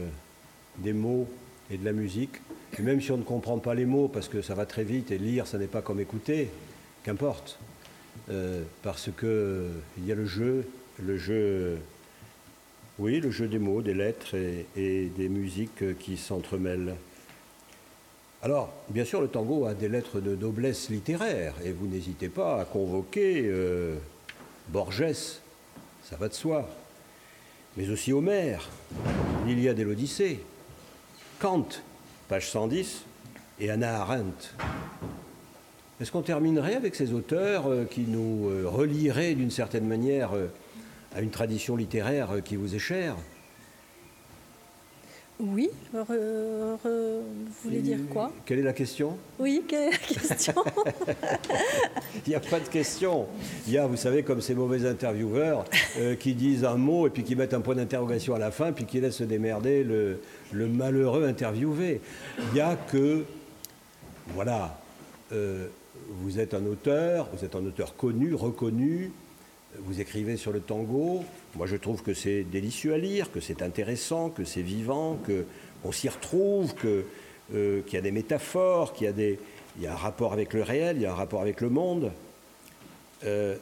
des 0.79 0.93
mots 0.93 1.29
et 1.71 1.77
de 1.77 1.85
la 1.85 1.93
musique. 1.93 2.33
Et 2.77 2.83
même 2.83 3.01
si 3.01 3.13
on 3.13 3.17
ne 3.17 3.23
comprend 3.23 3.59
pas 3.59 3.77
les 3.77 3.85
mots, 3.85 4.09
parce 4.09 4.27
que 4.27 4.43
ça 4.43 4.57
va 4.57 4.67
très 4.67 4.83
vite, 4.83 5.13
et 5.13 5.19
lire, 5.19 5.47
ça 5.47 5.57
n'est 5.57 5.69
pas 5.69 5.83
comme 5.83 6.01
écouter, 6.01 6.49
qu'importe. 7.05 7.61
Euh, 8.29 8.65
parce 8.83 9.09
que 9.17 9.69
il 9.99 10.05
y 10.05 10.11
a 10.11 10.17
le 10.17 10.27
jeu, 10.27 10.67
le 11.01 11.17
jeu, 11.17 11.79
oui, 12.99 13.21
le 13.21 13.31
jeu 13.31 13.47
des 13.47 13.61
mots, 13.61 13.83
des 13.83 13.95
lettres 13.95 14.35
et, 14.35 15.13
des 15.17 15.29
musiques 15.29 15.97
qui 16.01 16.17
s'entremêlent. 16.17 16.97
Alors, 18.43 18.73
bien 18.89 19.05
sûr, 19.05 19.21
le 19.21 19.29
tango 19.29 19.67
a 19.67 19.75
des 19.75 19.89
lettres 19.89 20.19
de 20.19 20.35
noblesse 20.35 20.91
littéraire, 20.91 21.55
et 21.65 21.71
vous 21.71 21.87
n'hésitez 21.87 22.29
pas 22.29 22.61
à 22.61 22.65
convoquer 22.65 23.45
euh, 23.45 23.95
Borges, 24.71 25.39
ça 26.03 26.17
va 26.17 26.27
de 26.27 26.35
soi 26.35 26.69
mais 27.77 27.89
aussi 27.91 28.13
Homère, 28.13 28.69
l'Iliade 29.47 29.79
et 29.79 29.85
l'Odyssée, 29.85 30.41
Kant, 31.39 31.69
page 32.29 32.51
110, 32.51 33.05
et 33.61 33.71
Anna 33.71 34.01
Arendt. 34.01 34.51
Est-ce 36.01 36.11
qu'on 36.11 36.23
terminerait 36.23 36.77
avec 36.77 36.95
ces 36.95 37.13
auteurs 37.13 37.67
euh, 37.67 37.85
qui 37.85 38.03
nous 38.03 38.49
euh, 38.49 38.65
relieraient 38.67 39.35
d'une 39.35 39.51
certaine 39.51 39.87
manière 39.87 40.33
euh, 40.33 40.47
à 41.15 41.21
une 41.21 41.31
tradition 41.31 41.77
littéraire 41.77 42.43
qui 42.43 42.57
vous 42.57 42.75
est 42.75 42.79
chère? 42.79 43.17
Oui, 45.41 45.71
vous 45.93 46.05
voulez 47.65 47.81
dire 47.81 47.99
quoi? 48.11 48.33
Quelle 48.45 48.59
est 48.59 48.63
la 48.63 48.73
question? 48.73 49.17
Oui, 49.39 49.63
quelle 49.67 49.89
est 49.89 49.91
la 49.93 49.99
question? 49.99 50.55
Il 52.27 52.31
n'y 52.31 52.35
a 52.35 52.41
pas 52.41 52.61
de 52.61 52.69
question. 52.69 53.27
Il 53.67 53.73
y 53.73 53.79
a, 53.79 53.87
vous 53.87 53.97
savez, 53.97 54.23
comme 54.23 54.41
ces 54.41 54.55
mauvais 54.55 54.87
intervieweurs 54.87 55.65
euh, 55.99 56.15
qui 56.15 56.35
disent 56.35 56.65
un 56.65 56.77
mot 56.77 57.07
et 57.07 57.11
puis 57.11 57.23
qui 57.23 57.37
mettent 57.37 57.55
un 57.55 57.61
point 57.61 57.75
d'interrogation 57.75 58.35
à 58.35 58.39
la 58.39 58.51
fin, 58.51 58.73
puis 58.73 58.85
qui 58.85 59.01
laissent 59.01 59.17
se 59.17 59.25
démerder 59.25 59.85
le, 59.85 60.21
malheureux 60.67 61.25
interviewé. 61.27 62.01
Il 62.39 62.55
n'y 62.55 62.61
a 62.61 62.77
que, 62.77 63.25
voilà, 64.35 64.79
euh, 65.33 65.67
vous 66.23 66.39
êtes 66.39 66.55
un 66.55 66.67
auteur, 66.67 67.29
vous 67.33 67.45
êtes 67.45 67.55
un 67.55 67.65
auteur 67.65 67.97
connu, 67.97 68.35
reconnu, 68.35 69.13
vous 69.79 70.01
écrivez 70.01 70.37
sur 70.37 70.53
le 70.53 70.61
tango. 70.61 71.25
Moi, 71.57 71.67
je 71.67 71.77
trouve 71.77 72.03
que 72.03 72.15
c'est 72.15 72.45
délicieux 72.45 72.95
à 72.95 72.99
lire, 72.99 73.33
que 73.33 73.41
c'est 73.41 73.63
intéressant, 73.63 74.31
que 74.31 74.45
c'est 74.45 74.63
vivant, 74.63 75.19
qu'on 75.83 75.93
s'y 75.93 76.09
retrouve, 76.09 76.75
euh, 76.85 77.83
qu'il 77.83 77.95
y 77.95 77.97
a 77.97 78.01
des 78.01 78.13
métaphores, 78.13 78.93
qu'il 78.93 79.07
y 79.07 79.09
a, 79.09 79.13
des, 79.13 79.39
il 79.77 79.83
y 79.83 79.87
a 79.87 79.93
un 79.93 79.97
rapport 79.97 80.33
avec 80.33 80.53
le 80.53 80.63
réel, 80.63 80.97
il 80.97 81.03
y 81.03 81.07
a 81.07 81.13
un 81.13 81.17
rapport 81.17 81.41
avec 81.41 81.61
le 81.61 81.69
monde. 81.69 82.13
Euh, 83.25 83.57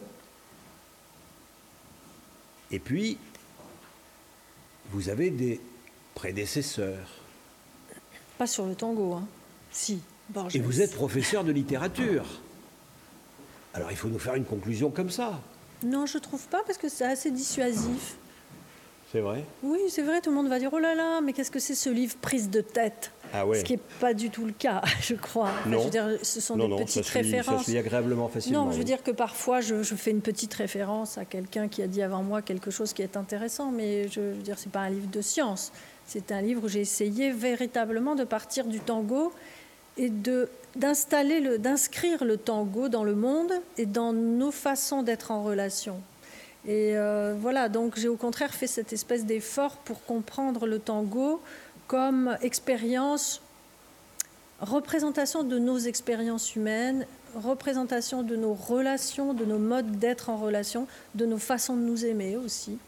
et 2.71 2.79
puis, 2.79 3.17
vous 4.91 5.09
avez 5.09 5.31
des 5.31 5.61
prédécesseurs. 6.15 7.09
Pas 8.37 8.47
sur 8.47 8.67
le 8.67 8.75
tango, 8.75 9.15
hein. 9.15 9.27
Si, 9.71 10.01
Et 10.55 10.61
vous 10.61 10.81
êtes 10.81 10.95
professeur 10.95 11.45
de 11.45 11.53
littérature. 11.53 12.25
Alors 13.75 13.91
il 13.91 13.97
faut 13.97 14.09
nous 14.09 14.19
faire 14.19 14.35
une 14.35 14.45
conclusion 14.45 14.91
comme 14.91 15.11
ça. 15.11 15.41
Non, 15.85 16.07
je 16.07 16.19
trouve 16.19 16.47
pas 16.49 16.63
parce 16.67 16.79
que 16.79 16.89
c'est 16.89 17.05
assez 17.05 17.31
dissuasif. 17.31 18.17
C'est 19.11 19.21
vrai? 19.21 19.43
Oui, 19.63 19.79
c'est 19.89 20.03
vrai, 20.03 20.21
tout 20.21 20.29
le 20.29 20.37
monde 20.37 20.49
va 20.49 20.59
dire 20.59 20.69
oh 20.71 20.79
là 20.79 20.95
là, 20.95 21.23
mais 21.23 21.33
qu'est-ce 21.33 21.51
que 21.51 21.59
c'est 21.59 21.75
ce 21.75 21.89
livre 21.89 22.15
prise 22.21 22.51
de 22.51 22.61
tête? 22.61 23.11
Ah 23.33 23.47
ouais. 23.47 23.61
Ce 23.61 23.65
qui 23.65 23.73
n'est 23.75 23.81
pas 24.01 24.13
du 24.13 24.29
tout 24.29 24.45
le 24.45 24.53
cas, 24.53 24.83
je 25.01 25.15
crois. 25.15 25.51
non. 25.67 25.79
Je 25.79 25.85
veux 25.85 25.91
dire, 25.91 26.09
ce 26.23 26.41
sont 26.43 26.57
des 26.57 26.85
petites 26.85 27.05
ça 27.05 27.13
références. 27.15 27.65
Ça 27.65 27.73
se 27.73 27.77
agréablement 27.79 28.29
facilement. 28.29 28.67
Non, 28.67 28.73
je 28.73 28.77
veux 28.77 28.85
dire 28.85 29.03
que 29.03 29.11
parfois 29.11 29.63
je, 29.63 29.83
fais 29.83 30.11
une 30.11 30.21
petite 30.21 30.53
référence 30.53 31.17
à 31.17 31.25
quelqu'un 31.25 31.69
qui 31.69 31.83
a 31.83 31.87
dit 31.87 32.03
avant 32.03 32.23
moi 32.23 32.43
quelque 32.43 32.71
chose 32.71 32.93
qui 32.93 33.01
est 33.01 33.17
intéressant, 33.17 33.71
mais 33.71 34.09
je, 34.09 34.21
veux 34.21 34.43
dire, 34.43 34.59
c'est 34.59 34.73
pas 34.73 34.81
un 34.81 34.91
livre 34.91 35.09
de 35.11 35.23
science. 35.23 35.73
C'est 36.07 36.31
un 36.31 36.43
livre 36.43 36.65
où 36.65 36.69
j'ai 36.69 36.81
essayé 36.81 37.33
véritablement 37.33 38.15
de 38.15 38.25
partir 38.25 38.67
du 38.67 38.81
tango 38.81 39.33
et 39.97 40.11
de 40.11 40.51
d'installer, 40.79 41.59
d'inscrire 41.59 42.25
le 42.25 42.37
tango 42.37 42.89
dans 42.89 43.05
le 43.05 43.15
monde 43.15 43.53
et 43.77 43.87
dans 43.87 44.13
nos 44.13 44.51
façons 44.51 45.03
d'être 45.03 45.31
en 45.31 45.43
relation. 45.43 46.01
Et 46.67 46.97
euh, 46.97 47.35
voilà, 47.39 47.69
donc 47.69 47.99
j'ai 47.99 48.09
au 48.09 48.17
contraire 48.17 48.53
fait 48.55 48.67
cette 48.67 48.93
espèce 48.93 49.25
d'effort 49.25 49.77
pour 49.77 50.05
comprendre 50.05 50.67
le 50.67 50.79
tango 50.79 51.41
comme 51.87 52.37
expérience, 52.43 53.41
représentation 54.61 55.45
de 55.45 55.59
nos 55.59 55.79
expériences 55.79 56.55
humaines, 56.57 57.07
représentation 57.35 58.23
de 58.23 58.37
nos 58.37 58.55
relations, 58.55 59.35
de 59.35 59.45
nos 59.45 59.59
modes 59.59 59.99
d'être 59.99 60.31
en 60.31 60.37
relation, 60.37 60.87
de 61.15 61.27
nos 61.27 61.39
façons 61.39 61.77
de 61.77 61.83
nous 61.83 62.05
aimer 62.05 62.37
aussi. 62.37 62.79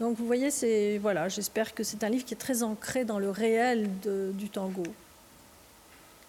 Donc 0.00 0.16
vous 0.16 0.26
voyez, 0.26 0.50
c'est 0.50 0.98
voilà, 0.98 1.28
j'espère 1.28 1.74
que 1.74 1.82
c'est 1.82 2.04
un 2.04 2.08
livre 2.08 2.24
qui 2.24 2.34
est 2.34 2.38
très 2.38 2.62
ancré 2.62 3.04
dans 3.04 3.18
le 3.18 3.30
réel 3.30 3.88
du 4.34 4.48
tango 4.48 4.84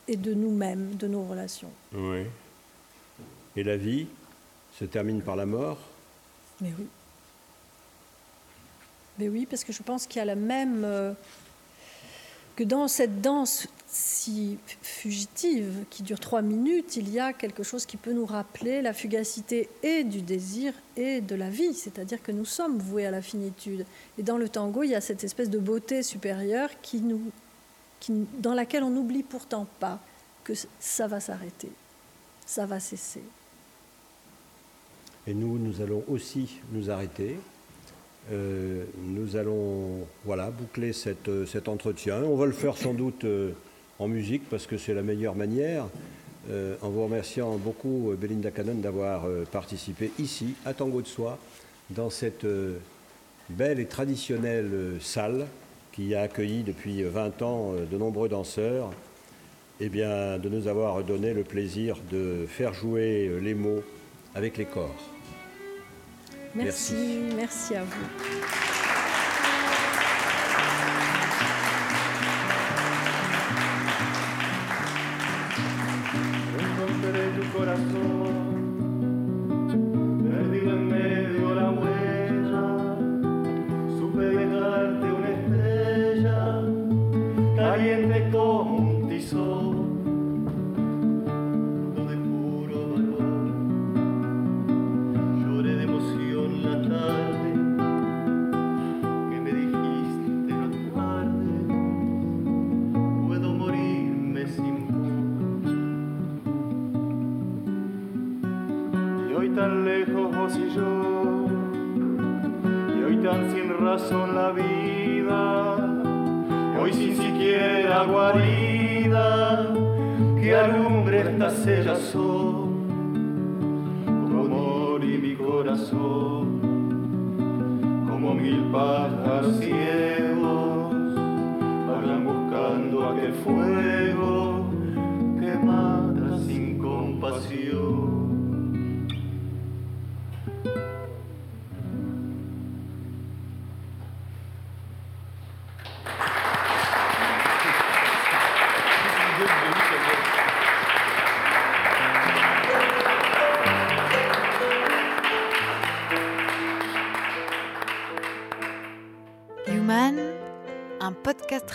et 0.07 0.17
de 0.17 0.33
nous-mêmes, 0.33 0.95
de 0.95 1.07
nos 1.07 1.23
relations. 1.23 1.71
Oui. 1.93 2.23
Et 3.55 3.63
la 3.63 3.77
vie 3.77 4.07
se 4.77 4.85
termine 4.85 5.21
par 5.21 5.35
la 5.35 5.45
mort? 5.45 5.79
Mais 6.61 6.73
oui. 6.77 6.87
Mais 9.17 9.29
oui, 9.29 9.47
parce 9.49 9.63
que 9.63 9.71
je 9.71 9.81
pense 9.81 10.07
qu'il 10.07 10.19
y 10.19 10.21
a 10.21 10.25
la 10.25 10.35
même... 10.35 10.83
Euh, 10.83 11.13
que 12.55 12.63
dans 12.63 12.87
cette 12.87 13.21
danse 13.21 13.67
si 13.87 14.57
fugitive 14.81 15.85
qui 15.89 16.03
dure 16.03 16.19
trois 16.19 16.41
minutes, 16.41 16.97
il 16.97 17.09
y 17.09 17.19
a 17.19 17.31
quelque 17.31 17.63
chose 17.63 17.85
qui 17.85 17.95
peut 17.95 18.11
nous 18.11 18.25
rappeler 18.25 18.81
la 18.81 18.93
fugacité 18.93 19.69
et 19.83 20.03
du 20.03 20.21
désir 20.21 20.73
et 20.97 21.21
de 21.21 21.35
la 21.35 21.49
vie, 21.49 21.73
c'est-à-dire 21.73 22.21
que 22.21 22.31
nous 22.31 22.45
sommes 22.45 22.77
voués 22.77 23.05
à 23.05 23.11
la 23.11 23.21
finitude. 23.21 23.85
Et 24.17 24.23
dans 24.23 24.37
le 24.37 24.49
tango, 24.49 24.83
il 24.83 24.89
y 24.89 24.95
a 24.95 25.01
cette 25.01 25.23
espèce 25.23 25.49
de 25.49 25.59
beauté 25.59 26.03
supérieure 26.03 26.69
qui 26.81 26.99
nous, 26.99 27.21
dans 28.09 28.53
laquelle 28.53 28.83
on 28.83 28.89
n'oublie 28.89 29.23
pourtant 29.23 29.67
pas 29.79 29.99
que 30.43 30.53
ça 30.79 31.07
va 31.07 31.19
s'arrêter, 31.19 31.71
ça 32.45 32.65
va 32.65 32.79
cesser. 32.79 33.23
Et 35.27 35.33
nous, 35.33 35.57
nous 35.57 35.81
allons 35.81 36.03
aussi 36.07 36.59
nous 36.71 36.91
arrêter. 36.91 37.37
Euh, 38.31 38.85
nous 39.03 39.35
allons 39.35 40.07
voilà, 40.23 40.51
boucler 40.51 40.91
euh, 41.27 41.45
cet 41.45 41.67
entretien. 41.67 42.21
On 42.23 42.35
va 42.35 42.45
le 42.45 42.51
faire 42.51 42.77
sans 42.77 42.93
doute 42.93 43.23
euh, 43.23 43.51
en 43.99 44.07
musique 44.07 44.47
parce 44.49 44.67
que 44.67 44.77
c'est 44.77 44.93
la 44.93 45.03
meilleure 45.03 45.35
manière. 45.35 45.87
en 46.81 46.89
vous 46.89 47.03
remerciant 47.03 47.57
beaucoup, 47.57 48.13
Belinda 48.19 48.51
Cannon, 48.51 48.75
d'avoir 48.75 49.25
participé 49.51 50.11
ici, 50.19 50.53
à 50.63 50.75
Tango 50.75 51.01
de 51.01 51.07
Soie, 51.07 51.39
dans 51.89 52.11
cette 52.11 52.45
belle 53.49 53.79
et 53.79 53.87
traditionnelle 53.87 54.99
salle 55.01 55.47
qui 55.95 56.13
a 56.13 56.21
accueilli 56.21 56.63
depuis 56.63 57.03
20 57.03 57.41
ans 57.41 57.73
de 57.89 57.97
nombreux 57.97 58.27
danseurs 58.27 58.91
eh 59.79 59.89
bien, 59.89 60.37
de 60.37 60.49
nous 60.49 60.67
avoir 60.67 61.03
donné 61.03 61.33
le 61.33 61.43
plaisir 61.43 61.97
de 62.11 62.45
faire 62.47 62.73
jouer 62.73 63.31
les 63.41 63.53
mots 63.53 63.83
avec 64.33 64.57
les 64.57 64.65
corps. 64.65 64.95
Merci, 66.55 66.93
merci, 66.93 67.35
merci 67.35 67.75
à 67.75 67.83
vous. 67.83 68.74
ti 89.09 89.19
so 89.21 89.74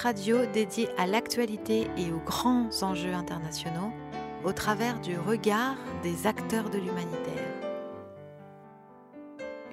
radio 0.03 0.47
dédié 0.47 0.89
à 0.97 1.07
l'actualité 1.07 1.87
et 1.99 2.11
aux 2.11 2.21
grands 2.25 2.71
enjeux 2.83 3.13
internationaux 3.13 3.93
au 4.45 4.53
travers 4.53 4.99
du 5.01 5.19
regard 5.19 5.77
des 6.03 6.27
acteurs 6.27 6.71
de 6.71 6.79
l'humanitaire. 6.79 7.53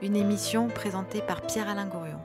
Une 0.02 0.18
émission 0.18 0.68
présentée 0.68 1.22
par 1.22 1.42
Pierre-Alain 1.44 1.88
Gourion. 1.88 2.20